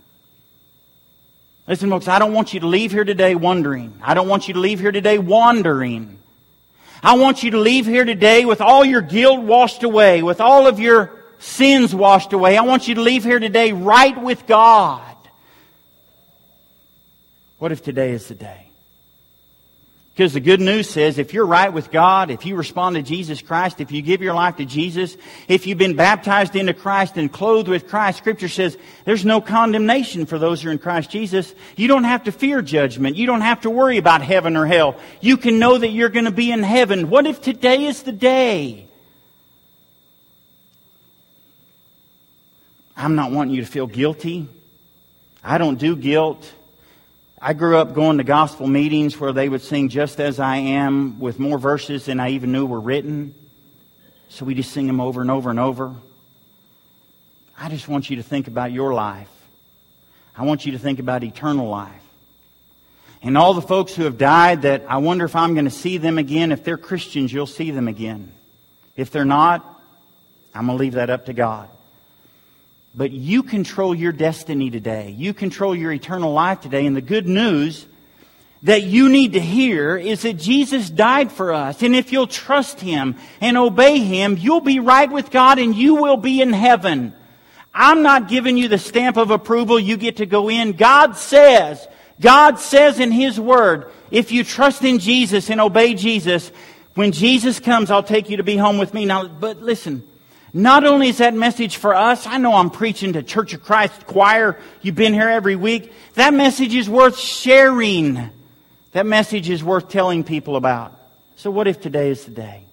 Listen, 1.67 1.89
folks, 1.89 2.09
I 2.09 2.19
don't 2.19 2.35
want 2.35 2.53
you 2.53 2.61
to 2.61 2.67
leave 2.67 2.93
here 2.93 3.05
today 3.05 3.35
wondering. 3.35 3.99
I 4.03 4.13
don't 4.13 4.29
want 4.29 4.49
you 4.49 4.55
to 4.55 4.61
leave 4.61 4.81
here 4.81 4.93
today 4.93 5.17
wandering. 5.17 6.19
I 7.03 7.15
want 7.17 7.43
you 7.43 7.51
to 7.53 7.59
leave 7.59 7.87
here 7.87 8.05
today 8.05 8.45
with 8.45 8.61
all 8.61 8.85
your 8.85 9.01
guilt 9.01 9.41
washed 9.41 9.83
away, 9.83 10.23
with 10.23 10.41
all 10.41 10.67
of 10.67 10.79
your 10.79 11.11
sins 11.39 11.95
washed 11.95 12.33
away. 12.33 12.57
I 12.57 12.63
want 12.63 12.87
you 12.87 12.95
to 12.95 13.01
leave 13.01 13.25
here 13.25 13.41
today 13.41 13.73
right 13.73 14.17
with 14.21 14.47
God. 14.47 15.17
What 17.59 17.73
if 17.73 17.83
today 17.83 18.13
is 18.13 18.29
the 18.29 18.35
day? 18.35 18.72
Because 20.15 20.35
the 20.35 20.41
good 20.41 20.61
news 20.61 20.91
says 20.91 21.17
if 21.17 21.33
you're 21.33 21.47
right 21.47 21.73
with 21.73 21.91
God, 21.91 22.31
if 22.31 22.45
you 22.45 22.55
respond 22.55 22.97
to 22.97 23.03
Jesus 23.03 23.41
Christ, 23.41 23.81
if 23.81 23.91
you 23.91 24.03
give 24.03 24.21
your 24.21 24.35
life 24.35 24.57
to 24.57 24.67
Jesus, 24.67 25.17
if 25.49 25.67
you've 25.67 25.79
been 25.79 25.97
baptized 25.97 26.55
into 26.55 26.75
Christ 26.75 27.17
and 27.17 27.33
clothed 27.33 27.69
with 27.69 27.89
Christ, 27.89 28.19
Scripture 28.19 28.49
says 28.49 28.77
there's 29.07 29.25
no 29.25 29.41
condemnation 29.41 30.27
for 30.27 30.39
those 30.39 30.61
who 30.61 30.69
are 30.69 30.73
in 30.73 30.79
Christ 30.79 31.11
Jesus. 31.11 31.55
You 31.77 31.89
don't 31.89 32.05
have 32.05 32.25
to 32.25 32.33
fear 32.33 32.61
judgment. 32.61 33.17
You 33.17 33.27
don't 33.27 33.41
have 33.41 33.63
to 33.63 33.71
worry 33.71 33.97
about 33.97 34.21
heaven 34.21 34.55
or 34.55 34.67
hell. 34.67 34.97
You 35.23 35.39
can 35.39 35.59
know 35.59 35.79
that 35.79 35.89
you're 35.89 36.11
going 36.11 36.27
to 36.27 36.31
be 36.31 36.53
in 36.53 36.63
heaven. 36.63 37.09
What 37.09 37.27
if 37.27 37.41
today 37.41 37.87
is 37.87 38.03
the 38.03 38.13
day? 38.13 38.89
I'm 42.95 43.15
not 43.15 43.33
wanting 43.33 43.55
you 43.55 43.65
to 43.65 43.71
feel 43.71 43.87
guilty. 43.87 44.47
I 45.43 45.57
don't 45.57 45.79
do 45.79 45.97
guilt. 45.97 46.53
I 47.45 47.55
grew 47.55 47.77
up 47.77 47.93
going 47.93 48.19
to 48.19 48.25
gospel 48.25 48.69
meetings 48.69 49.19
where 49.19 49.33
they 49.33 49.49
would 49.49 49.63
sing 49.63 49.89
Just 49.89 50.21
As 50.21 50.39
I 50.39 50.59
Am 50.59 51.19
with 51.19 51.41
more 51.41 51.59
verses 51.59 52.05
than 52.05 52.21
I 52.21 52.31
even 52.31 52.53
knew 52.53 52.65
were 52.65 52.79
written. 52.79 53.35
So 54.29 54.45
we 54.45 54.55
just 54.55 54.71
sing 54.71 54.87
them 54.87 55.01
over 55.01 55.21
and 55.21 55.29
over 55.29 55.51
and 55.51 55.59
over. 55.59 55.93
I 57.59 57.69
just 57.69 57.89
want 57.89 58.11
you 58.11 58.17
to 58.19 58.23
think 58.23 58.47
about 58.47 58.71
your 58.71 58.95
life. 58.95 59.29
I 60.37 60.45
want 60.45 60.67
you 60.67 60.73
to 60.73 60.79
think 60.79 61.01
about 61.01 61.25
eternal 61.25 61.69
life. 61.69 62.01
And 63.23 63.37
all 63.37 63.55
the 63.55 63.61
folks 63.61 63.93
who 63.93 64.05
have 64.05 64.19
died 64.19 64.63
that 64.63 64.85
I 64.89 64.99
wonder 64.99 65.25
if 65.25 65.35
I'm 65.35 65.55
going 65.55 65.65
to 65.65 65.71
see 65.71 65.99
them 65.99 66.19
again. 66.19 66.53
If 66.53 66.63
they're 66.63 66.79
Christians, 66.79 67.33
you'll 67.33 67.47
see 67.49 67.73
them 67.73 67.89
again. 67.89 68.31
If 68.95 69.11
they're 69.11 69.25
not, 69.25 69.83
I'm 70.55 70.67
going 70.67 70.79
to 70.79 70.81
leave 70.81 70.93
that 70.93 71.11
up 71.11 71.27
to 71.27 71.33
God. 71.33 71.69
But 72.95 73.11
you 73.11 73.43
control 73.43 73.95
your 73.95 74.13
destiny 74.13 74.71
today. 74.71 75.15
You 75.17 75.33
control 75.33 75.75
your 75.75 75.93
eternal 75.93 76.33
life 76.33 76.61
today. 76.61 76.85
And 76.85 76.97
the 76.97 77.01
good 77.01 77.27
news 77.27 77.87
that 78.65 78.83
you 78.83 79.09
need 79.09 79.33
to 79.33 79.41
hear 79.41 79.97
is 79.97 80.23
that 80.23 80.35
Jesus 80.35 80.91
died 80.91 81.33
for 81.33 81.53
us. 81.53 81.83
And 81.83 81.97
if 81.97 82.13
you'll 82.13 82.27
trust 82.27 82.81
Him 82.81 83.17
and 83.41 83.57
obey 83.57 83.99
Him, 83.99 84.37
you'll 84.39 84.61
be 84.61 84.79
right 84.79 85.11
with 85.11 85.31
God 85.31 85.59
and 85.59 85.75
you 85.75 85.97
will 85.97 86.19
be 86.19 86.43
in 86.43 86.53
heaven. 86.53 87.15
I'm 87.75 88.03
not 88.03 88.29
giving 88.29 88.59
you 88.59 88.69
the 88.69 88.79
stamp 88.79 89.17
of 89.17 89.31
approval. 89.31 89.81
You 89.81 89.97
get 89.97 90.19
to 90.19 90.27
go 90.27 90.51
in. 90.51 90.73
God 90.73 91.17
says, 91.17 91.89
God 92.21 92.59
says 92.59 93.01
in 93.01 93.11
His 93.11 93.41
Word, 93.41 93.91
if 94.11 94.31
you 94.31 94.45
trust 94.45 94.85
in 94.85 94.99
Jesus 94.99 95.51
and 95.51 95.61
obey 95.61 95.95
Jesus, 95.95 96.53
when 96.95 97.13
Jesus 97.13 97.59
comes, 97.59 97.91
I'll 97.91 98.03
take 98.03 98.29
you 98.29 98.37
to 98.37 98.43
be 98.43 98.59
home 98.59 98.77
with 98.77 98.93
me. 98.93 99.07
Now, 99.07 99.27
but 99.27 99.63
listen, 99.63 100.07
not 100.55 100.85
only 100.85 101.09
is 101.09 101.19
that 101.19 101.35
message 101.35 101.77
for 101.77 101.95
us, 101.95 102.27
I 102.27 102.37
know 102.37 102.55
I'm 102.55 102.71
preaching 102.71 103.15
to 103.15 103.23
Church 103.23 103.55
of 103.55 103.63
Christ 103.63 104.07
choir. 104.07 104.59
You've 104.83 104.95
been 104.95 105.15
here 105.15 105.29
every 105.29 105.57
week. 105.57 105.93
That 106.15 106.35
message 106.35 106.75
is 106.75 106.91
worth 106.91 107.19
sharing. 107.19 108.31
That 108.93 109.07
message 109.07 109.49
is 109.49 109.65
worth 109.65 109.89
telling 109.89 110.25
people 110.25 110.57
about. 110.57 110.99
So 111.37 111.51
what 111.51 111.69
if 111.69 111.81
today 111.81 112.11
is 112.11 112.27
the 112.27 112.33
day? 112.33 112.65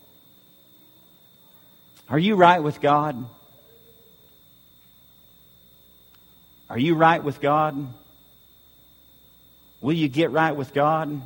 Are 2.09 2.19
you 2.19 2.35
right 2.35 2.61
with 2.61 2.81
God? 2.81 3.25
Are 6.69 6.79
you 6.79 6.95
right 6.95 7.23
with 7.23 7.39
God? 7.39 7.93
Will 9.81 9.93
you 9.93 10.09
get 10.09 10.31
right 10.31 10.51
with 10.51 10.73
God? 10.73 11.21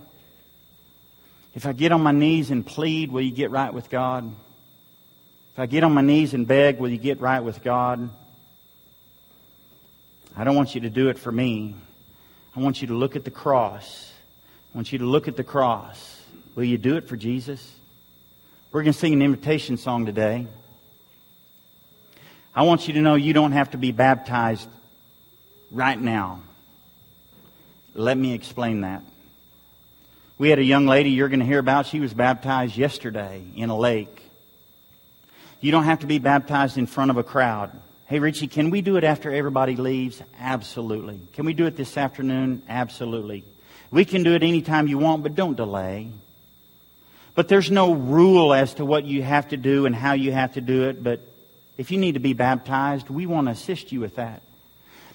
If 1.55 1.65
I 1.65 1.73
get 1.73 1.91
on 1.91 2.01
my 2.01 2.11
knees 2.11 2.51
and 2.51 2.65
plead, 2.65 3.11
will 3.11 3.21
you 3.21 3.31
get 3.31 3.49
right 3.49 3.73
with 3.73 3.89
God? 3.89 4.33
If 5.53 5.59
I 5.59 5.67
get 5.67 5.83
on 5.83 5.93
my 5.93 6.01
knees 6.01 6.33
and 6.33 6.47
beg, 6.47 6.79
will 6.79 6.89
you 6.89 6.97
get 6.97 7.21
right 7.21 7.39
with 7.39 7.63
God? 7.63 8.09
I 10.35 10.43
don't 10.43 10.55
want 10.55 10.73
you 10.73 10.81
to 10.81 10.89
do 10.89 11.09
it 11.09 11.19
for 11.19 11.31
me. 11.31 11.75
I 12.55 12.59
want 12.59 12.81
you 12.81 12.87
to 12.87 12.95
look 12.95 13.15
at 13.15 13.23
the 13.23 13.29
cross. 13.29 14.11
I 14.73 14.77
want 14.77 14.91
you 14.91 14.97
to 14.97 15.05
look 15.05 15.27
at 15.27 15.37
the 15.37 15.43
cross. 15.43 16.19
Will 16.55 16.63
you 16.63 16.79
do 16.79 16.97
it 16.97 17.07
for 17.07 17.15
Jesus? 17.15 17.71
We're 18.71 18.81
going 18.81 18.93
to 18.93 18.99
sing 18.99 19.13
an 19.13 19.21
invitation 19.21 19.77
song 19.77 20.07
today. 20.07 20.47
I 22.55 22.63
want 22.63 22.87
you 22.87 22.95
to 22.95 23.01
know 23.01 23.13
you 23.13 23.33
don't 23.33 23.51
have 23.51 23.71
to 23.71 23.77
be 23.77 23.91
baptized 23.91 24.67
right 25.69 26.01
now. 26.01 26.41
Let 27.93 28.17
me 28.17 28.33
explain 28.33 28.81
that. 28.81 29.03
We 30.39 30.49
had 30.49 30.57
a 30.57 30.63
young 30.63 30.87
lady 30.87 31.11
you're 31.11 31.29
going 31.29 31.41
to 31.41 31.45
hear 31.45 31.59
about. 31.59 31.85
She 31.85 31.99
was 31.99 32.11
baptized 32.11 32.75
yesterday 32.75 33.43
in 33.55 33.69
a 33.69 33.77
lake. 33.77 34.22
You 35.63 35.71
don't 35.71 35.85
have 35.85 35.99
to 35.99 36.07
be 36.07 36.19
baptized 36.19 36.77
in 36.77 36.87
front 36.87 37.09
of 37.09 37.15
a 37.15 37.23
crowd. 37.23 37.71
Hey, 38.07 38.19
Richie, 38.19 38.49
can 38.49 38.69
we 38.69 38.81
do 38.81 38.97
it 38.97 39.05
after 39.05 39.33
everybody 39.33 39.77
leaves? 39.77 40.21
Absolutely. 40.37 41.21
Can 41.31 41.45
we 41.45 41.53
do 41.53 41.65
it 41.65 41.77
this 41.77 41.95
afternoon? 41.95 42.63
Absolutely. 42.67 43.45
We 43.89 44.03
can 44.03 44.23
do 44.23 44.35
it 44.35 44.43
anytime 44.43 44.89
you 44.89 44.97
want, 44.97 45.23
but 45.23 45.35
don't 45.35 45.55
delay. 45.55 46.09
But 47.33 47.47
there's 47.47 47.71
no 47.71 47.93
rule 47.93 48.53
as 48.53 48.73
to 48.73 48.83
what 48.83 49.05
you 49.05 49.23
have 49.23 49.47
to 49.49 49.57
do 49.57 49.85
and 49.85 49.95
how 49.95 50.11
you 50.11 50.33
have 50.33 50.55
to 50.55 50.61
do 50.61 50.89
it. 50.89 51.01
But 51.01 51.21
if 51.77 51.91
you 51.91 51.97
need 51.97 52.15
to 52.15 52.19
be 52.19 52.33
baptized, 52.33 53.09
we 53.09 53.25
want 53.25 53.47
to 53.47 53.51
assist 53.51 53.93
you 53.93 54.01
with 54.01 54.17
that. 54.17 54.41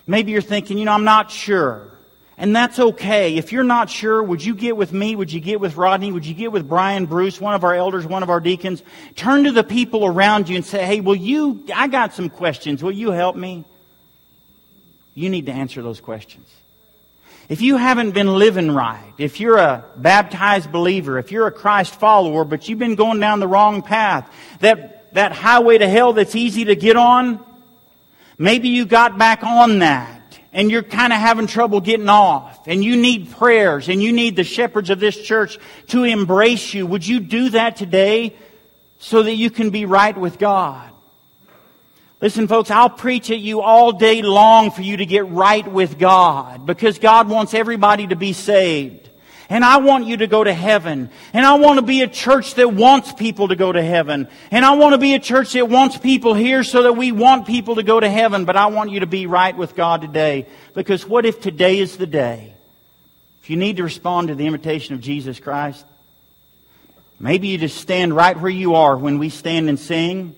Maybe 0.07 0.33
you're 0.33 0.41
thinking, 0.41 0.79
you 0.79 0.87
know, 0.87 0.93
I'm 0.93 1.05
not 1.05 1.31
sure. 1.31 1.93
And 2.41 2.55
that's 2.55 2.79
okay. 2.79 3.37
If 3.37 3.51
you're 3.51 3.65
not 3.65 3.91
sure, 3.91 4.23
would 4.23 4.45
you 4.45 4.55
get 4.55 4.77
with 4.77 4.93
me? 4.93 5.17
Would 5.17 5.33
you 5.33 5.41
get 5.41 5.59
with 5.59 5.77
Rodney? 5.77 6.13
Would 6.13 6.25
you 6.25 6.35
get 6.35 6.53
with 6.53 6.69
Brian 6.69 7.07
Bruce, 7.07 7.41
one 7.41 7.55
of 7.55 7.65
our 7.65 7.75
elders, 7.75 8.07
one 8.07 8.23
of 8.23 8.31
our 8.31 8.39
deacons? 8.39 8.81
Turn 9.17 9.43
to 9.45 9.51
the 9.51 9.65
people 9.65 10.07
around 10.07 10.49
you 10.49 10.55
and 10.55 10.65
say, 10.65 10.87
hey, 10.87 11.01
will 11.01 11.17
you, 11.17 11.65
I 11.75 11.89
got 11.89 12.15
some 12.15 12.31
questions. 12.31 12.81
Will 12.81 12.93
you 12.93 13.11
help 13.11 13.35
me? 13.35 13.65
You 15.17 15.31
need 15.31 15.47
to 15.47 15.53
answer 15.53 15.83
those 15.83 16.01
questions. 16.01 16.49
If 17.49 17.61
you 17.61 17.77
haven't 17.77 18.13
been 18.13 18.29
living 18.29 18.71
right, 18.71 19.13
if 19.19 19.41
you're 19.41 19.57
a 19.57 19.85
baptized 19.97 20.71
believer, 20.71 21.19
if 21.19 21.33
you're 21.33 21.49
a 21.49 21.53
Christ 21.53 21.97
follower, 21.97 22.45
but 22.45 22.69
you've 22.69 22.79
been 22.79 22.95
going 22.95 23.19
down 23.19 23.41
the 23.41 23.49
wrong 23.49 23.83
path, 23.83 24.33
that, 24.61 25.13
that 25.15 25.33
highway 25.33 25.79
to 25.79 25.89
hell 25.89 26.13
that's 26.13 26.37
easy 26.37 26.67
to 26.67 26.77
get 26.77 26.95
on, 26.95 27.45
maybe 28.39 28.69
you 28.69 28.85
got 28.85 29.19
back 29.19 29.43
on 29.43 29.81
that 29.81 30.18
and 30.53 30.71
you're 30.71 30.83
kind 30.83 31.13
of 31.13 31.19
having 31.19 31.47
trouble 31.47 31.81
getting 31.81 32.09
off 32.09 32.67
and 32.67 32.85
you 32.85 32.97
need 32.97 33.31
prayers 33.33 33.89
and 33.89 34.03
you 34.03 34.13
need 34.13 34.37
the 34.37 34.45
shepherds 34.45 34.91
of 34.91 35.01
this 35.01 35.17
church 35.17 35.59
to 35.89 36.05
embrace 36.05 36.73
you, 36.75 36.87
would 36.87 37.07
you 37.07 37.21
do 37.21 37.51
that 37.51 37.77
today 37.77 38.35
so 38.99 39.23
that 39.23 39.35
you 39.35 39.51
can 39.51 39.71
be 39.71 39.85
right 39.85 40.17
with 40.17 40.39
God? 40.39 40.91
Listen, 42.21 42.49
folks, 42.49 42.71
I'll 42.71 42.91
preach 42.91 43.31
at 43.31 43.39
you 43.39 43.61
all 43.61 43.93
day 43.93 44.23
long 44.23 44.73
for 44.73 44.83
you 44.83 44.97
to 44.97 45.07
get 45.07 45.29
right 45.29 45.67
with 45.71 45.99
God 45.99 46.67
because 46.67 46.99
God 46.99 47.29
wants 47.29 47.55
everybody 47.55 48.09
to 48.09 48.17
be 48.17 48.33
saved. 48.33 49.08
And 49.51 49.65
I 49.65 49.79
want 49.79 50.05
you 50.05 50.19
to 50.19 50.27
go 50.27 50.45
to 50.45 50.53
heaven. 50.53 51.09
And 51.33 51.47
I 51.47 51.55
want 51.55 51.79
to 51.79 51.83
be 51.83 52.03
a 52.03 52.09
church 52.09 52.55
that 52.57 52.75
wants 52.75 53.13
people 53.15 53.49
to 53.49 53.57
go 53.57 53.73
to 53.73 53.83
heaven. 53.83 54.29
And 54.51 54.63
I 54.63 54.75
want 54.75 54.93
to 54.93 54.99
be 54.99 55.15
a 55.15 55.19
church 55.19 55.55
that 55.55 55.69
wants 55.69 55.97
people 55.97 56.35
here 56.35 56.63
so 56.63 56.83
that 56.83 56.93
we 56.93 57.13
want 57.13 57.47
people 57.47 57.77
to 57.77 57.83
go 57.83 57.99
to 57.99 58.11
heaven. 58.11 58.45
But 58.45 58.57
I 58.57 58.67
want 58.67 58.91
you 58.91 59.01
to 59.01 59.07
be 59.07 59.27
right 59.27 59.57
with 59.57 59.75
God 59.75 60.03
today. 60.03 60.47
Because 60.75 61.07
what 61.07 61.25
if 61.25 61.41
today 61.41 61.79
is 61.79 61.97
the 61.97 62.07
day? 62.07 62.53
If 63.43 63.49
you 63.49 63.57
need 63.57 63.79
to 63.79 63.85
respond 63.85 64.29
to 64.29 64.35
the 64.35 64.45
invitation 64.45 64.95
of 64.95 65.01
Jesus 65.01 65.41
Christ, 65.41 65.87
maybe 67.19 67.49
you 67.49 67.57
just 67.57 67.79
stand 67.79 68.15
right 68.15 68.39
where 68.39 68.51
you 68.51 68.75
are 68.75 68.99
when 68.99 69.19
we 69.19 69.31
stand 69.31 69.71
and 69.71 69.79
sing. 69.79 70.37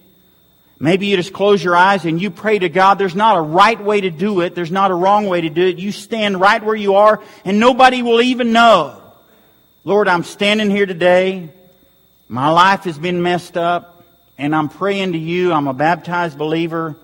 Maybe 0.78 1.06
you 1.06 1.16
just 1.16 1.32
close 1.32 1.62
your 1.62 1.74
eyes 1.74 2.04
and 2.04 2.22
you 2.22 2.30
pray 2.30 2.60
to 2.60 2.68
God. 2.68 2.94
There's 2.94 3.16
not 3.16 3.36
a 3.36 3.42
right 3.42 3.82
way 3.82 4.02
to 4.02 4.10
do 4.10 4.40
it. 4.40 4.54
There's 4.54 4.70
not 4.70 4.92
a 4.92 4.94
wrong 4.94 5.26
way 5.26 5.40
to 5.40 5.50
do 5.50 5.66
it. 5.66 5.78
You 5.78 5.90
stand 5.90 6.40
right 6.40 6.64
where 6.64 6.76
you 6.76 6.94
are 6.94 7.20
and 7.44 7.58
nobody 7.58 8.02
will 8.02 8.22
even 8.22 8.52
know. 8.52 8.99
Lord, 9.82 10.08
I'm 10.08 10.24
standing 10.24 10.68
here 10.68 10.84
today. 10.84 11.48
My 12.28 12.50
life 12.50 12.84
has 12.84 12.98
been 12.98 13.22
messed 13.22 13.56
up, 13.56 14.04
and 14.36 14.54
I'm 14.54 14.68
praying 14.68 15.12
to 15.12 15.18
you. 15.18 15.54
I'm 15.54 15.68
a 15.68 15.72
baptized 15.72 16.36
believer. 16.36 16.96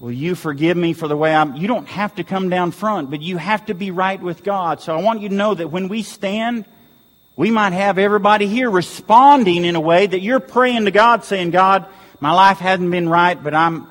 Will 0.00 0.10
you 0.10 0.34
forgive 0.34 0.74
me 0.74 0.94
for 0.94 1.06
the 1.06 1.18
way 1.18 1.34
I'm? 1.34 1.54
You 1.54 1.68
don't 1.68 1.86
have 1.88 2.14
to 2.14 2.24
come 2.24 2.48
down 2.48 2.70
front, 2.70 3.10
but 3.10 3.20
you 3.20 3.36
have 3.36 3.66
to 3.66 3.74
be 3.74 3.90
right 3.90 4.18
with 4.18 4.42
God. 4.42 4.80
So 4.80 4.96
I 4.96 5.02
want 5.02 5.20
you 5.20 5.28
to 5.28 5.34
know 5.34 5.52
that 5.52 5.70
when 5.70 5.88
we 5.88 6.02
stand, 6.02 6.64
we 7.36 7.50
might 7.50 7.74
have 7.74 7.98
everybody 7.98 8.46
here 8.46 8.70
responding 8.70 9.66
in 9.66 9.76
a 9.76 9.80
way 9.80 10.06
that 10.06 10.22
you're 10.22 10.40
praying 10.40 10.86
to 10.86 10.90
God, 10.92 11.24
saying, 11.24 11.50
God, 11.50 11.84
my 12.20 12.32
life 12.32 12.56
hasn't 12.56 12.90
been 12.90 13.10
right, 13.10 13.40
but 13.40 13.52
I'm, 13.52 13.86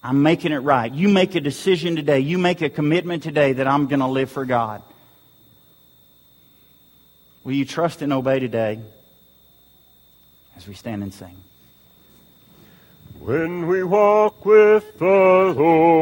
I'm 0.00 0.22
making 0.22 0.52
it 0.52 0.58
right. 0.58 0.94
You 0.94 1.08
make 1.08 1.34
a 1.34 1.40
decision 1.40 1.96
today. 1.96 2.20
You 2.20 2.38
make 2.38 2.62
a 2.62 2.70
commitment 2.70 3.24
today 3.24 3.54
that 3.54 3.66
I'm 3.66 3.88
going 3.88 3.98
to 3.98 4.06
live 4.06 4.30
for 4.30 4.44
God. 4.44 4.80
Will 7.44 7.52
you 7.52 7.66
trust 7.66 8.00
and 8.00 8.12
obey 8.12 8.38
today 8.38 8.80
as 10.56 10.66
we 10.66 10.72
stand 10.72 11.02
and 11.02 11.12
sing? 11.12 11.36
When 13.20 13.68
we 13.68 13.82
walk 13.82 14.46
with 14.46 14.98
the 14.98 15.54
Lord. 15.56 15.94